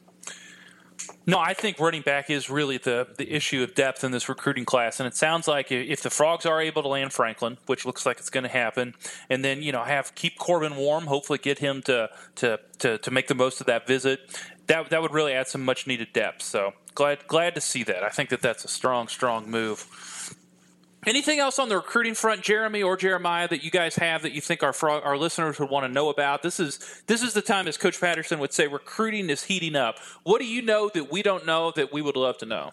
No, 1.27 1.37
I 1.37 1.53
think 1.53 1.79
running 1.79 2.01
back 2.01 2.29
is 2.29 2.49
really 2.49 2.77
the, 2.77 3.07
the 3.17 3.31
issue 3.31 3.61
of 3.61 3.75
depth 3.75 4.03
in 4.03 4.11
this 4.11 4.27
recruiting 4.27 4.65
class. 4.65 4.99
And 4.99 5.05
it 5.05 5.15
sounds 5.15 5.47
like 5.47 5.71
if 5.71 6.01
the 6.01 6.09
Frogs 6.09 6.45
are 6.45 6.59
able 6.59 6.81
to 6.81 6.87
land 6.87 7.13
Franklin, 7.13 7.57
which 7.67 7.85
looks 7.85 8.05
like 8.05 8.17
it's 8.17 8.31
going 8.31 8.43
to 8.43 8.49
happen, 8.49 8.95
and 9.29 9.45
then, 9.45 9.61
you 9.61 9.71
know, 9.71 9.83
have 9.83 10.15
keep 10.15 10.39
Corbin 10.39 10.75
warm, 10.75 11.05
hopefully 11.05 11.37
get 11.37 11.59
him 11.59 11.83
to, 11.83 12.09
to, 12.37 12.59
to, 12.79 12.97
to 12.97 13.11
make 13.11 13.27
the 13.27 13.35
most 13.35 13.61
of 13.61 13.67
that 13.67 13.85
visit, 13.85 14.19
that, 14.65 14.89
that 14.89 15.01
would 15.01 15.13
really 15.13 15.33
add 15.33 15.47
some 15.47 15.63
much 15.63 15.85
needed 15.85 16.11
depth. 16.11 16.41
So 16.41 16.73
glad, 16.95 17.27
glad 17.27 17.53
to 17.55 17.61
see 17.61 17.83
that. 17.83 18.03
I 18.03 18.09
think 18.09 18.29
that 18.29 18.41
that's 18.41 18.65
a 18.65 18.69
strong, 18.69 19.07
strong 19.07 19.49
move. 19.49 19.85
Anything 21.07 21.39
else 21.39 21.57
on 21.57 21.67
the 21.67 21.77
recruiting 21.77 22.13
front, 22.13 22.43
Jeremy 22.43 22.83
or 22.83 22.95
Jeremiah, 22.95 23.47
that 23.47 23.63
you 23.63 23.71
guys 23.71 23.95
have 23.95 24.21
that 24.21 24.33
you 24.33 24.41
think 24.41 24.61
our 24.61 24.73
our 24.87 25.17
listeners 25.17 25.59
would 25.59 25.69
want 25.69 25.85
to 25.85 25.91
know 25.91 26.09
about? 26.09 26.43
This 26.43 26.59
is 26.59 27.01
this 27.07 27.23
is 27.23 27.33
the 27.33 27.41
time, 27.41 27.67
as 27.67 27.75
Coach 27.75 27.99
Patterson 27.99 28.37
would 28.39 28.53
say, 28.53 28.67
recruiting 28.67 29.29
is 29.31 29.43
heating 29.43 29.75
up. 29.75 29.97
What 30.23 30.39
do 30.39 30.45
you 30.45 30.61
know 30.61 30.91
that 30.93 31.11
we 31.11 31.23
don't 31.23 31.45
know 31.45 31.71
that 31.75 31.91
we 31.91 32.03
would 32.03 32.15
love 32.15 32.37
to 32.39 32.45
know? 32.45 32.71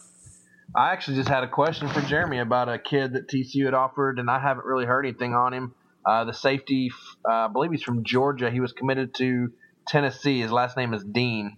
I 0.77 0.93
actually 0.93 1.17
just 1.17 1.31
had 1.31 1.43
a 1.43 1.49
question 1.49 1.89
for 1.89 2.03
Jeremy 2.03 2.41
about 2.41 2.69
a 2.69 2.79
kid 2.79 3.15
that 3.15 3.29
TCU 3.29 3.65
had 3.65 3.73
offered, 3.73 4.19
and 4.19 4.31
I 4.31 4.39
haven't 4.39 4.67
really 4.67 4.85
heard 4.85 5.07
anything 5.07 5.33
on 5.33 5.55
him. 5.55 5.75
Uh, 6.05 6.25
the 6.25 6.35
safety, 6.35 6.91
uh, 7.27 7.33
I 7.33 7.49
believe 7.49 7.71
he's 7.71 7.83
from 7.83 8.05
Georgia. 8.05 8.51
He 8.51 8.61
was 8.61 8.73
committed 8.73 9.15
to 9.15 9.53
Tennessee. 9.87 10.41
His 10.41 10.53
last 10.53 10.77
name 10.77 10.93
is 10.93 11.03
Dean. 11.03 11.57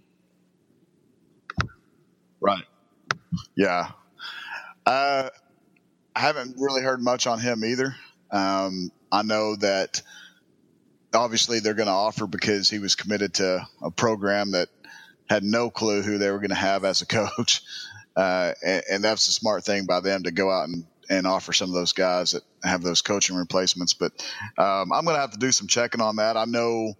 Right. 2.39 2.63
Yeah. 3.55 3.91
Uh, 4.85 5.29
I 6.15 6.19
haven't 6.21 6.55
really 6.57 6.81
heard 6.81 7.01
much 7.01 7.27
on 7.27 7.39
him 7.39 7.63
either. 7.63 7.95
Um, 8.31 8.91
I 9.11 9.23
know 9.23 9.55
that 9.57 10.01
obviously 11.13 11.59
they're 11.59 11.73
going 11.73 11.87
to 11.87 11.93
offer 11.93 12.27
because 12.27 12.69
he 12.69 12.79
was 12.79 12.95
committed 12.95 13.35
to 13.35 13.65
a 13.81 13.91
program 13.91 14.51
that 14.51 14.69
had 15.29 15.43
no 15.43 15.69
clue 15.69 16.01
who 16.01 16.17
they 16.17 16.29
were 16.29 16.39
going 16.39 16.49
to 16.49 16.55
have 16.55 16.83
as 16.83 17.01
a 17.01 17.05
coach. 17.07 17.61
Uh, 18.15 18.53
and, 18.65 18.83
and, 18.91 19.03
that's 19.03 19.27
a 19.29 19.31
smart 19.31 19.63
thing 19.63 19.85
by 19.85 20.01
them 20.01 20.23
to 20.23 20.31
go 20.31 20.51
out 20.51 20.67
and, 20.67 20.85
and 21.09 21.25
offer 21.25 21.53
some 21.53 21.69
of 21.69 21.73
those 21.73 21.93
guys 21.93 22.31
that 22.31 22.43
have 22.61 22.81
those 22.81 23.01
coaching 23.01 23.37
replacements. 23.37 23.93
But 23.93 24.11
um, 24.57 24.91
I'm 24.91 25.05
going 25.05 25.15
to 25.15 25.21
have 25.21 25.31
to 25.31 25.39
do 25.39 25.53
some 25.53 25.67
checking 25.67 26.01
on 26.01 26.17
that. 26.17 26.35
I 26.35 26.43
know 26.43 26.93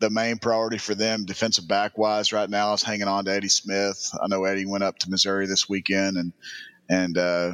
the 0.00 0.10
main 0.10 0.38
priority 0.38 0.78
for 0.78 0.96
them, 0.96 1.24
defensive 1.24 1.68
back 1.68 1.96
wise, 1.96 2.32
right 2.32 2.50
now 2.50 2.72
is 2.72 2.82
hanging 2.82 3.06
on 3.06 3.26
to 3.26 3.32
Eddie 3.32 3.48
Smith. 3.48 4.10
I 4.20 4.26
know 4.26 4.44
Eddie 4.44 4.66
went 4.66 4.84
up 4.84 4.98
to 4.98 5.10
Missouri 5.10 5.46
this 5.46 5.68
weekend, 5.68 6.16
and 6.16 6.32
and 6.88 7.16
uh, 7.16 7.52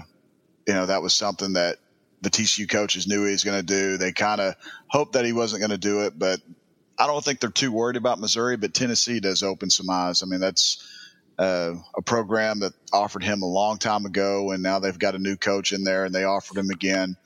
you 0.67 0.75
know 0.75 0.87
that 0.87 1.03
was 1.03 1.15
something 1.15 1.55
that 1.55 1.79
the 2.21 2.31
TCU 2.31 2.69
coaches 2.69 3.07
knew 3.09 3.25
he 3.25 3.33
was 3.33 3.45
going 3.45 3.59
to 3.59 3.67
do. 3.67 3.99
They 3.99 4.13
kind 4.13 4.41
of 4.41 4.55
hoped 4.89 5.15
that 5.15 5.25
he 5.25 5.33
wasn't 5.33 5.61
going 5.61 5.71
to 5.71 5.79
do 5.79 6.03
it, 6.03 6.17
but 6.17 6.41
I 6.97 7.07
don't 7.07 7.25
think 7.25 7.41
they're 7.41 7.51
too 7.51 7.73
worried 7.73 7.97
about 7.97 8.21
Missouri. 8.21 8.57
But 8.57 8.75
Tennessee 8.75 9.21
does 9.21 9.43
open 9.43 9.71
some 9.71 9.91
eyes. 9.91 10.23
I 10.23 10.27
mean, 10.27 10.41
that's 10.41 10.89
uh, 11.39 11.75
a 11.97 12.03
program 12.03 12.61
that 12.61 12.73
offered 12.93 13.25
him 13.25 13.43
a 13.43 13.47
long 13.47 13.79
time 13.79 14.07
ago, 14.07 14.53
and 14.53 14.63
now 14.63 14.79
they've 14.79 14.99
got 14.99 15.17
a 15.17 15.19
new 15.19 15.37
coach 15.37 15.73
in 15.73 15.85
there, 15.85 16.05
and 16.05 16.15
they 16.15 16.25
offered 16.25 16.59
him 16.59 16.71
again. 16.71 17.17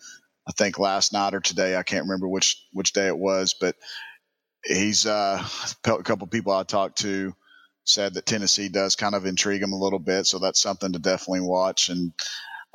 I 0.48 0.52
think 0.52 0.78
last 0.78 1.12
night 1.12 1.34
or 1.34 1.40
today, 1.40 1.76
I 1.76 1.82
can't 1.82 2.04
remember 2.04 2.28
which 2.28 2.64
which 2.72 2.92
day 2.92 3.08
it 3.08 3.18
was, 3.18 3.54
but 3.60 3.76
he's 4.64 5.06
uh, 5.06 5.44
a 5.84 6.02
couple 6.02 6.26
people 6.28 6.52
I 6.52 6.62
talked 6.62 6.98
to 6.98 7.34
said 7.84 8.14
that 8.14 8.26
Tennessee 8.26 8.68
does 8.68 8.96
kind 8.96 9.14
of 9.14 9.26
intrigue 9.26 9.62
him 9.62 9.72
a 9.72 9.78
little 9.78 9.98
bit, 9.98 10.26
so 10.26 10.38
that's 10.38 10.60
something 10.60 10.92
to 10.92 10.98
definitely 10.98 11.40
watch. 11.40 11.88
And 11.88 12.12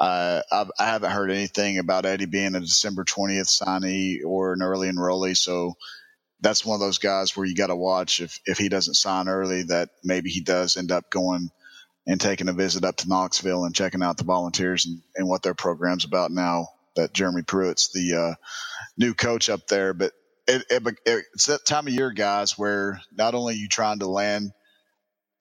uh, 0.02 0.41
I've, 0.52 0.72
I 0.80 0.86
have 0.88 1.04
not 1.04 1.12
heard 1.14 1.32
anything 1.32 1.80
about 1.80 2.08
Eddie 2.08 2.28
being 2.28 2.56
a 2.56 2.62
December 2.62 3.06
20th 3.06 3.49
signee 3.64 4.26
or 4.26 4.54
an 4.54 4.64
early 4.64 4.89
enrollee, 4.89 5.38
so 5.38 5.76
that's 6.41 6.66
one 6.66 6.76
of 6.76 6.82
those 6.82 6.99
guys 6.99 7.38
where 7.38 7.45
you 7.45 7.56
got 7.56 7.68
to 7.68 7.76
watch 7.78 8.22
if 8.22 8.39
if 8.45 8.58
he 8.60 8.70
doesn't 8.70 8.95
sign 8.95 9.30
early, 9.30 9.64
that 9.64 9.89
maybe 10.04 10.30
he 10.30 10.41
does 10.41 10.78
end 10.78 10.91
up 10.91 11.10
going 11.12 11.49
and 12.08 12.22
taking 12.22 12.49
a 12.49 12.54
visit 12.54 12.84
up 12.86 12.97
to 12.97 13.10
Knoxville 13.10 13.66
and 13.66 13.76
checking 13.76 14.04
out 14.04 14.18
the 14.18 14.24
volunteers 14.26 14.86
and, 14.86 15.02
and 15.16 15.28
what 15.28 15.43
their 15.43 15.54
program's 15.54 16.06
about 16.06 16.32
now 16.32 16.68
that 16.95 17.14
Jeremy 17.14 17.43
Pruitt's 17.43 17.91
the 17.93 18.16
uh, 18.16 18.36
new 18.97 19.14
coach 19.14 19.49
up 19.49 19.68
there. 19.68 19.93
But 19.93 20.14
it, 20.47 20.64
it, 20.70 21.26
it's 21.34 21.47
that 21.47 21.66
time 21.66 21.88
of 21.88 21.93
year, 21.93 22.12
guys, 22.12 22.58
where 22.58 23.02
not 23.12 23.36
only 23.36 23.56
you 23.56 23.68
trying 23.70 23.99
to 23.99 24.08
land 24.08 24.52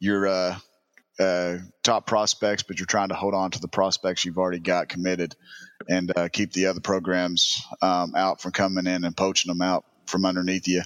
your 0.00 0.28
uh, 0.28 0.56
uh, 1.20 1.58
top 1.82 2.06
prospects, 2.06 2.62
but 2.62 2.78
you're 2.78 2.86
trying 2.86 3.10
to 3.10 3.14
hold 3.14 3.34
on 3.34 3.50
to 3.50 3.60
the 3.60 3.68
prospects 3.68 4.24
you've 4.24 4.38
already 4.38 4.58
got 4.58 4.88
committed 4.88 5.36
and 5.88 6.12
uh, 6.16 6.28
keep 6.28 6.52
the 6.52 6.66
other 6.66 6.80
programs 6.80 7.62
um, 7.82 8.14
out 8.16 8.40
from 8.40 8.52
coming 8.52 8.86
in 8.86 9.04
and 9.04 9.16
poaching 9.16 9.50
them 9.50 9.62
out 9.62 9.84
from 10.06 10.24
underneath 10.24 10.66
you. 10.66 10.82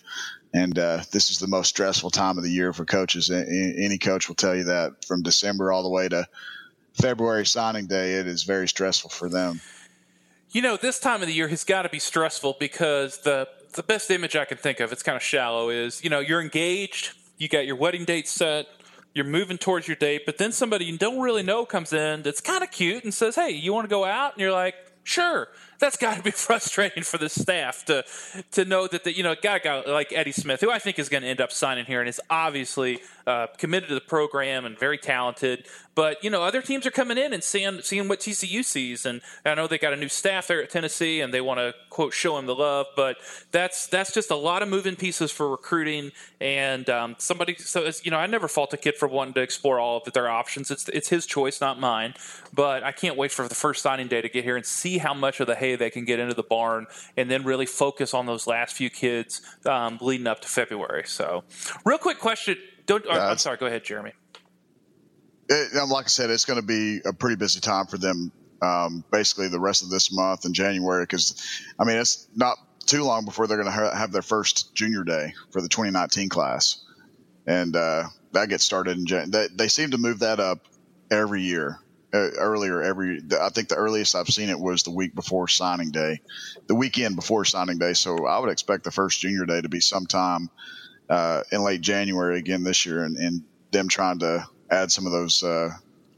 And 0.53 0.79
uh, 0.79 1.03
this 1.11 1.31
is 1.31 1.39
the 1.39 1.49
most 1.49 1.69
stressful 1.69 2.11
time 2.11 2.39
of 2.39 2.45
the 2.45 2.51
year 2.51 2.73
for 2.73 2.85
coaches. 2.85 3.31
Any 3.31 3.99
coach 3.99 4.29
will 4.29 4.37
tell 4.37 4.55
you 4.55 4.65
that 4.65 5.05
from 5.05 5.23
December 5.23 5.73
all 5.73 5.83
the 5.83 5.89
way 5.89 6.09
to 6.09 6.27
February 6.95 7.45
signing 7.45 7.87
day, 7.87 8.15
it 8.15 8.27
is 8.27 8.45
very 8.45 8.69
stressful 8.69 9.11
for 9.11 9.29
them. 9.29 9.61
You 10.51 10.63
know, 10.63 10.77
this 10.77 11.01
time 11.01 11.23
of 11.23 11.27
the 11.27 11.35
year 11.35 11.49
has 11.49 11.65
got 11.65 11.83
to 11.83 11.89
be 11.89 11.99
stressful 11.99 12.57
because 12.61 13.19
the 13.19 13.49
the 13.73 13.83
best 13.83 14.09
image 14.13 14.37
I 14.37 14.45
can 14.45 14.57
think 14.57 14.79
of, 14.79 14.93
it's 14.93 15.03
kind 15.03 15.17
of 15.17 15.23
shallow, 15.23 15.69
is 15.69 16.05
you 16.05 16.11
know, 16.11 16.21
you're 16.21 16.41
engaged, 16.41 17.15
you 17.39 17.49
got 17.49 17.67
your 17.67 17.75
wedding 17.75 18.05
date 18.05 18.29
set, 18.29 18.69
you're 19.15 19.25
moving 19.25 19.59
towards 19.59 19.87
your 19.87 19.97
date, 19.97 20.23
but 20.27 20.39
then 20.39 20.53
somebody 20.53 20.85
you 20.85 20.99
don't 20.99 21.21
really 21.21 21.43
know 21.43 21.65
comes 21.65 21.93
in 21.93 22.23
that's 22.23 22.41
kind 22.41 22.63
of 22.63 22.71
cute 22.71 23.05
and 23.05 23.15
says, 23.15 23.37
Hey, 23.37 23.51
you 23.51 23.73
want 23.73 23.85
to 23.85 23.89
go 23.91 24.05
out? 24.05 24.33
And 24.35 24.41
you're 24.41 24.53
like, 24.53 24.75
Sure 25.05 25.49
that's 25.79 25.97
got 25.97 26.17
to 26.17 26.23
be 26.23 26.31
frustrating 26.49 27.03
for 27.03 27.19
the 27.19 27.29
staff 27.29 27.85
to 27.87 28.05
to 28.53 28.65
know 28.65 28.87
that 28.87 29.05
the, 29.05 29.17
you 29.17 29.23
know 29.23 29.35
got 29.41 29.57
a 29.57 29.61
guy 29.61 29.83
like 29.83 30.13
Eddie 30.13 30.33
Smith, 30.33 30.61
who 30.61 30.71
I 30.71 30.79
think 30.79 30.99
is 30.99 31.09
going 31.09 31.23
to 31.23 31.29
end 31.29 31.41
up 31.41 31.53
signing 31.53 31.85
here, 31.85 32.01
and 32.01 32.09
is 32.09 32.21
obviously 32.31 33.01
uh, 33.27 33.47
committed 33.59 33.89
to 33.89 33.95
the 33.95 34.01
program 34.01 34.65
and 34.65 34.79
very 34.79 34.99
talented. 34.99 35.67
But 35.95 36.23
you 36.25 36.31
know, 36.31 36.43
other 36.43 36.61
teams 36.61 36.87
are 36.87 36.91
coming 36.91 37.19
in 37.19 37.33
and 37.33 37.43
seeing 37.43 37.81
seeing 37.83 38.09
what 38.09 38.21
TCU 38.21 38.65
sees, 38.65 39.07
and 39.07 39.21
I 39.45 39.55
know 39.55 39.67
they 39.67 39.79
got 39.79 39.93
a 39.93 39.97
new 39.97 40.09
staff 40.09 40.49
there 40.49 40.63
at 40.63 40.71
Tennessee, 40.71 41.21
and 41.21 41.33
they 41.33 41.41
want 41.41 41.59
to 41.61 41.75
quote 41.89 42.13
show 42.13 42.37
him 42.37 42.47
the 42.47 42.55
love. 42.55 42.87
But 42.97 43.17
that's 43.53 43.87
that's 43.87 44.13
just 44.13 44.31
a 44.31 44.37
lot 44.37 44.63
of 44.63 44.69
moving 44.69 44.97
pieces 44.97 45.31
for 45.31 45.49
recruiting, 45.49 46.11
and 46.41 46.89
um, 46.91 47.15
somebody. 47.19 47.55
So 47.57 47.89
you 48.03 48.11
know, 48.11 48.19
I 48.19 48.27
never 48.27 48.49
fault 48.49 48.75
a 48.75 48.77
kid 48.77 48.97
for 48.97 49.07
wanting 49.07 49.35
to 49.35 49.41
explore 49.41 49.79
all 49.79 50.03
of 50.05 50.13
their 50.13 50.29
options. 50.29 50.71
It's 50.71 50.89
it's 50.89 51.09
his 51.09 51.27
choice, 51.27 51.61
not 51.61 51.79
mine. 51.79 52.15
But 52.53 52.83
I 52.83 52.93
can't 52.93 53.17
wait 53.17 53.31
for 53.31 53.47
the 53.47 53.55
first 53.55 53.83
signing 53.83 54.09
day 54.09 54.21
to 54.21 54.29
get 54.29 54.45
here 54.45 54.57
and 54.57 54.67
see 54.67 54.99
how 54.99 55.15
much 55.15 55.39
of 55.41 55.47
the 55.47 55.55
hay 55.65 55.77
they 55.77 55.91
can 55.91 56.05
get 56.05 56.19
into 56.19 56.35
the 56.35 56.43
barn, 56.43 56.87
and 57.17 57.31
then 57.31 57.45
really 57.45 57.67
focus 57.67 58.15
on 58.15 58.27
those 58.27 58.47
last 58.47 58.75
few 58.75 58.91
kids 58.91 59.43
um, 59.67 59.99
leading 60.01 60.27
up 60.27 60.41
to 60.41 60.49
February. 60.49 61.05
So, 61.07 61.45
real 61.85 61.99
quick 61.99 62.19
question. 62.19 62.57
Don't. 62.87 63.05
Yeah, 63.05 63.29
I'm 63.29 63.39
sorry. 63.39 63.57
Go 63.57 63.67
ahead, 63.67 63.85
Jeremy. 63.85 64.13
It, 65.49 65.89
like 65.89 66.07
I 66.07 66.09
said, 66.09 66.31
it's 66.31 66.45
going 66.45 66.61
to 66.61 66.67
be 66.67 67.01
a 67.05 67.13
pretty 67.13 67.37
busy 67.37 67.61
time 67.61 67.87
for 67.87 67.99
them. 67.99 68.33
Um, 68.63 69.05
basically, 69.11 69.49
the 69.49 69.61
rest 69.61 69.83
of 69.83 69.91
this 69.91 70.13
month 70.13 70.45
and 70.45 70.55
January, 70.55 71.03
because 71.03 71.43
I 71.79 71.85
mean, 71.85 71.97
it's 71.97 72.29
not 72.35 72.57
too 72.87 73.03
long 73.03 73.25
before 73.25 73.47
they're 73.47 73.57
going 73.57 73.67
to 73.67 73.73
ha- 73.73 73.95
have 73.95 74.13
their 74.13 74.23
first 74.23 74.75
junior 74.75 75.05
day 75.05 75.35
for 75.51 75.61
the 75.61 75.69
2019 75.69 76.29
class, 76.29 76.85
and 77.47 77.75
uh, 77.77 78.05
that 78.33 78.49
gets 78.49 78.65
started 78.65 78.99
in 78.99 79.07
Jan- 79.07 79.31
they, 79.31 79.49
they 79.55 79.69
seem 79.69 79.91
to 79.91 79.99
move 79.99 80.21
that 80.21 80.41
up 80.41 80.61
every 81.11 81.43
year 81.43 81.79
uh, 81.79 81.84
earlier 82.15 82.83
every 82.83 83.21
i 83.41 83.49
think 83.49 83.69
the 83.69 83.75
earliest 83.75 84.15
i've 84.15 84.29
seen 84.29 84.49
it 84.49 84.59
was 84.59 84.83
the 84.83 84.91
week 84.91 85.15
before 85.15 85.49
signing 85.49 85.91
day 85.91 86.21
the 86.67 86.75
weekend 86.75 87.17
before 87.17 87.45
signing 87.45 87.79
day 87.79 87.93
so 87.93 88.27
i 88.27 88.39
would 88.39 88.51
expect 88.51 88.85
the 88.85 88.91
first 88.91 89.21
junior 89.21 89.45
day 89.45 89.61
to 89.61 89.69
be 89.69 89.81
sometime 89.81 90.49
uh, 91.11 91.43
in 91.53 91.63
late 91.63 91.81
january 91.81 92.39
again 92.39 92.63
this 92.63 92.87
year 92.87 93.05
and, 93.05 93.17
and 93.17 93.43
them 93.73 93.89
trying 93.89 94.19
to 94.19 94.47
add 94.71 94.91
some 94.91 95.07
of 95.07 95.13
those 95.13 95.43
uh, 95.43 95.69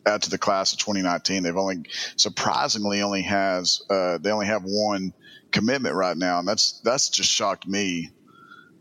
add 0.07 0.22
to 0.22 0.30
the 0.30 0.38
class 0.38 0.72
of 0.72 0.78
2019 0.78 1.42
they've 1.42 1.57
only 1.57 1.84
surprisingly 2.16 3.03
only 3.03 3.22
has 3.22 3.82
uh, 3.90 4.18
they 4.18 4.30
only 4.30 4.47
have 4.47 4.62
one 4.64 5.12
commitment 5.51 5.94
right 5.94 6.16
now 6.16 6.38
and 6.38 6.47
that's 6.47 6.80
that's 6.84 7.09
just 7.09 7.30
shocked 7.30 7.66
me 7.66 8.11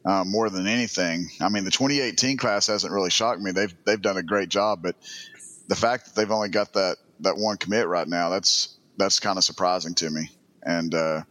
uh, 0.06 0.24
more 0.24 0.52
than 0.52 0.68
anything. 0.68 1.30
I 1.42 1.50
mean, 1.50 1.64
the 1.64 1.72
2018 1.72 2.38
class 2.38 2.68
hasn't 2.68 2.94
really 2.94 3.10
shocked 3.10 3.42
me. 3.42 3.52
They've 3.52 3.74
they've 3.86 4.00
done 4.00 4.18
a 4.18 4.24
great 4.24 4.50
job, 4.50 4.84
but 4.84 4.96
the 5.68 5.76
fact 5.76 6.06
that 6.06 6.16
they've 6.16 6.32
only 6.32 6.50
got 6.50 6.74
that 6.74 6.98
that 7.22 7.38
one 7.38 7.58
commit 7.58 7.88
right 7.88 8.08
now, 8.08 8.30
that's 8.30 8.78
that's 8.98 9.20
kind 9.20 9.38
of 9.38 9.44
surprising 9.44 9.94
to 9.96 10.10
me. 10.10 10.30
And 10.64 10.94
uh, 10.94 11.22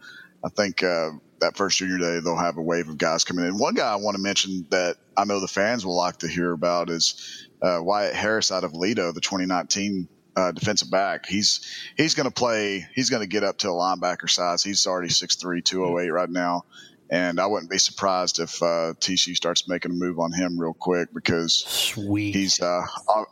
I 0.45 0.49
think 0.51 0.83
uh, 0.83 1.11
that 1.41 1.57
first 1.57 1.79
junior 1.79 1.99
day 1.99 2.21
they'll 2.21 2.37
have 2.37 2.57
a 2.57 2.63
wave 2.63 2.89
of 2.89 2.99
guys 2.99 3.25
coming 3.25 3.47
in. 3.47 3.59
One 3.59 3.75
guy 3.75 3.93
I 3.93 3.97
want 3.97 4.17
to 4.17 4.23
mention 4.23 4.67
that 4.71 4.97
I 5.17 5.25
know 5.25 5.41
the 5.41 5.49
fans 5.49 5.85
will 5.85 5.97
like 5.97 6.19
to 6.19 6.29
hear 6.29 6.53
about 6.53 6.91
is 6.91 7.49
uh, 7.63 7.79
Wyatt 7.81 8.15
Harris 8.15 8.53
out 8.53 8.65
of 8.65 8.73
Aledo, 8.73 9.13
the 9.15 9.21
2019 9.21 10.09
uh, 10.37 10.53
defensive 10.53 10.91
back. 10.91 11.27
He's 11.27 11.61
he's 11.97 12.15
going 12.15 12.29
to 12.29 12.35
play. 12.35 12.87
He's 12.95 13.11
going 13.11 13.23
to 13.23 13.29
get 13.29 13.45
up 13.45 13.59
to 13.59 13.69
a 13.69 13.73
linebacker 13.73 14.29
size. 14.29 14.63
He's 14.63 14.87
already 14.87 15.09
6'3", 15.09 15.65
208 15.65 16.11
right 16.11 16.31
now. 16.31 16.65
And 17.11 17.39
I 17.39 17.47
wouldn't 17.47 17.71
be 17.71 17.79
surprised 17.79 18.41
if 18.41 18.63
uh, 18.63 18.95
TCU 18.99 19.37
starts 19.37 19.69
making 19.69 19.93
a 19.93 19.95
move 19.95 20.19
on 20.19 20.33
him 20.33 20.59
real 20.59 20.75
quick 20.75 21.11
because 21.15 21.55
Sweet. 21.55 22.35
he's 22.35 22.61
uh, 22.61 22.83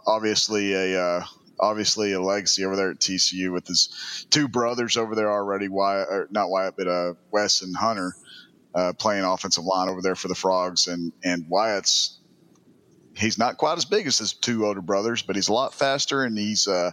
obviously 0.06 0.74
a 0.74 1.02
uh, 1.02 1.24
obviously 1.62 2.12
a 2.12 2.20
legacy 2.20 2.64
over 2.64 2.76
there 2.76 2.90
at 2.90 2.98
TCU 2.98 3.52
with 3.52 3.66
his 3.68 4.26
two 4.30 4.48
brothers 4.48 4.96
over 4.96 5.14
there 5.14 5.30
already. 5.30 5.68
Wyatt, 5.68 6.08
or 6.10 6.28
not 6.30 6.50
Wyatt, 6.50 6.74
but 6.76 6.88
uh, 6.88 7.14
Wes 7.30 7.62
and 7.62 7.74
Hunter 7.76 8.14
uh, 8.74 8.92
playing 8.98 9.24
offensive 9.24 9.64
line 9.64 9.88
over 9.88 10.02
there 10.02 10.16
for 10.16 10.28
the 10.28 10.34
Frogs, 10.34 10.88
and 10.88 11.12
and 11.24 11.46
Wyatt's 11.48 12.18
he's 13.16 13.38
not 13.38 13.58
quite 13.58 13.78
as 13.78 13.84
big 13.84 14.06
as 14.06 14.18
his 14.18 14.32
two 14.34 14.66
older 14.66 14.82
brothers, 14.82 15.22
but 15.22 15.36
he's 15.36 15.48
a 15.48 15.52
lot 15.52 15.74
faster, 15.74 16.24
and 16.24 16.36
he's 16.36 16.66
uh, 16.66 16.90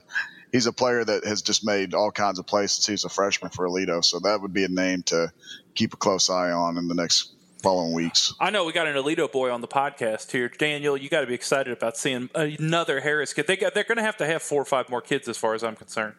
he's 0.52 0.68
a 0.68 0.74
player 0.74 1.04
that 1.04 1.26
has 1.26 1.42
just 1.42 1.66
made 1.66 1.94
all 1.94 2.12
kinds 2.12 2.40
of 2.40 2.46
plays 2.46 2.74
since 2.74 2.86
he 2.86 2.94
was 2.94 3.06
a 3.06 3.10
freshman 3.10 3.52
for 3.52 3.68
Aledo. 3.68 4.04
So 4.04 4.20
that 4.20 4.42
would 4.42 4.54
be 4.54 4.66
a 4.66 4.70
name 4.70 5.04
to 5.04 5.32
keep 5.76 5.94
a 5.94 5.98
close 5.98 6.30
eye 6.30 6.52
on 6.52 6.78
in 6.78 6.88
the 6.88 6.96
next 6.96 7.34
following 7.62 7.94
weeks. 7.94 8.34
I 8.40 8.50
know 8.50 8.66
we 8.66 8.74
got 8.74 8.88
an 8.88 8.96
Aledo 8.96 9.32
boy 9.32 9.52
on 9.52 9.62
the 9.62 9.68
podcast 9.68 10.32
here, 10.32 10.50
Daniel. 10.50 10.98
You 10.98 11.10
got 11.10 11.22
to 11.22 11.28
be 11.28 11.34
excited 11.34 11.74
about 11.74 11.98
seeing 11.98 12.30
another 12.36 13.02
Harris 13.02 13.34
kid. 13.34 13.48
They 13.48 13.58
got, 13.58 13.74
they're 13.74 13.84
going 13.84 13.98
to 13.98 14.04
have 14.04 14.18
to 14.18 14.26
have 14.26 14.42
four 14.42 14.62
or 14.62 14.66
five 14.66 14.90
more 14.90 15.02
kids, 15.02 15.28
as 15.28 15.38
far 15.38 15.54
as 15.54 15.64
I'm 15.64 15.76
concerned. 15.76 16.16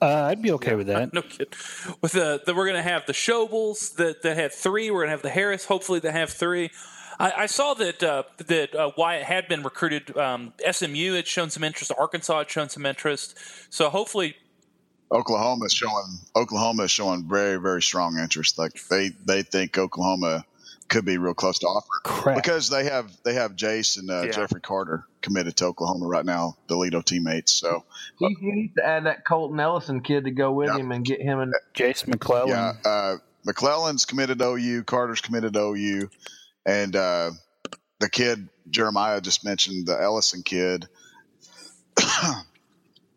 Uh, 0.00 0.24
I'd 0.24 0.42
be 0.42 0.52
okay 0.52 0.72
yeah, 0.72 0.76
with 0.76 0.86
that. 0.88 1.12
No 1.14 1.22
kid. 1.22 1.54
With 2.02 2.12
the, 2.12 2.42
the 2.44 2.54
we're 2.54 2.66
going 2.66 2.76
to 2.76 2.82
have 2.82 3.06
the 3.06 3.12
Shobles 3.12 3.96
that 3.96 4.22
that 4.22 4.36
have 4.36 4.52
three. 4.52 4.90
We're 4.90 5.00
going 5.00 5.08
to 5.08 5.12
have 5.12 5.22
the 5.22 5.30
Harris. 5.30 5.64
Hopefully, 5.64 6.00
they 6.00 6.12
have 6.12 6.30
three. 6.30 6.70
I, 7.18 7.32
I 7.32 7.46
saw 7.46 7.74
that 7.74 8.02
uh, 8.02 8.24
that 8.38 8.74
uh, 8.74 8.90
Wyatt 8.96 9.24
had 9.24 9.48
been 9.48 9.62
recruited. 9.62 10.16
Um, 10.16 10.52
SMU 10.70 11.14
had 11.14 11.26
shown 11.26 11.50
some 11.50 11.64
interest. 11.64 11.92
Arkansas 11.98 12.38
had 12.38 12.50
shown 12.50 12.68
some 12.68 12.84
interest. 12.84 13.38
So 13.70 13.88
hopefully, 13.88 14.36
Oklahoma 15.12 15.66
is 15.66 15.72
showing 15.72 16.18
Oklahoma 16.34 16.84
is 16.84 16.90
showing 16.90 17.28
very 17.28 17.60
very 17.60 17.82
strong 17.82 18.18
interest. 18.18 18.58
Like 18.58 18.72
they 18.88 19.10
they 19.24 19.42
think 19.42 19.78
Oklahoma 19.78 20.44
could 20.88 21.04
be 21.04 21.18
real 21.18 21.34
close 21.34 21.58
to 21.60 21.66
offer 21.66 21.88
Crap. 22.04 22.36
because 22.36 22.68
they 22.68 22.84
have 22.84 23.10
they 23.24 23.34
have 23.34 23.56
Jase 23.56 23.96
and 23.96 24.10
uh, 24.10 24.22
Yeah. 24.24 24.30
Jeffrey 24.32 24.60
Carter 24.60 25.04
committed 25.20 25.56
to 25.56 25.66
Oklahoma 25.66 26.06
right 26.06 26.24
now, 26.24 26.56
the 26.68 26.76
Aledo 26.76 27.04
teammates. 27.04 27.52
So 27.52 27.84
He, 28.18 28.36
he 28.40 28.52
needs 28.52 28.74
to 28.76 28.86
add 28.86 29.06
that 29.06 29.24
Colton 29.24 29.58
Ellison 29.58 30.00
kid 30.00 30.24
to 30.24 30.30
go 30.30 30.52
with 30.52 30.68
Yeah. 30.68 30.76
him 30.78 30.92
and 30.92 31.04
get 31.04 31.20
him 31.20 31.40
and 31.40 31.52
Jase 31.74 32.06
McClellan. 32.06 32.50
yeah, 32.50 32.72
uh, 32.84 33.16
McClellan's 33.44 34.04
committed 34.04 34.38
to 34.38 34.50
OU, 34.50 34.84
Carter's 34.84 35.20
committed 35.20 35.54
to 35.54 35.60
OU, 35.60 36.08
and 36.64 36.94
uh, 36.94 37.30
the 38.00 38.08
kid 38.10 38.48
Jeremiah 38.70 39.20
just 39.20 39.44
mentioned, 39.44 39.86
the 39.86 40.00
Ellison 40.00 40.42
kid. 40.42 40.86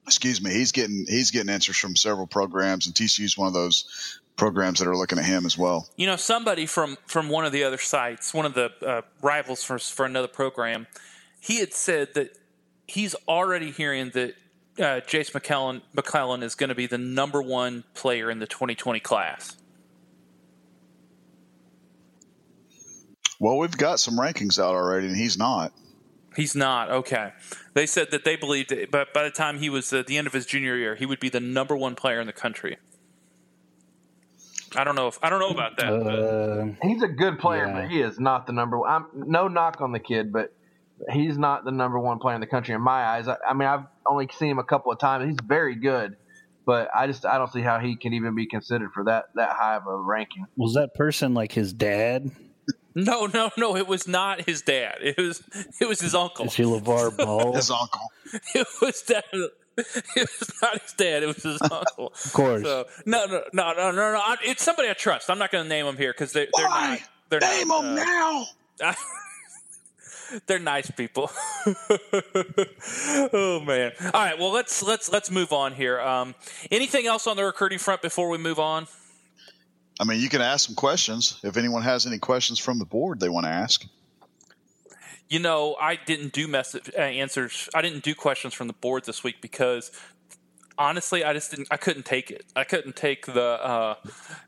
Excuse 0.09 0.41
me, 0.41 0.51
he's 0.51 0.71
getting 0.71 1.05
he's 1.07 1.29
getting 1.29 1.53
interest 1.53 1.79
from 1.79 1.95
several 1.95 2.25
programs, 2.25 2.87
and 2.87 2.95
TCU's 2.95 3.37
one 3.37 3.47
of 3.47 3.53
those 3.53 4.19
programs 4.35 4.79
that 4.79 4.87
are 4.87 4.97
looking 4.97 5.19
at 5.19 5.25
him 5.25 5.45
as 5.45 5.55
well. 5.55 5.87
you 5.97 6.07
know, 6.07 6.15
somebody 6.15 6.65
from 6.65 6.97
from 7.05 7.29
one 7.29 7.45
of 7.45 7.51
the 7.51 7.63
other 7.63 7.77
sites, 7.77 8.33
one 8.33 8.47
of 8.47 8.55
the 8.55 8.71
uh, 8.83 9.01
rivals 9.21 9.63
for 9.63 9.77
for 9.77 10.05
another 10.05 10.27
program, 10.27 10.87
he 11.39 11.59
had 11.59 11.73
said 11.73 12.15
that 12.15 12.35
he's 12.87 13.13
already 13.27 13.69
hearing 13.69 14.09
that 14.15 14.33
uh, 14.79 15.01
Jase 15.01 15.31
McClellan 15.31 15.83
McClellan 15.93 16.41
is 16.41 16.55
going 16.55 16.69
to 16.69 16.75
be 16.75 16.87
the 16.87 16.97
number 16.97 17.39
one 17.39 17.83
player 17.93 18.31
in 18.31 18.39
the 18.39 18.47
2020 18.47 18.99
class. 18.99 19.55
Well, 23.39 23.59
we've 23.59 23.77
got 23.77 23.99
some 23.99 24.17
rankings 24.17 24.57
out 24.57 24.73
already, 24.73 25.05
and 25.05 25.15
he's 25.15 25.37
not. 25.37 25.71
He's 26.35 26.55
not 26.55 26.89
okay. 26.91 27.33
They 27.73 27.85
said 27.85 28.11
that 28.11 28.23
they 28.23 28.35
believed, 28.35 28.71
it, 28.71 28.91
but 28.91 29.13
by 29.13 29.23
the 29.23 29.31
time 29.31 29.57
he 29.59 29.69
was 29.69 29.91
at 29.93 30.07
the 30.07 30.17
end 30.17 30.27
of 30.27 30.33
his 30.33 30.45
junior 30.45 30.75
year, 30.75 30.95
he 30.95 31.05
would 31.05 31.19
be 31.19 31.29
the 31.29 31.39
number 31.39 31.75
one 31.75 31.95
player 31.95 32.19
in 32.21 32.27
the 32.27 32.33
country. 32.33 32.77
I 34.75 34.83
don't 34.83 34.95
know 34.95 35.07
if 35.07 35.17
I 35.23 35.29
don't 35.31 35.39
know 35.39 35.49
about 35.49 35.77
that. 35.77 35.91
Uh, 35.91 36.87
he's 36.87 37.01
a 37.01 37.07
good 37.07 37.39
player, 37.39 37.65
Yeah. 37.65 37.73
but 37.81 37.89
he 37.89 38.01
is 38.01 38.19
not 38.19 38.45
the 38.45 38.53
number 38.53 38.77
one. 38.77 38.89
I'm, 38.91 39.05
no 39.13 39.47
knock 39.47 39.81
on 39.81 39.91
the 39.91 39.99
kid, 39.99 40.31
but 40.31 40.53
he's 41.11 41.37
not 41.37 41.65
the 41.65 41.71
number 41.71 41.97
one 41.99 42.19
player 42.19 42.35
in 42.35 42.41
the 42.41 42.47
country 42.47 42.75
in 42.75 42.81
my 42.81 43.03
eyes. 43.03 43.27
I, 43.27 43.37
I 43.47 43.53
mean, 43.55 43.67
I've 43.67 43.85
only 44.05 44.29
seen 44.37 44.49
him 44.51 44.59
a 44.59 44.63
couple 44.63 44.91
of 44.91 44.99
times. 44.99 45.25
He's 45.25 45.37
very 45.43 45.75
good, 45.75 46.17
but 46.65 46.89
I 46.95 47.07
just 47.07 47.25
I 47.25 47.39
don't 47.39 47.51
see 47.51 47.61
how 47.61 47.79
he 47.79 47.95
can 47.95 48.13
even 48.13 48.35
be 48.35 48.45
considered 48.45 48.91
for 48.93 49.05
that 49.05 49.29
that 49.33 49.49
high 49.53 49.75
of 49.77 49.87
a 49.87 49.95
ranking. 49.97 50.45
was 50.55 50.75
that 50.75 50.93
person 50.93 51.33
like 51.33 51.51
his 51.53 51.73
dad? 51.73 52.29
No, 53.05 53.25
no, 53.27 53.51
no. 53.57 53.75
It 53.75 53.87
was 53.87 54.07
not 54.07 54.41
his 54.41 54.61
dad. 54.61 54.97
It 55.01 55.17
was 55.17 55.41
it 55.79 55.87
was 55.87 55.99
his 56.01 56.13
uncle. 56.15 56.45
Is 56.45 56.55
he 56.55 56.63
LeVar 56.63 57.17
Ball? 57.17 57.53
His 57.55 57.71
uncle. 57.71 58.11
It 58.53 58.67
was 58.81 59.01
definitely. 59.01 59.49
It 59.77 60.29
was 60.39 60.53
not 60.61 60.81
his 60.81 60.93
dad. 60.93 61.23
It 61.23 61.27
was 61.27 61.41
his 61.43 61.61
uncle. 61.71 62.07
Of 62.25 62.33
course. 62.33 62.63
So 62.63 62.85
no, 63.05 63.25
no, 63.25 63.41
no, 63.53 63.73
no, 63.73 63.91
no, 63.91 64.11
no. 64.13 64.19
I- 64.19 64.37
It's 64.43 64.61
somebody 64.63 64.89
I 64.89 64.93
trust. 64.93 65.29
I'm 65.29 65.39
not 65.39 65.51
going 65.51 65.63
to 65.63 65.69
name 65.69 65.85
them 65.85 65.97
here 65.97 66.11
because 66.13 66.31
they, 66.33 66.47
they're 66.55 66.67
Why? 66.67 66.99
not. 66.99 66.99
They're 67.29 67.39
Name 67.39 67.67
not, 67.69 67.83
him 67.85 67.91
uh, 67.91 67.95
now. 68.91 68.93
They're 70.45 70.59
nice 70.59 70.91
people. 70.91 71.31
oh 73.33 73.61
man! 73.65 73.91
All 74.05 74.11
right, 74.13 74.37
well 74.37 74.51
let's 74.51 74.83
let's 74.83 75.11
let's 75.11 75.31
move 75.31 75.51
on 75.51 75.73
here. 75.73 75.99
Um, 75.99 76.35
anything 76.69 77.07
else 77.07 77.25
on 77.25 77.35
the 77.35 77.43
recruiting 77.43 77.79
front 77.79 78.01
before 78.03 78.29
we 78.29 78.37
move 78.37 78.59
on? 78.59 78.87
I 79.99 80.05
mean, 80.05 80.21
you 80.21 80.29
can 80.29 80.41
ask 80.41 80.65
some 80.65 80.75
questions 80.75 81.39
if 81.43 81.57
anyone 81.57 81.81
has 81.83 82.05
any 82.05 82.19
questions 82.19 82.57
from 82.57 82.79
the 82.79 82.85
board 82.85 83.19
they 83.19 83.29
want 83.29 83.45
to 83.45 83.51
ask. 83.51 83.85
You 85.27 85.39
know, 85.39 85.75
I 85.79 85.95
didn't 85.95 86.33
do 86.33 86.47
message 86.47 86.89
uh, 86.97 87.01
answers. 87.01 87.69
I 87.75 87.81
didn't 87.81 88.03
do 88.03 88.15
questions 88.15 88.53
from 88.53 88.67
the 88.67 88.73
board 88.73 89.05
this 89.05 89.23
week 89.23 89.41
because 89.41 89.91
honestly, 90.79 91.23
I 91.23 91.33
just 91.33 91.51
didn't. 91.51 91.67
I 91.69 91.77
couldn't 91.77 92.05
take 92.05 92.31
it. 92.31 92.45
I 92.55 92.63
couldn't 92.63 92.95
take 92.95 93.25
the. 93.27 93.43
Uh, 93.43 93.95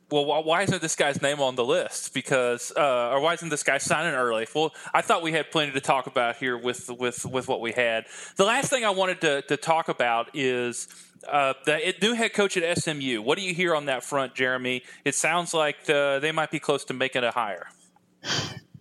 well, 0.09 0.43
why, 0.43 0.63
isn't 0.63 0.81
this 0.81 0.95
guy's 0.95 1.21
name 1.21 1.39
on 1.39 1.55
the 1.55 1.63
list? 1.63 2.13
Because, 2.13 2.73
uh, 2.75 3.11
or 3.11 3.21
why 3.21 3.33
isn't 3.33 3.49
this 3.49 3.63
guy 3.63 3.77
signing 3.77 4.15
early? 4.15 4.47
Well, 4.55 4.73
I 4.93 5.01
thought 5.01 5.21
we 5.21 5.33
had 5.33 5.51
plenty 5.51 5.73
to 5.73 5.81
talk 5.81 6.07
about 6.07 6.37
here 6.37 6.57
with 6.57 6.89
with 6.89 7.25
with 7.25 7.47
what 7.47 7.61
we 7.61 7.73
had. 7.73 8.05
The 8.37 8.45
last 8.45 8.69
thing 8.69 8.83
I 8.83 8.89
wanted 8.89 9.21
to 9.21 9.41
to 9.43 9.57
talk 9.57 9.89
about 9.89 10.29
is. 10.33 10.87
Uh, 11.29 11.53
the 11.65 11.93
new 12.01 12.13
head 12.13 12.33
coach 12.33 12.57
at 12.57 12.77
SMU. 12.77 13.21
What 13.21 13.37
do 13.37 13.43
you 13.43 13.53
hear 13.53 13.75
on 13.75 13.85
that 13.85 14.03
front, 14.03 14.35
Jeremy? 14.35 14.83
It 15.05 15.15
sounds 15.15 15.53
like 15.53 15.89
uh 15.89 16.19
they 16.19 16.31
might 16.31 16.51
be 16.51 16.59
close 16.59 16.83
to 16.85 16.93
making 16.93 17.23
a 17.23 17.31
hire. 17.31 17.67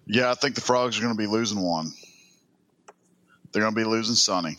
Yeah, 0.06 0.30
I 0.30 0.34
think 0.34 0.56
the 0.56 0.60
Frogs 0.60 0.98
are 0.98 1.02
going 1.02 1.14
to 1.14 1.18
be 1.18 1.28
losing 1.28 1.60
one. 1.60 1.92
They're 3.52 3.62
going 3.62 3.74
to 3.74 3.80
be 3.80 3.84
losing 3.84 4.16
Sonny. 4.16 4.56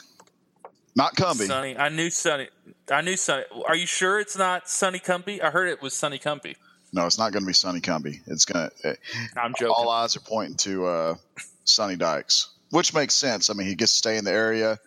Not 0.96 1.16
Cumbie. 1.16 1.48
Sonny, 1.48 1.78
I 1.78 1.90
knew 1.90 2.10
Sonny. 2.10 2.50
I 2.90 3.02
knew 3.02 3.18
Sonny. 3.18 3.44
Are 3.68 3.76
you 3.76 3.86
sure 3.86 4.20
it's 4.20 4.38
not 4.38 4.70
Sonny 4.70 5.00
Cumbie? 5.00 5.42
I 5.42 5.50
heard 5.50 5.70
it 5.70 5.82
was 5.82 5.94
Sonny 5.94 6.20
Cumbie. 6.20 6.56
No, 6.94 7.06
it's 7.06 7.18
not 7.18 7.32
going 7.32 7.44
to 7.44 7.48
be 7.48 7.54
Sonny 7.54 7.80
Cumbie. 7.80 8.22
It's 8.28 8.46
going 8.46 8.70
to. 8.82 8.98
I'm 9.38 9.54
joking. 9.54 9.74
All 9.76 9.90
eyes 9.90 10.16
are 10.18 10.22
pointing 10.22 10.58
to 10.58 10.86
uh, 10.86 11.16
Sonny 11.64 11.96
Dykes, 11.96 12.50
which 12.70 12.94
makes 12.94 13.14
sense. 13.14 13.50
I 13.50 13.54
mean, 13.54 13.68
he 13.68 13.76
gets 13.76 13.94
to 13.94 13.98
stay 13.98 14.18
in 14.18 14.26
the 14.26 14.32
area. 14.32 14.80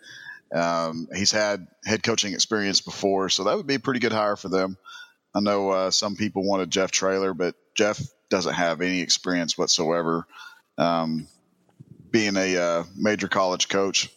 Um, 0.53 1.07
he's 1.13 1.31
had 1.31 1.67
head 1.83 2.03
coaching 2.03 2.33
experience 2.33 2.81
before, 2.81 3.29
so 3.29 3.45
that 3.45 3.57
would 3.57 3.67
be 3.67 3.75
a 3.75 3.79
pretty 3.79 3.99
good 3.99 4.13
hire 4.13 4.35
for 4.35 4.49
them. 4.49 4.77
I 5.33 5.41
know 5.41 5.69
uh, 5.69 5.91
some 5.91 6.15
people 6.15 6.47
wanted 6.47 6.71
Jeff 6.71 6.91
Traylor, 6.91 7.33
but 7.33 7.55
Jeff 7.75 7.99
doesn't 8.29 8.53
have 8.53 8.81
any 8.81 9.01
experience 9.01 9.57
whatsoever 9.57 10.25
um, 10.77 11.27
being 12.11 12.37
a 12.37 12.57
uh, 12.57 12.83
major 12.95 13.27
college 13.27 13.67
coach. 13.67 14.09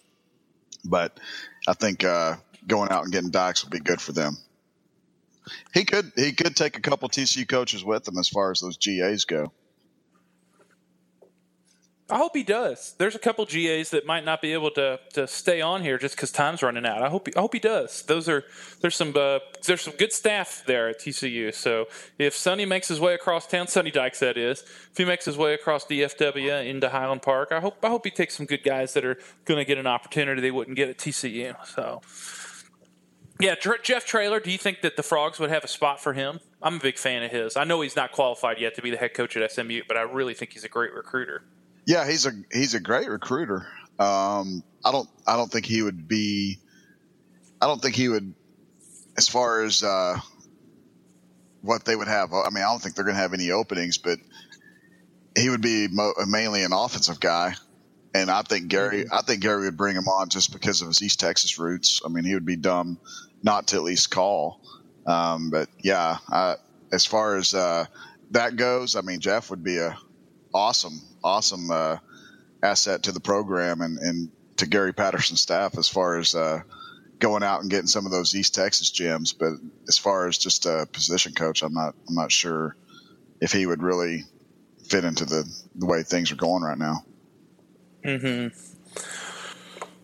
But 0.84 1.18
I 1.66 1.72
think 1.74 2.04
uh, 2.04 2.36
going 2.66 2.90
out 2.90 3.04
and 3.04 3.12
getting 3.12 3.30
Dykes 3.30 3.64
would 3.64 3.72
be 3.72 3.80
good 3.80 4.00
for 4.00 4.12
them. 4.12 4.36
He 5.72 5.84
could 5.84 6.12
he 6.14 6.32
could 6.32 6.54
take 6.54 6.76
a 6.76 6.80
couple 6.80 7.08
TCU 7.08 7.48
coaches 7.48 7.82
with 7.82 8.06
him 8.06 8.18
as 8.18 8.28
far 8.28 8.50
as 8.50 8.60
those 8.60 8.76
GAs 8.76 9.24
go. 9.24 9.52
I 12.10 12.16
hope 12.16 12.34
he 12.34 12.42
does. 12.42 12.94
There's 12.96 13.14
a 13.14 13.18
couple 13.18 13.44
GAs 13.44 13.90
that 13.90 14.06
might 14.06 14.24
not 14.24 14.40
be 14.40 14.54
able 14.54 14.70
to, 14.72 14.98
to 15.12 15.26
stay 15.26 15.60
on 15.60 15.82
here 15.82 15.98
just 15.98 16.16
because 16.16 16.32
time's 16.32 16.62
running 16.62 16.86
out. 16.86 17.02
I 17.02 17.10
hope 17.10 17.26
he, 17.26 17.36
I 17.36 17.40
hope 17.40 17.52
he 17.52 17.60
does. 17.60 18.02
Those 18.02 18.30
are 18.30 18.44
there's 18.80 18.96
some 18.96 19.12
uh, 19.14 19.40
there's 19.66 19.82
some 19.82 19.92
good 19.94 20.14
staff 20.14 20.62
there 20.66 20.88
at 20.88 21.00
TCU. 21.00 21.54
So 21.54 21.86
if 22.18 22.34
Sonny 22.34 22.64
makes 22.64 22.88
his 22.88 22.98
way 22.98 23.12
across 23.12 23.46
town, 23.46 23.68
Sonny 23.68 23.90
Dykes 23.90 24.20
that 24.20 24.38
is, 24.38 24.62
if 24.62 24.96
he 24.96 25.04
makes 25.04 25.26
his 25.26 25.36
way 25.36 25.52
across 25.52 25.84
DFW 25.84 26.66
into 26.66 26.88
Highland 26.88 27.20
Park, 27.20 27.52
I 27.52 27.60
hope 27.60 27.76
I 27.84 27.88
hope 27.88 28.06
he 28.06 28.10
takes 28.10 28.38
some 28.38 28.46
good 28.46 28.64
guys 28.64 28.94
that 28.94 29.04
are 29.04 29.18
going 29.44 29.58
to 29.58 29.66
get 29.66 29.76
an 29.76 29.86
opportunity 29.86 30.40
they 30.40 30.50
wouldn't 30.50 30.76
get 30.76 30.88
at 30.88 30.96
TCU. 30.96 31.54
So. 31.66 32.00
Yeah, 33.40 33.54
Jeff 33.84 34.04
Traylor. 34.04 34.40
Do 34.40 34.50
you 34.50 34.58
think 34.58 34.80
that 34.80 34.96
the 34.96 35.04
Frogs 35.04 35.38
would 35.38 35.50
have 35.50 35.62
a 35.62 35.68
spot 35.68 36.00
for 36.00 36.12
him? 36.12 36.40
I'm 36.60 36.76
a 36.76 36.80
big 36.80 36.98
fan 36.98 37.22
of 37.22 37.30
his. 37.30 37.56
I 37.56 37.62
know 37.62 37.82
he's 37.82 37.94
not 37.94 38.10
qualified 38.10 38.58
yet 38.58 38.74
to 38.74 38.82
be 38.82 38.90
the 38.90 38.96
head 38.96 39.14
coach 39.14 39.36
at 39.36 39.52
SMU, 39.52 39.82
but 39.86 39.96
I 39.96 40.02
really 40.02 40.34
think 40.34 40.54
he's 40.54 40.64
a 40.64 40.68
great 40.68 40.92
recruiter. 40.92 41.44
Yeah, 41.88 42.06
he's 42.06 42.26
a 42.26 42.32
he's 42.52 42.74
a 42.74 42.80
great 42.80 43.08
recruiter. 43.08 43.66
Um, 43.98 44.62
I 44.84 44.92
don't 44.92 45.08
I 45.26 45.36
don't 45.36 45.50
think 45.50 45.64
he 45.64 45.80
would 45.80 46.06
be. 46.06 46.58
I 47.62 47.66
don't 47.66 47.80
think 47.80 47.96
he 47.96 48.10
would, 48.10 48.34
as 49.16 49.26
far 49.26 49.64
as 49.64 49.82
uh, 49.82 50.18
what 51.62 51.86
they 51.86 51.96
would 51.96 52.06
have. 52.06 52.34
I 52.34 52.50
mean, 52.50 52.62
I 52.62 52.68
don't 52.68 52.82
think 52.82 52.94
they're 52.94 53.06
going 53.06 53.16
to 53.16 53.22
have 53.22 53.32
any 53.32 53.52
openings, 53.52 53.96
but 53.96 54.18
he 55.34 55.48
would 55.48 55.62
be 55.62 55.88
mo- 55.90 56.12
mainly 56.26 56.62
an 56.62 56.74
offensive 56.74 57.20
guy. 57.20 57.54
And 58.12 58.30
I 58.30 58.42
think 58.42 58.68
Gary, 58.68 59.06
I 59.10 59.22
think 59.22 59.40
Gary 59.40 59.64
would 59.64 59.78
bring 59.78 59.96
him 59.96 60.08
on 60.08 60.28
just 60.28 60.52
because 60.52 60.82
of 60.82 60.88
his 60.88 61.00
East 61.00 61.20
Texas 61.20 61.58
roots. 61.58 62.02
I 62.04 62.08
mean, 62.10 62.24
he 62.24 62.34
would 62.34 62.46
be 62.46 62.56
dumb 62.56 62.98
not 63.42 63.68
to 63.68 63.76
at 63.76 63.82
least 63.82 64.10
call. 64.10 64.60
Um, 65.06 65.48
but 65.48 65.70
yeah, 65.82 66.18
I, 66.28 66.56
as 66.92 67.06
far 67.06 67.36
as 67.36 67.54
uh, 67.54 67.86
that 68.32 68.56
goes, 68.56 68.94
I 68.94 69.00
mean, 69.00 69.20
Jeff 69.20 69.48
would 69.48 69.64
be 69.64 69.78
a 69.78 69.96
awesome, 70.52 71.00
awesome 71.22 71.70
uh, 71.70 71.98
asset 72.62 73.04
to 73.04 73.12
the 73.12 73.20
program 73.20 73.80
and, 73.80 73.98
and 73.98 74.30
to 74.56 74.66
Gary 74.66 74.92
Patterson's 74.92 75.40
staff 75.40 75.78
as 75.78 75.88
far 75.88 76.18
as 76.18 76.34
uh, 76.34 76.60
going 77.18 77.42
out 77.42 77.60
and 77.60 77.70
getting 77.70 77.86
some 77.86 78.06
of 78.06 78.12
those 78.12 78.34
East 78.34 78.54
Texas 78.54 78.90
gems. 78.90 79.32
But 79.32 79.54
as 79.88 79.98
far 79.98 80.26
as 80.28 80.38
just 80.38 80.66
a 80.66 80.86
position 80.92 81.32
coach, 81.32 81.62
I'm 81.62 81.74
not 81.74 81.94
I'm 82.08 82.14
not 82.14 82.32
sure 82.32 82.76
if 83.40 83.52
he 83.52 83.66
would 83.66 83.82
really 83.82 84.24
fit 84.88 85.04
into 85.04 85.24
the 85.24 85.44
the 85.74 85.86
way 85.86 86.02
things 86.02 86.32
are 86.32 86.36
going 86.36 86.62
right 86.62 86.78
now. 86.78 87.04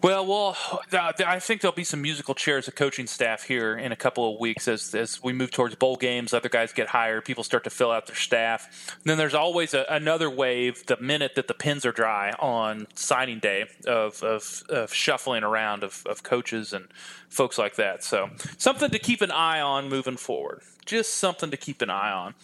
Well, 0.05 0.26
well, 0.26 0.82
I 0.92 1.38
think 1.38 1.62
there'll 1.62 1.74
be 1.74 1.82
some 1.82 2.02
musical 2.02 2.34
chairs 2.34 2.68
of 2.68 2.74
coaching 2.74 3.07
staff 3.07 3.44
here 3.44 3.74
in 3.74 3.90
a 3.90 3.96
couple 3.96 4.30
of 4.30 4.38
weeks 4.38 4.68
as 4.68 4.94
as 4.94 5.22
we 5.22 5.32
move 5.32 5.50
towards 5.50 5.76
bowl 5.76 5.96
games. 5.96 6.34
Other 6.34 6.50
guys 6.50 6.74
get 6.74 6.88
hired, 6.88 7.24
people 7.24 7.42
start 7.42 7.64
to 7.64 7.70
fill 7.70 7.90
out 7.90 8.07
their 8.07 8.14
staff. 8.14 8.94
And 8.96 9.05
then 9.09 9.16
there's 9.16 9.32
always 9.32 9.72
a, 9.72 9.86
another 9.88 10.28
wave 10.28 10.84
the 10.84 10.98
minute 10.98 11.36
that 11.36 11.48
the 11.48 11.55
pins 11.55 11.86
are 11.86 11.92
dry 11.92 12.32
on 12.38 12.86
signing 12.94 13.38
day 13.38 13.64
of 13.86 14.22
of, 14.22 14.64
of 14.68 14.92
shuffling 14.92 15.42
around 15.42 15.82
of, 15.82 16.02
of 16.05 16.22
coaches 16.22 16.74
and 16.74 16.88
folks 17.30 17.57
like 17.57 17.76
that. 17.76 18.05
So 18.05 18.28
something 18.59 18.90
to 18.90 18.98
keep 18.98 19.22
an 19.22 19.30
eye 19.30 19.62
on 19.62 19.88
moving 19.88 20.18
forward. 20.18 20.61
Just 20.84 21.14
something 21.14 21.50
to 21.50 21.57
keep 21.57 21.80
an 21.80 21.88
eye 21.88 22.12
on. 22.12 22.34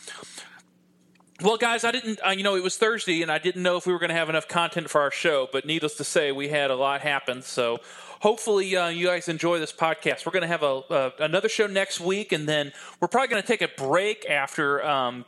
Well, 1.43 1.57
guys, 1.57 1.84
I 1.84 1.91
didn't, 1.91 2.20
uh, 2.22 2.32
you 2.32 2.43
know, 2.43 2.55
it 2.55 2.62
was 2.62 2.76
Thursday 2.76 3.22
and 3.22 3.32
I 3.32 3.38
didn't 3.38 3.62
know 3.62 3.78
if 3.78 3.86
we 3.86 3.95
were 3.95 3.99
going 3.99 4.11
to 4.11 4.14
have 4.14 4.28
enough 4.28 4.47
content 4.47 4.91
for 4.91 5.01
our 5.01 5.11
show, 5.11 5.49
but 5.51 5.64
needless 5.64 5.95
to 5.95 6.05
say, 6.05 6.32
we 6.32 6.49
had 6.49 6.70
a 6.70 6.76
lot 6.76 7.01
happen. 7.01 7.41
So 7.41 7.80
hopefully 8.20 8.76
uh, 8.76 8.88
you 8.88 9.07
guys 9.07 9.28
enjoy 9.28 9.59
this 9.59 9.72
podcast. 9.72 10.26
We're 10.26 10.32
going 10.32 10.43
to 10.43 10.49
have 10.49 10.62
a 10.62 10.66
uh, 10.66 11.11
another 11.18 11.49
show 11.49 11.66
next 11.66 11.99
week, 11.99 12.32
and 12.32 12.49
then 12.49 12.72
we're 13.01 13.09
probably 13.09 13.28
going 13.28 13.43
to 13.43 13.49
take 13.49 13.62
a 13.62 13.68
break 13.76 14.26
after 14.28 14.84
um, 14.86 15.24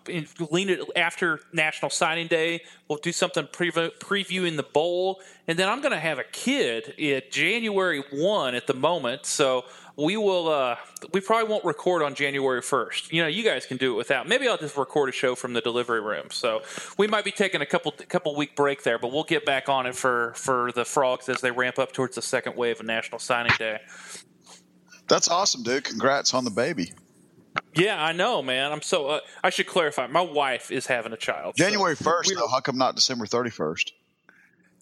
lean 0.50 0.68
it 0.68 0.80
after 0.94 1.40
National 1.52 1.90
Signing 1.90 2.28
Day. 2.28 2.62
We'll 2.88 2.98
do 2.98 3.12
something 3.12 3.46
previewing 3.46 4.56
the 4.56 4.62
bowl, 4.62 5.20
and 5.48 5.58
then 5.58 5.68
I'm 5.68 5.80
going 5.80 5.92
to 5.92 6.00
have 6.00 6.18
a 6.18 6.24
kid 6.24 6.94
at 7.00 7.32
January 7.32 8.04
one 8.12 8.54
at 8.54 8.66
the 8.66 8.74
moment. 8.74 9.24
So 9.24 9.64
we 9.96 10.16
will 10.16 10.48
uh, 10.48 10.76
we 11.12 11.20
probably 11.20 11.48
won't 11.48 11.64
record 11.64 12.02
on 12.02 12.14
January 12.14 12.60
1st. 12.60 13.12
You 13.12 13.22
know, 13.22 13.28
you 13.28 13.42
guys 13.42 13.66
can 13.66 13.76
do 13.76 13.94
it 13.94 13.96
without. 13.96 14.28
Maybe 14.28 14.48
I'll 14.48 14.58
just 14.58 14.76
record 14.76 15.08
a 15.08 15.12
show 15.12 15.34
from 15.34 15.52
the 15.52 15.60
delivery 15.60 16.00
room. 16.00 16.28
So 16.30 16.62
we 16.98 17.06
might 17.06 17.24
be 17.24 17.30
taking 17.30 17.60
a 17.60 17.66
couple 17.66 17.92
couple 18.08 18.34
week 18.34 18.56
break 18.56 18.82
there, 18.82 18.98
but 18.98 19.12
we'll 19.12 19.24
get 19.24 19.44
back 19.44 19.68
on 19.68 19.86
it 19.86 19.94
for 19.94 20.32
for 20.36 20.72
the 20.72 20.84
frogs 20.84 21.28
as 21.28 21.40
they 21.40 21.50
ramp 21.50 21.78
up 21.78 21.92
towards 21.92 22.16
the 22.16 22.22
second 22.22 22.56
wave 22.56 22.80
of 22.80 22.86
National 22.86 23.18
Signing 23.18 23.52
Day. 23.58 23.80
That's 25.08 25.28
awesome, 25.28 25.62
dude. 25.62 25.84
Congrats 25.84 26.32
on 26.32 26.44
the 26.44 26.50
baby. 26.50 26.92
Yeah, 27.74 28.02
I 28.02 28.12
know, 28.12 28.42
man. 28.42 28.72
I'm 28.72 28.82
so. 28.82 29.08
Uh, 29.08 29.20
I 29.42 29.50
should 29.50 29.66
clarify. 29.66 30.06
My 30.06 30.20
wife 30.22 30.70
is 30.70 30.86
having 30.86 31.12
a 31.12 31.16
child. 31.16 31.54
January 31.56 31.96
first, 31.96 32.30
so 32.30 32.34
though. 32.36 32.48
How 32.48 32.60
come 32.60 32.78
not 32.78 32.94
December 32.94 33.26
thirty 33.26 33.50
first? 33.50 33.92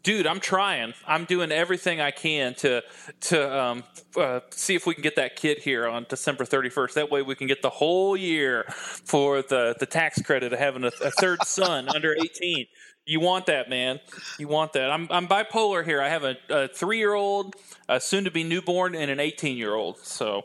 Dude, 0.02 0.26
I'm 0.26 0.40
trying. 0.40 0.94
I'm 1.06 1.24
doing 1.24 1.52
everything 1.52 2.00
I 2.00 2.10
can 2.10 2.54
to 2.56 2.82
to 3.22 3.60
um, 3.60 3.84
uh, 4.16 4.40
see 4.50 4.74
if 4.74 4.86
we 4.86 4.94
can 4.94 5.02
get 5.02 5.16
that 5.16 5.36
kid 5.36 5.58
here 5.58 5.86
on 5.86 6.06
December 6.08 6.44
31st. 6.44 6.94
That 6.94 7.10
way, 7.10 7.22
we 7.22 7.34
can 7.34 7.46
get 7.46 7.62
the 7.62 7.70
whole 7.70 8.16
year 8.16 8.64
for 8.68 9.42
the 9.42 9.76
the 9.78 9.86
tax 9.86 10.20
credit 10.22 10.52
of 10.52 10.58
having 10.58 10.84
a, 10.84 10.92
a 11.02 11.10
third 11.10 11.42
son 11.44 11.88
under 11.88 12.14
18. 12.14 12.66
You 13.06 13.20
want 13.20 13.46
that, 13.46 13.68
man. 13.68 14.00
You 14.38 14.48
want 14.48 14.72
that. 14.74 14.90
I'm 14.90 15.08
I'm 15.10 15.26
bipolar 15.26 15.84
here. 15.84 16.00
I 16.00 16.08
have 16.08 16.24
a, 16.24 16.36
a 16.48 16.68
three 16.68 16.98
year 16.98 17.14
old, 17.14 17.54
a 17.88 18.00
soon 18.00 18.24
to 18.24 18.30
be 18.30 18.44
newborn, 18.44 18.94
and 18.94 19.10
an 19.10 19.20
18 19.20 19.56
year 19.56 19.74
old. 19.74 19.98
So 19.98 20.44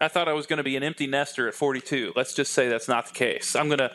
I 0.00 0.08
thought 0.08 0.28
I 0.28 0.32
was 0.32 0.46
going 0.46 0.56
to 0.56 0.64
be 0.64 0.76
an 0.76 0.82
empty 0.82 1.06
nester 1.06 1.46
at 1.46 1.54
42. 1.54 2.12
Let's 2.16 2.34
just 2.34 2.52
say 2.52 2.68
that's 2.68 2.88
not 2.88 3.06
the 3.06 3.12
case. 3.12 3.54
I'm 3.54 3.68
going 3.68 3.78
to. 3.78 3.92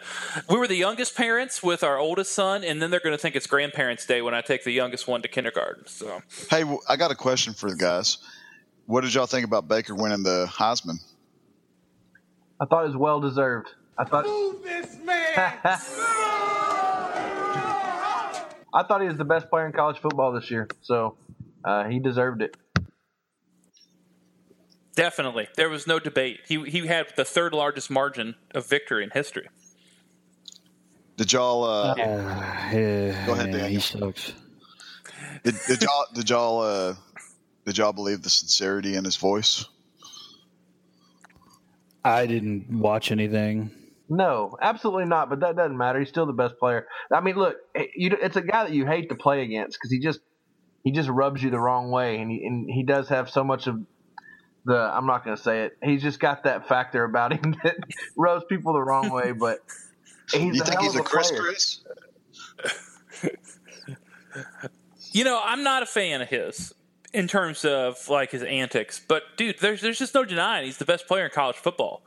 We 0.50 0.58
were 0.58 0.68
the 0.68 0.76
youngest 0.76 1.16
parents 1.16 1.62
with 1.62 1.84
our 1.84 1.98
oldest 1.98 2.32
son, 2.32 2.64
and 2.64 2.82
then 2.82 2.90
they're 2.90 3.02
going 3.02 3.16
to 3.16 3.22
think 3.22 3.36
it's 3.36 3.48
grandparents' 3.48 4.06
day 4.06 4.22
when 4.22 4.34
I 4.34 4.42
take 4.42 4.64
the 4.64 4.72
youngest 4.72 5.08
one 5.08 5.22
to 5.24 5.28
kindergarten. 5.28 5.88
So, 5.88 6.22
hey, 6.50 6.64
I 6.88 6.96
got 6.96 7.12
a 7.12 7.16
question 7.16 7.54
for 7.54 7.70
the 7.70 7.76
guys. 7.76 8.20
What 8.86 9.02
did 9.02 9.14
y'all 9.14 9.26
think 9.26 9.46
about 9.46 9.68
Baker 9.68 9.94
winning 9.94 10.24
the 10.24 10.48
Heisman? 10.50 11.00
I 12.60 12.66
thought 12.66 12.86
it 12.86 12.88
was 12.88 12.98
well 12.98 13.20
deserved. 13.20 13.70
I 13.98 14.06
thought. 14.06 14.26
Move 14.26 14.64
this 14.64 14.98
man. 15.04 15.60
I 18.72 18.84
thought 18.84 19.02
he 19.02 19.08
was 19.08 19.18
the 19.18 19.26
best 19.26 19.50
player 19.50 19.66
in 19.66 19.74
college 19.74 19.98
football 20.00 20.32
this 20.32 20.50
year, 20.50 20.68
so 20.82 21.18
uh, 21.66 21.86
he 21.86 22.00
deserved 22.00 22.42
it. 22.42 22.56
Definitely, 25.00 25.48
there 25.56 25.70
was 25.70 25.88
no 25.88 25.98
debate. 25.98 26.42
He 26.46 26.62
he 26.70 26.86
had 26.86 27.08
the 27.16 27.24
third 27.24 27.54
largest 27.54 27.90
margin 27.90 28.36
of 28.54 28.68
victory 28.68 29.02
in 29.06 29.12
history. 29.12 29.48
Did 31.16 31.32
y'all? 31.32 31.64
Uh, 31.64 31.94
uh, 31.94 31.96
yeah, 32.74 33.26
go 33.26 33.32
ahead, 33.32 33.54
Dan. 33.54 33.70
He 33.70 33.80
sucks. 33.80 34.34
Did, 35.46 35.56
did 35.68 35.84
y'all? 35.84 36.06
Did 36.14 36.30
y'all? 36.30 36.60
Uh, 36.60 36.96
did 37.66 37.78
y'all 37.78 37.94
believe 37.94 38.24
the 38.24 38.30
sincerity 38.30 38.96
in 38.96 39.06
his 39.06 39.16
voice? 39.16 39.64
I 42.04 42.26
didn't 42.26 42.68
watch 42.70 43.10
anything. 43.10 43.72
No, 44.10 44.58
absolutely 44.62 45.06
not. 45.06 45.30
But 45.30 45.40
that 45.40 45.56
doesn't 45.56 45.78
matter. 45.78 46.00
He's 46.00 46.10
still 46.10 46.26
the 46.26 46.34
best 46.34 46.58
player. 46.60 46.88
I 47.10 47.22
mean, 47.22 47.38
look, 47.38 47.56
it's 47.74 48.36
a 48.36 48.42
guy 48.42 48.66
that 48.66 48.74
you 48.74 48.86
hate 48.86 49.08
to 49.08 49.16
play 49.16 49.44
against 49.44 49.78
because 49.78 49.92
he 49.92 50.00
just 50.00 50.20
he 50.84 50.92
just 50.92 51.08
rubs 51.08 51.42
you 51.42 51.52
the 51.52 51.60
wrong 51.60 51.90
way, 51.90 52.18
and 52.18 52.30
he 52.30 52.46
and 52.46 52.70
he 52.70 52.84
does 52.84 53.08
have 53.08 53.30
so 53.30 53.46
much 53.46 53.68
of 53.68 53.80
the 54.70 54.78
I'm 54.78 55.06
not 55.06 55.26
going 55.26 55.36
to 55.36 55.44
say 55.44 55.64
it. 55.64 55.78
He's 55.84 56.02
just 56.02 56.20
got 56.20 56.44
that 56.44 56.68
factor 56.68 57.04
about 57.04 57.34
him 57.34 57.56
that 57.64 57.76
rubs 58.16 58.46
people 58.48 58.74
the 58.74 58.82
wrong 58.82 59.10
way. 59.10 59.32
But 59.32 59.60
he's 60.32 60.56
you 60.56 60.62
a 60.62 60.66
think 60.66 60.80
he's 60.80 60.96
a, 60.96 61.00
a 61.00 61.04
Chris 61.04 61.32
player. 61.32 61.42
Chris? 61.42 61.80
you 65.12 65.24
know, 65.24 65.42
I'm 65.44 65.64
not 65.64 65.84
a 65.84 65.86
fan 65.86 66.22
of 66.22 66.30
his 66.30 66.74
in 67.12 67.28
terms 67.28 67.66
of 67.66 68.08
like 68.08 68.32
his 68.32 68.44
antics, 68.44 69.02
but 69.06 69.24
dude, 69.36 69.60
there's 69.60 69.82
there's 69.82 69.98
just 69.98 70.14
no 70.14 70.24
denying 70.24 70.66
he's 70.66 70.78
the 70.78 70.86
best 70.86 71.08
player 71.08 71.26
in 71.26 71.32
college 71.32 71.58
football. 71.58 72.04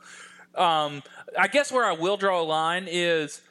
Um, 0.55 1.03
I 1.37 1.47
guess 1.47 1.71
where 1.71 1.85
I 1.85 1.93
will 1.93 2.15
draw 2.15 2.41
a 2.41 2.43
line 2.43 2.87
is, 2.89 3.41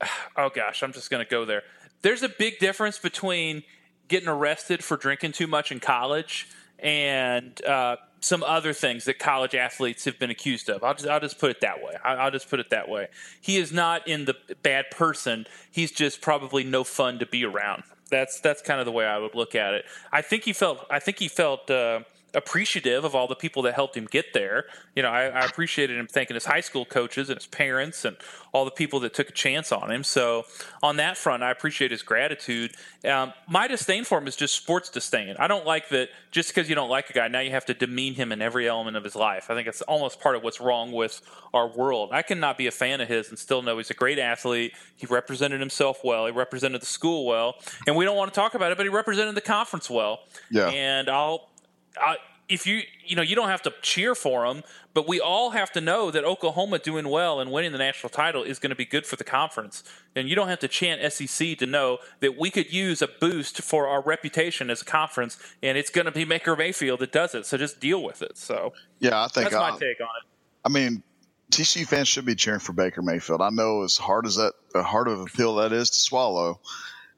oh 0.36 0.50
gosh, 0.54 0.82
I'm 0.82 0.92
just 0.92 1.10
going 1.10 1.24
to 1.24 1.30
go 1.30 1.44
there. 1.44 1.62
There's 2.02 2.22
a 2.22 2.28
big 2.28 2.58
difference 2.58 2.98
between 2.98 3.62
getting 4.08 4.28
arrested 4.28 4.82
for 4.82 4.96
drinking 4.96 5.32
too 5.32 5.46
much 5.46 5.70
in 5.70 5.78
college 5.78 6.48
and 6.82 7.64
uh, 7.64 7.96
some 8.20 8.42
other 8.42 8.72
things 8.72 9.06
that 9.06 9.18
college 9.18 9.54
athletes 9.54 10.04
have 10.04 10.18
been 10.18 10.30
accused 10.30 10.68
of. 10.68 10.84
I'll 10.84 10.94
just, 10.94 11.08
I'll 11.08 11.20
just 11.20 11.38
put 11.38 11.50
it 11.50 11.60
that 11.62 11.82
way. 11.82 11.94
I'll 12.04 12.30
just 12.30 12.48
put 12.48 12.60
it 12.60 12.70
that 12.70 12.88
way. 12.88 13.08
He 13.40 13.56
is 13.56 13.72
not 13.72 14.06
in 14.06 14.26
the 14.26 14.36
bad 14.62 14.90
person. 14.90 15.46
He's 15.70 15.90
just 15.90 16.20
probably 16.20 16.62
no 16.62 16.84
fun 16.84 17.18
to 17.18 17.26
be 17.26 17.44
around. 17.44 17.82
That's 18.10 18.40
that's 18.40 18.60
kind 18.60 18.80
of 18.80 18.86
the 18.86 18.92
way 18.92 19.06
I 19.06 19.18
would 19.18 19.34
look 19.34 19.54
at 19.54 19.74
it. 19.74 19.84
I 20.12 20.22
think 20.22 20.44
he 20.44 20.52
felt. 20.52 20.86
I 20.90 20.98
think 20.98 21.18
he 21.18 21.28
felt. 21.28 21.70
Uh, 21.70 22.00
appreciative 22.34 23.04
of 23.04 23.14
all 23.14 23.26
the 23.26 23.34
people 23.34 23.62
that 23.62 23.74
helped 23.74 23.96
him 23.96 24.06
get 24.06 24.32
there. 24.32 24.66
You 24.94 25.02
know, 25.02 25.10
I, 25.10 25.24
I, 25.24 25.44
appreciated 25.44 25.98
him 25.98 26.06
thanking 26.06 26.34
his 26.34 26.44
high 26.44 26.60
school 26.60 26.84
coaches 26.84 27.28
and 27.28 27.38
his 27.38 27.46
parents 27.46 28.04
and 28.04 28.16
all 28.52 28.64
the 28.64 28.70
people 28.70 29.00
that 29.00 29.14
took 29.14 29.28
a 29.28 29.32
chance 29.32 29.72
on 29.72 29.90
him. 29.90 30.04
So 30.04 30.44
on 30.82 30.96
that 30.96 31.16
front, 31.16 31.42
I 31.42 31.50
appreciate 31.50 31.90
his 31.90 32.02
gratitude. 32.02 32.72
Um, 33.04 33.32
my 33.48 33.68
disdain 33.68 34.04
for 34.04 34.18
him 34.18 34.26
is 34.26 34.36
just 34.36 34.54
sports 34.54 34.88
disdain. 34.90 35.36
I 35.38 35.46
don't 35.46 35.66
like 35.66 35.88
that 35.90 36.10
just 36.30 36.50
because 36.50 36.68
you 36.68 36.74
don't 36.74 36.88
like 36.88 37.10
a 37.10 37.12
guy, 37.12 37.28
now 37.28 37.40
you 37.40 37.50
have 37.50 37.66
to 37.66 37.74
demean 37.74 38.14
him 38.14 38.32
in 38.32 38.40
every 38.40 38.68
element 38.68 38.96
of 38.96 39.04
his 39.04 39.16
life. 39.16 39.50
I 39.50 39.54
think 39.54 39.66
it's 39.66 39.82
almost 39.82 40.20
part 40.20 40.36
of 40.36 40.42
what's 40.42 40.60
wrong 40.60 40.92
with 40.92 41.20
our 41.52 41.68
world. 41.68 42.10
I 42.12 42.22
cannot 42.22 42.56
be 42.56 42.66
a 42.66 42.70
fan 42.70 43.00
of 43.00 43.08
his 43.08 43.28
and 43.28 43.38
still 43.38 43.62
know 43.62 43.78
he's 43.78 43.90
a 43.90 43.94
great 43.94 44.18
athlete. 44.18 44.72
He 44.96 45.06
represented 45.06 45.60
himself 45.60 46.04
well. 46.04 46.26
He 46.26 46.32
represented 46.32 46.82
the 46.82 46.86
school 46.86 47.26
well. 47.26 47.56
And 47.86 47.96
we 47.96 48.04
don't 48.04 48.16
want 48.16 48.32
to 48.32 48.38
talk 48.38 48.54
about 48.54 48.70
it, 48.70 48.76
but 48.76 48.84
he 48.84 48.90
represented 48.90 49.34
the 49.34 49.40
conference 49.40 49.90
well. 49.90 50.20
Yeah. 50.50 50.68
And 50.68 51.08
I'll 51.08 51.49
I, 51.98 52.16
if 52.50 52.66
you 52.66 52.82
you 53.06 53.16
know 53.16 53.22
you 53.22 53.36
don't 53.36 53.48
have 53.48 53.62
to 53.62 53.72
cheer 53.80 54.14
for 54.14 54.46
them, 54.46 54.62
but 54.92 55.08
we 55.08 55.20
all 55.20 55.50
have 55.50 55.70
to 55.72 55.80
know 55.80 56.10
that 56.10 56.24
Oklahoma 56.24 56.80
doing 56.80 57.08
well 57.08 57.40
and 57.40 57.50
winning 57.52 57.72
the 57.72 57.78
national 57.78 58.10
title 58.10 58.42
is 58.42 58.58
going 58.58 58.70
to 58.70 58.76
be 58.76 58.84
good 58.84 59.06
for 59.06 59.16
the 59.16 59.24
conference. 59.24 59.84
And 60.16 60.28
you 60.28 60.34
don't 60.34 60.48
have 60.48 60.58
to 60.60 60.68
chant 60.68 61.00
SEC 61.12 61.56
to 61.58 61.66
know 61.66 61.98
that 62.18 62.36
we 62.36 62.50
could 62.50 62.72
use 62.72 63.00
a 63.00 63.08
boost 63.08 63.62
for 63.62 63.86
our 63.86 64.02
reputation 64.02 64.68
as 64.68 64.82
a 64.82 64.84
conference, 64.84 65.38
and 65.62 65.78
it's 65.78 65.90
going 65.90 66.06
to 66.06 66.12
be 66.12 66.24
Baker 66.24 66.56
Mayfield 66.56 67.00
that 67.00 67.12
does 67.12 67.34
it. 67.34 67.46
So 67.46 67.56
just 67.56 67.80
deal 67.80 68.02
with 68.02 68.20
it. 68.20 68.36
So 68.36 68.72
yeah, 68.98 69.22
I 69.22 69.28
think 69.28 69.44
that's 69.44 69.54
my 69.54 69.70
uh, 69.70 69.78
take 69.78 70.00
on 70.00 70.08
it. 70.08 70.26
I 70.64 70.68
mean, 70.68 71.02
TCU 71.50 71.86
fans 71.86 72.08
should 72.08 72.24
be 72.24 72.34
cheering 72.34 72.60
for 72.60 72.72
Baker 72.72 73.02
Mayfield. 73.02 73.40
I 73.40 73.50
know 73.50 73.82
as 73.82 73.96
hard 73.96 74.26
as 74.26 74.36
that, 74.36 74.52
hard 74.74 75.08
of 75.08 75.20
a 75.20 75.24
pill 75.26 75.56
that 75.56 75.72
is 75.72 75.90
to 75.90 76.00
swallow. 76.00 76.60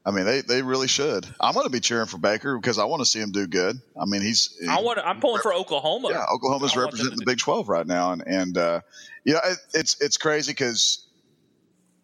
I 0.04 0.10
mean, 0.10 0.24
they, 0.24 0.40
they 0.40 0.62
really 0.62 0.88
should. 0.88 1.26
I'm 1.40 1.54
going 1.54 1.64
to 1.64 1.70
be 1.70 1.78
cheering 1.78 2.06
for 2.06 2.18
Baker 2.18 2.58
because 2.58 2.78
I 2.78 2.84
want 2.86 3.02
to 3.02 3.06
see 3.06 3.20
him 3.20 3.30
do 3.30 3.46
good. 3.46 3.80
I 4.00 4.04
mean, 4.04 4.20
he's. 4.20 4.58
I 4.68 4.80
want. 4.80 4.98
I'm 4.98 5.20
pulling 5.20 5.42
for 5.42 5.54
Oklahoma. 5.54 6.08
Yeah, 6.10 6.24
Oklahoma's 6.34 6.76
representing 6.76 7.18
the 7.18 7.24
Big 7.24 7.38
12 7.38 7.68
right 7.68 7.86
now, 7.86 8.12
and 8.12 8.22
and 8.26 8.58
uh, 8.58 8.80
you 9.24 9.34
know 9.34 9.40
it, 9.44 9.58
it's 9.74 10.00
it's 10.00 10.16
crazy 10.16 10.50
because 10.50 11.06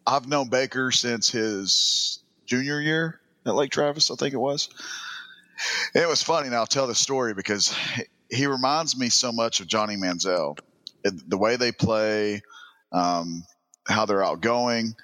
I've 0.07 0.27
known 0.27 0.49
Baker 0.49 0.91
since 0.91 1.29
his 1.29 2.23
junior 2.45 2.79
year 2.79 3.19
at 3.45 3.55
Lake 3.55 3.71
Travis, 3.71 4.11
I 4.11 4.15
think 4.15 4.33
it 4.33 4.37
was. 4.37 4.69
And 5.93 6.03
it 6.03 6.07
was 6.07 6.23
funny, 6.23 6.47
and 6.47 6.55
I'll 6.55 6.65
tell 6.65 6.87
the 6.87 6.95
story 6.95 7.33
because 7.33 7.75
he 8.29 8.47
reminds 8.47 8.97
me 8.97 9.09
so 9.09 9.31
much 9.31 9.59
of 9.59 9.67
Johnny 9.67 9.97
Manziel, 9.97 10.57
the 11.03 11.37
way 11.37 11.57
they 11.57 11.71
play, 11.71 12.41
um, 12.91 13.43
how 13.87 14.05
they're 14.05 14.23
outgoing. 14.23 14.95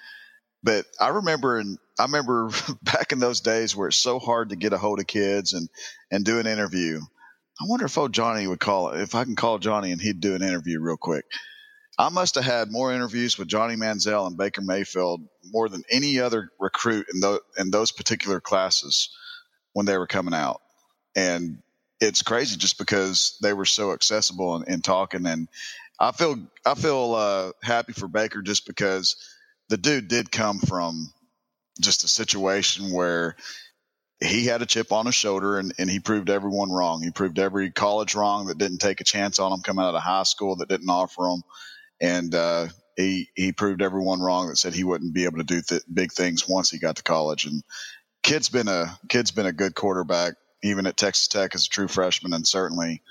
But 0.66 0.88
I 1.00 1.10
remember 1.10 1.60
in 1.60 1.78
I 2.00 2.04
remember 2.06 2.50
back 2.82 3.12
in 3.12 3.20
those 3.20 3.42
days 3.42 3.76
where 3.76 3.88
it's 3.88 3.98
so 3.98 4.20
hard 4.20 4.50
to 4.50 4.56
get 4.56 4.74
a 4.74 4.78
hold 4.78 5.00
of 5.00 5.08
kids 5.08 5.54
and 5.54 5.70
and 6.12 6.26
do 6.26 6.40
an 6.40 6.48
interview. 6.48 7.00
I 7.62 7.66
wonder 7.70 7.86
if 7.86 7.98
old 7.98 8.14
Johnny 8.14 8.48
would 8.48 8.60
call 8.60 8.90
it. 8.90 9.00
If 9.00 9.16
I 9.16 9.24
can 9.24 9.36
call 9.36 9.60
Johnny 9.60 9.92
and 9.92 10.02
he'd 10.02 10.20
do 10.20 10.36
an 10.36 10.42
interview 10.42 10.82
real 10.82 10.98
quick. 10.98 11.24
I 11.98 12.10
must 12.10 12.36
have 12.36 12.44
had 12.44 12.72
more 12.72 12.92
interviews 12.92 13.38
with 13.38 13.48
Johnny 13.48 13.76
Manziel 13.76 14.28
and 14.28 14.36
Baker 14.36 14.62
Mayfield 14.62 15.22
more 15.46 15.70
than 15.70 15.84
any 15.90 16.20
other 16.20 16.50
recruit 16.60 17.06
in 17.14 17.22
those 17.22 17.40
in 17.58 17.70
those 17.70 17.92
particular 17.92 18.42
classes 18.42 19.10
when 19.74 19.86
they 19.86 19.98
were 19.98 20.08
coming 20.08 20.34
out. 20.34 20.62
And 21.16 21.60
it's 22.02 22.24
crazy 22.24 22.58
just 22.58 22.78
because 22.80 23.38
they 23.42 23.54
were 23.54 23.66
so 23.66 23.94
accessible 23.94 24.56
and, 24.56 24.68
and 24.68 24.84
talking. 24.84 25.26
And 25.28 25.48
I 26.00 26.12
feel 26.12 26.38
I 26.66 26.74
feel 26.74 27.14
uh, 27.14 27.52
happy 27.64 27.94
for 27.94 28.08
Baker 28.08 28.42
just 28.42 28.66
because 28.66 29.16
the 29.70 29.78
dude 29.78 30.08
did 30.08 30.32
come 30.32 30.60
from 30.60 31.12
just 31.82 32.04
a 32.04 32.08
situation 32.08 32.92
where 32.92 33.36
he 34.22 34.46
had 34.46 34.62
a 34.62 34.66
chip 34.66 34.92
on 34.92 35.06
his 35.06 35.16
shoulder 35.16 35.60
and, 35.60 35.74
and 35.78 35.90
he 35.90 36.00
proved 36.00 36.30
everyone 36.30 36.72
wrong. 36.72 37.04
He 37.04 37.12
proved 37.12 37.38
every 37.38 37.72
college 37.72 38.16
wrong 38.16 38.48
that 38.48 38.58
didn't 38.58 38.78
take 38.78 39.02
a 39.02 39.06
chance 39.06 39.40
on 39.40 39.52
him 39.52 39.62
coming 39.62 39.84
out 39.84 39.96
of 39.96 40.02
high 40.02 40.24
school 40.24 40.58
that 40.58 40.70
didn't 40.70 40.90
offer 40.90 41.28
him. 41.28 41.44
And, 42.00 42.34
uh, 42.34 42.68
he 42.96 43.30
he 43.36 43.52
proved 43.52 43.82
everyone 43.82 44.22
wrong 44.22 44.48
that 44.48 44.58
said 44.58 44.74
he 44.74 44.84
wouldn't 44.84 45.14
be 45.14 45.26
able 45.26 45.38
to 45.38 45.44
do 45.44 45.62
th- 45.62 45.84
big 45.92 46.12
things 46.12 46.48
once 46.48 46.70
he 46.70 46.80
got 46.80 46.98
to 46.98 47.04
college. 47.04 47.46
And 47.46 47.64
kid's 48.24 48.50
been 48.50 48.68
a 48.68 48.98
kid's 49.10 49.32
been 49.32 49.46
a 49.46 49.54
good 49.54 49.76
quarterback 49.76 50.36
even 50.64 50.88
at 50.88 50.98
Texas 50.98 51.28
Tech 51.28 51.54
as 51.56 51.66
a 51.66 51.70
true 51.70 51.88
freshman, 51.88 52.34
and 52.34 52.48
certainly 52.48 53.02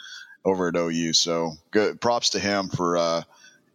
over 0.44 0.68
at 0.68 0.76
OU. 0.76 1.12
So 1.12 1.52
good 1.70 2.00
props 2.00 2.30
to 2.30 2.38
him 2.38 2.68
for 2.68 2.96
uh, 2.96 3.22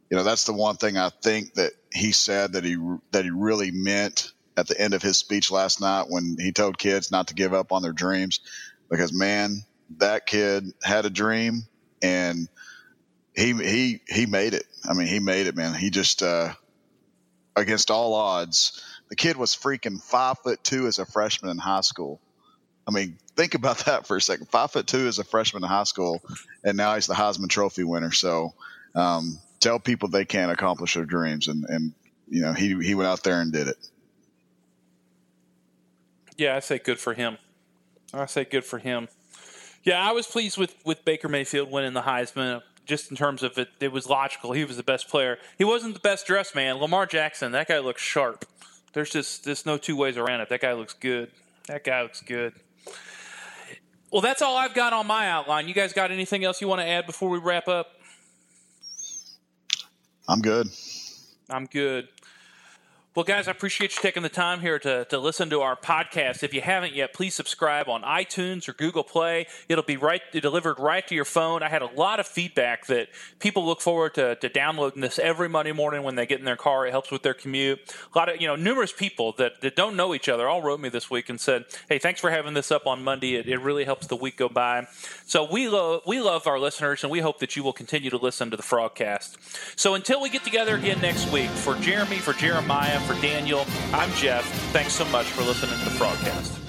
you 0.10 0.18
know 0.18 0.24
that's 0.24 0.46
the 0.46 0.54
one 0.54 0.78
thing 0.78 0.98
I 0.98 1.10
think 1.10 1.54
that 1.56 1.74
he 1.94 2.12
said 2.12 2.54
that 2.54 2.64
he 2.64 2.78
that 3.12 3.24
he 3.24 3.32
really 3.32 3.72
meant 3.72 4.32
at 4.58 4.68
the 4.68 4.80
end 4.80 4.94
of 4.94 5.02
his 5.02 5.18
speech 5.18 5.52
last 5.52 5.82
night 5.82 6.06
when 6.10 6.36
he 6.40 6.52
told 6.52 6.78
kids 6.78 7.12
not 7.12 7.28
to 7.28 7.34
give 7.34 7.54
up 7.54 7.72
on 7.72 7.82
their 7.82 7.94
dreams 7.94 8.42
because 8.90 9.14
man 9.14 9.64
that 9.98 10.26
kid 10.26 10.66
had 10.84 11.06
a 11.06 11.10
dream 11.10 11.64
and 12.02 12.48
he 13.36 13.54
he 13.54 14.02
he 14.08 14.26
made 14.26 14.54
it. 14.54 14.66
I 14.88 14.94
mean 14.94 15.08
he 15.08 15.20
made 15.20 15.48
it 15.48 15.56
man. 15.56 15.74
He 15.74 15.90
just 15.90 16.22
uh, 16.22 16.54
against 17.56 17.92
all 17.92 18.14
odds 18.14 18.84
the 19.10 19.16
kid 19.16 19.38
was 19.38 19.56
freaking 19.56 20.02
five 20.02 20.38
foot 20.40 20.64
two 20.64 20.86
as 20.88 21.00
a 21.00 21.06
freshman 21.06 21.52
in 21.52 21.58
high 21.58 21.82
school. 21.82 22.22
I 22.88 22.92
mean 22.92 23.18
think 23.36 23.56
about 23.56 23.78
that 23.86 24.06
for 24.06 24.18
a 24.18 24.22
second. 24.22 24.50
Five 24.50 24.72
foot 24.72 24.88
two 24.88 25.08
as 25.08 25.20
a 25.20 25.24
freshman 25.24 25.64
in 25.64 25.70
high 25.70 25.84
school 25.84 26.22
and 26.64 26.78
now 26.78 26.96
he's 26.96 27.08
the 27.08 27.14
Heisman 27.14 27.50
Trophy 27.50 27.84
winner. 27.84 28.12
So 28.12 28.54
um, 28.96 29.40
tell 29.60 29.80
people 29.80 30.10
they 30.10 30.26
can't 30.26 30.52
accomplish 30.52 30.94
their 30.94 31.06
dreams 31.06 31.48
and 31.48 31.66
and 31.68 31.94
you 32.28 32.42
know 32.42 32.54
he 32.54 32.76
he 32.82 32.96
went 32.96 33.08
out 33.08 33.24
there 33.24 33.42
and 33.42 33.52
did 33.52 33.68
it 33.68 33.78
yeah, 36.40 36.56
I 36.56 36.60
say 36.60 36.80
good 36.80 37.00
for 37.00 37.14
him. 37.14 37.38
I 38.14 38.26
say 38.26 38.46
good 38.46 38.64
for 38.64 38.80
him. 38.80 39.10
Yeah, 39.84 40.02
I 40.02 40.14
was 40.14 40.26
pleased 40.26 40.58
with, 40.58 40.74
with 40.86 41.04
Baker 41.04 41.28
Mayfield 41.28 41.70
winning 41.70 41.94
the 41.94 42.04
Heisman. 42.04 42.62
Just 42.86 43.12
in 43.12 43.18
terms 43.18 43.44
of 43.44 43.58
it, 43.58 43.68
it 43.80 43.92
was 43.92 44.08
logical. 44.08 44.54
He 44.54 44.64
was 44.64 44.78
the 44.78 44.84
best 44.84 45.10
player. 45.10 45.38
He 45.58 45.66
wasn't 45.66 45.94
the 45.94 46.00
best 46.00 46.26
dressed 46.26 46.56
man. 46.56 46.78
Lamar 46.78 47.06
Jackson, 47.06 47.52
that 47.52 47.68
guy 47.68 47.80
looks 47.80 48.02
sharp. 48.02 48.46
There's 48.94 49.12
just 49.12 49.44
there's 49.44 49.66
no 49.66 49.78
two 49.78 49.96
ways 49.96 50.18
around 50.18 50.42
it. 50.42 50.50
That 50.50 50.62
guy 50.62 50.74
looks 50.74 50.94
good. 50.94 51.30
That 51.68 51.84
guy 51.84 52.02
looks 52.02 52.22
good. 52.22 52.54
Well, 54.12 54.22
that's 54.22 54.42
all 54.42 54.58
I've 54.58 54.74
got 54.74 54.92
on 54.92 55.06
my 55.06 55.30
outline. 55.30 55.68
You 55.68 55.76
guys 55.76 55.94
got 55.94 56.10
anything 56.10 56.44
else 56.44 56.62
you 56.62 56.68
want 56.68 56.82
to 56.82 56.88
add 56.88 57.06
before 57.06 57.30
we 57.30 57.38
wrap 57.38 57.68
up? 57.68 57.99
I'm 60.30 60.42
good. 60.42 60.70
I'm 61.50 61.66
good. 61.66 62.08
Well, 63.16 63.24
guys, 63.24 63.48
I 63.48 63.52
appreciate 63.52 63.96
you 63.96 64.04
taking 64.04 64.22
the 64.22 64.30
time 64.30 64.62
here 64.62 64.78
to, 64.78 65.04
to 65.06 65.18
listen 65.18 65.50
to 65.50 65.62
our 65.62 65.76
podcast. 65.76 66.44
If 66.44 66.54
you 66.54 66.62
haven't 66.62 66.94
yet, 66.94 67.12
please 67.12 67.34
subscribe 67.34 67.90
on 67.90 68.04
iTunes 68.04 68.70
or 68.70 68.74
Google 68.74 69.04
Play. 69.04 69.48
It'll 69.68 69.84
be 69.84 69.98
right 69.98 70.22
delivered 70.32 70.78
right 70.78 71.06
to 71.08 71.16
your 71.16 71.26
phone. 71.26 71.64
I 71.64 71.70
had 71.70 71.82
a 71.82 71.88
lot 71.88 72.20
of 72.20 72.28
feedback 72.28 72.86
that 72.86 73.08
people 73.40 73.66
look 73.66 73.82
forward 73.82 74.14
to, 74.14 74.36
to 74.36 74.48
downloading 74.48 75.02
this 75.02 75.18
every 75.18 75.50
Monday 75.50 75.72
morning 75.72 76.04
when 76.04 76.14
they 76.14 76.28
get 76.28 76.38
in 76.38 76.46
their 76.46 76.56
car. 76.56 76.86
It 76.86 76.92
helps 76.92 77.10
with 77.10 77.24
their 77.24 77.34
commute. 77.34 77.80
A 78.14 78.18
lot 78.18 78.30
of, 78.30 78.40
you 78.40 78.46
know, 78.46 78.56
numerous 78.56 78.92
people 78.94 79.34
that, 79.40 79.60
that 79.62 79.76
don't 79.76 79.96
know 79.96 80.14
each 80.14 80.30
other 80.30 80.48
all 80.48 80.62
wrote 80.62 80.80
me 80.80 80.90
this 80.90 81.10
week 81.10 81.30
and 81.30 81.42
said, 81.42 81.66
hey, 81.90 81.98
thanks 81.98 82.22
for 82.22 82.30
having 82.30 82.54
this 82.54 82.72
up 82.72 82.86
on 82.86 83.04
Monday. 83.04 83.34
It, 83.34 83.48
it 83.48 83.58
really 83.58 83.86
helps 83.86 84.06
the 84.06 84.16
week 84.16 84.38
go 84.38 84.50
by. 84.50 84.86
So 85.26 85.52
we, 85.52 85.68
lo- 85.68 86.02
we 86.06 86.22
love 86.22 86.46
our 86.46 86.60
listeners, 86.60 87.04
and 87.04 87.10
we 87.10 87.22
hope 87.22 87.40
that 87.40 87.56
you 87.56 87.64
will 87.64 87.74
continue 87.74 88.12
to 88.12 88.18
listen 88.18 88.52
to 88.52 88.56
the 88.58 88.62
Frogcast. 88.62 89.36
So 89.76 89.96
until 89.96 90.22
we 90.22 90.30
get 90.30 90.44
together 90.44 90.76
again 90.76 91.02
next 91.02 91.32
week, 91.32 91.50
for 91.50 91.74
Jeremy, 91.78 92.18
for 92.18 92.34
Jeremiah, 92.34 92.99
for 93.02 93.20
Daniel. 93.22 93.66
I'm 93.94 94.12
Jeff. 94.14 94.46
Thanks 94.72 94.94
so 94.94 95.06
much 95.06 95.26
for 95.28 95.44
listening 95.44 95.78
to 95.80 95.86
the 95.86 95.92
Frogcast. 95.92 96.69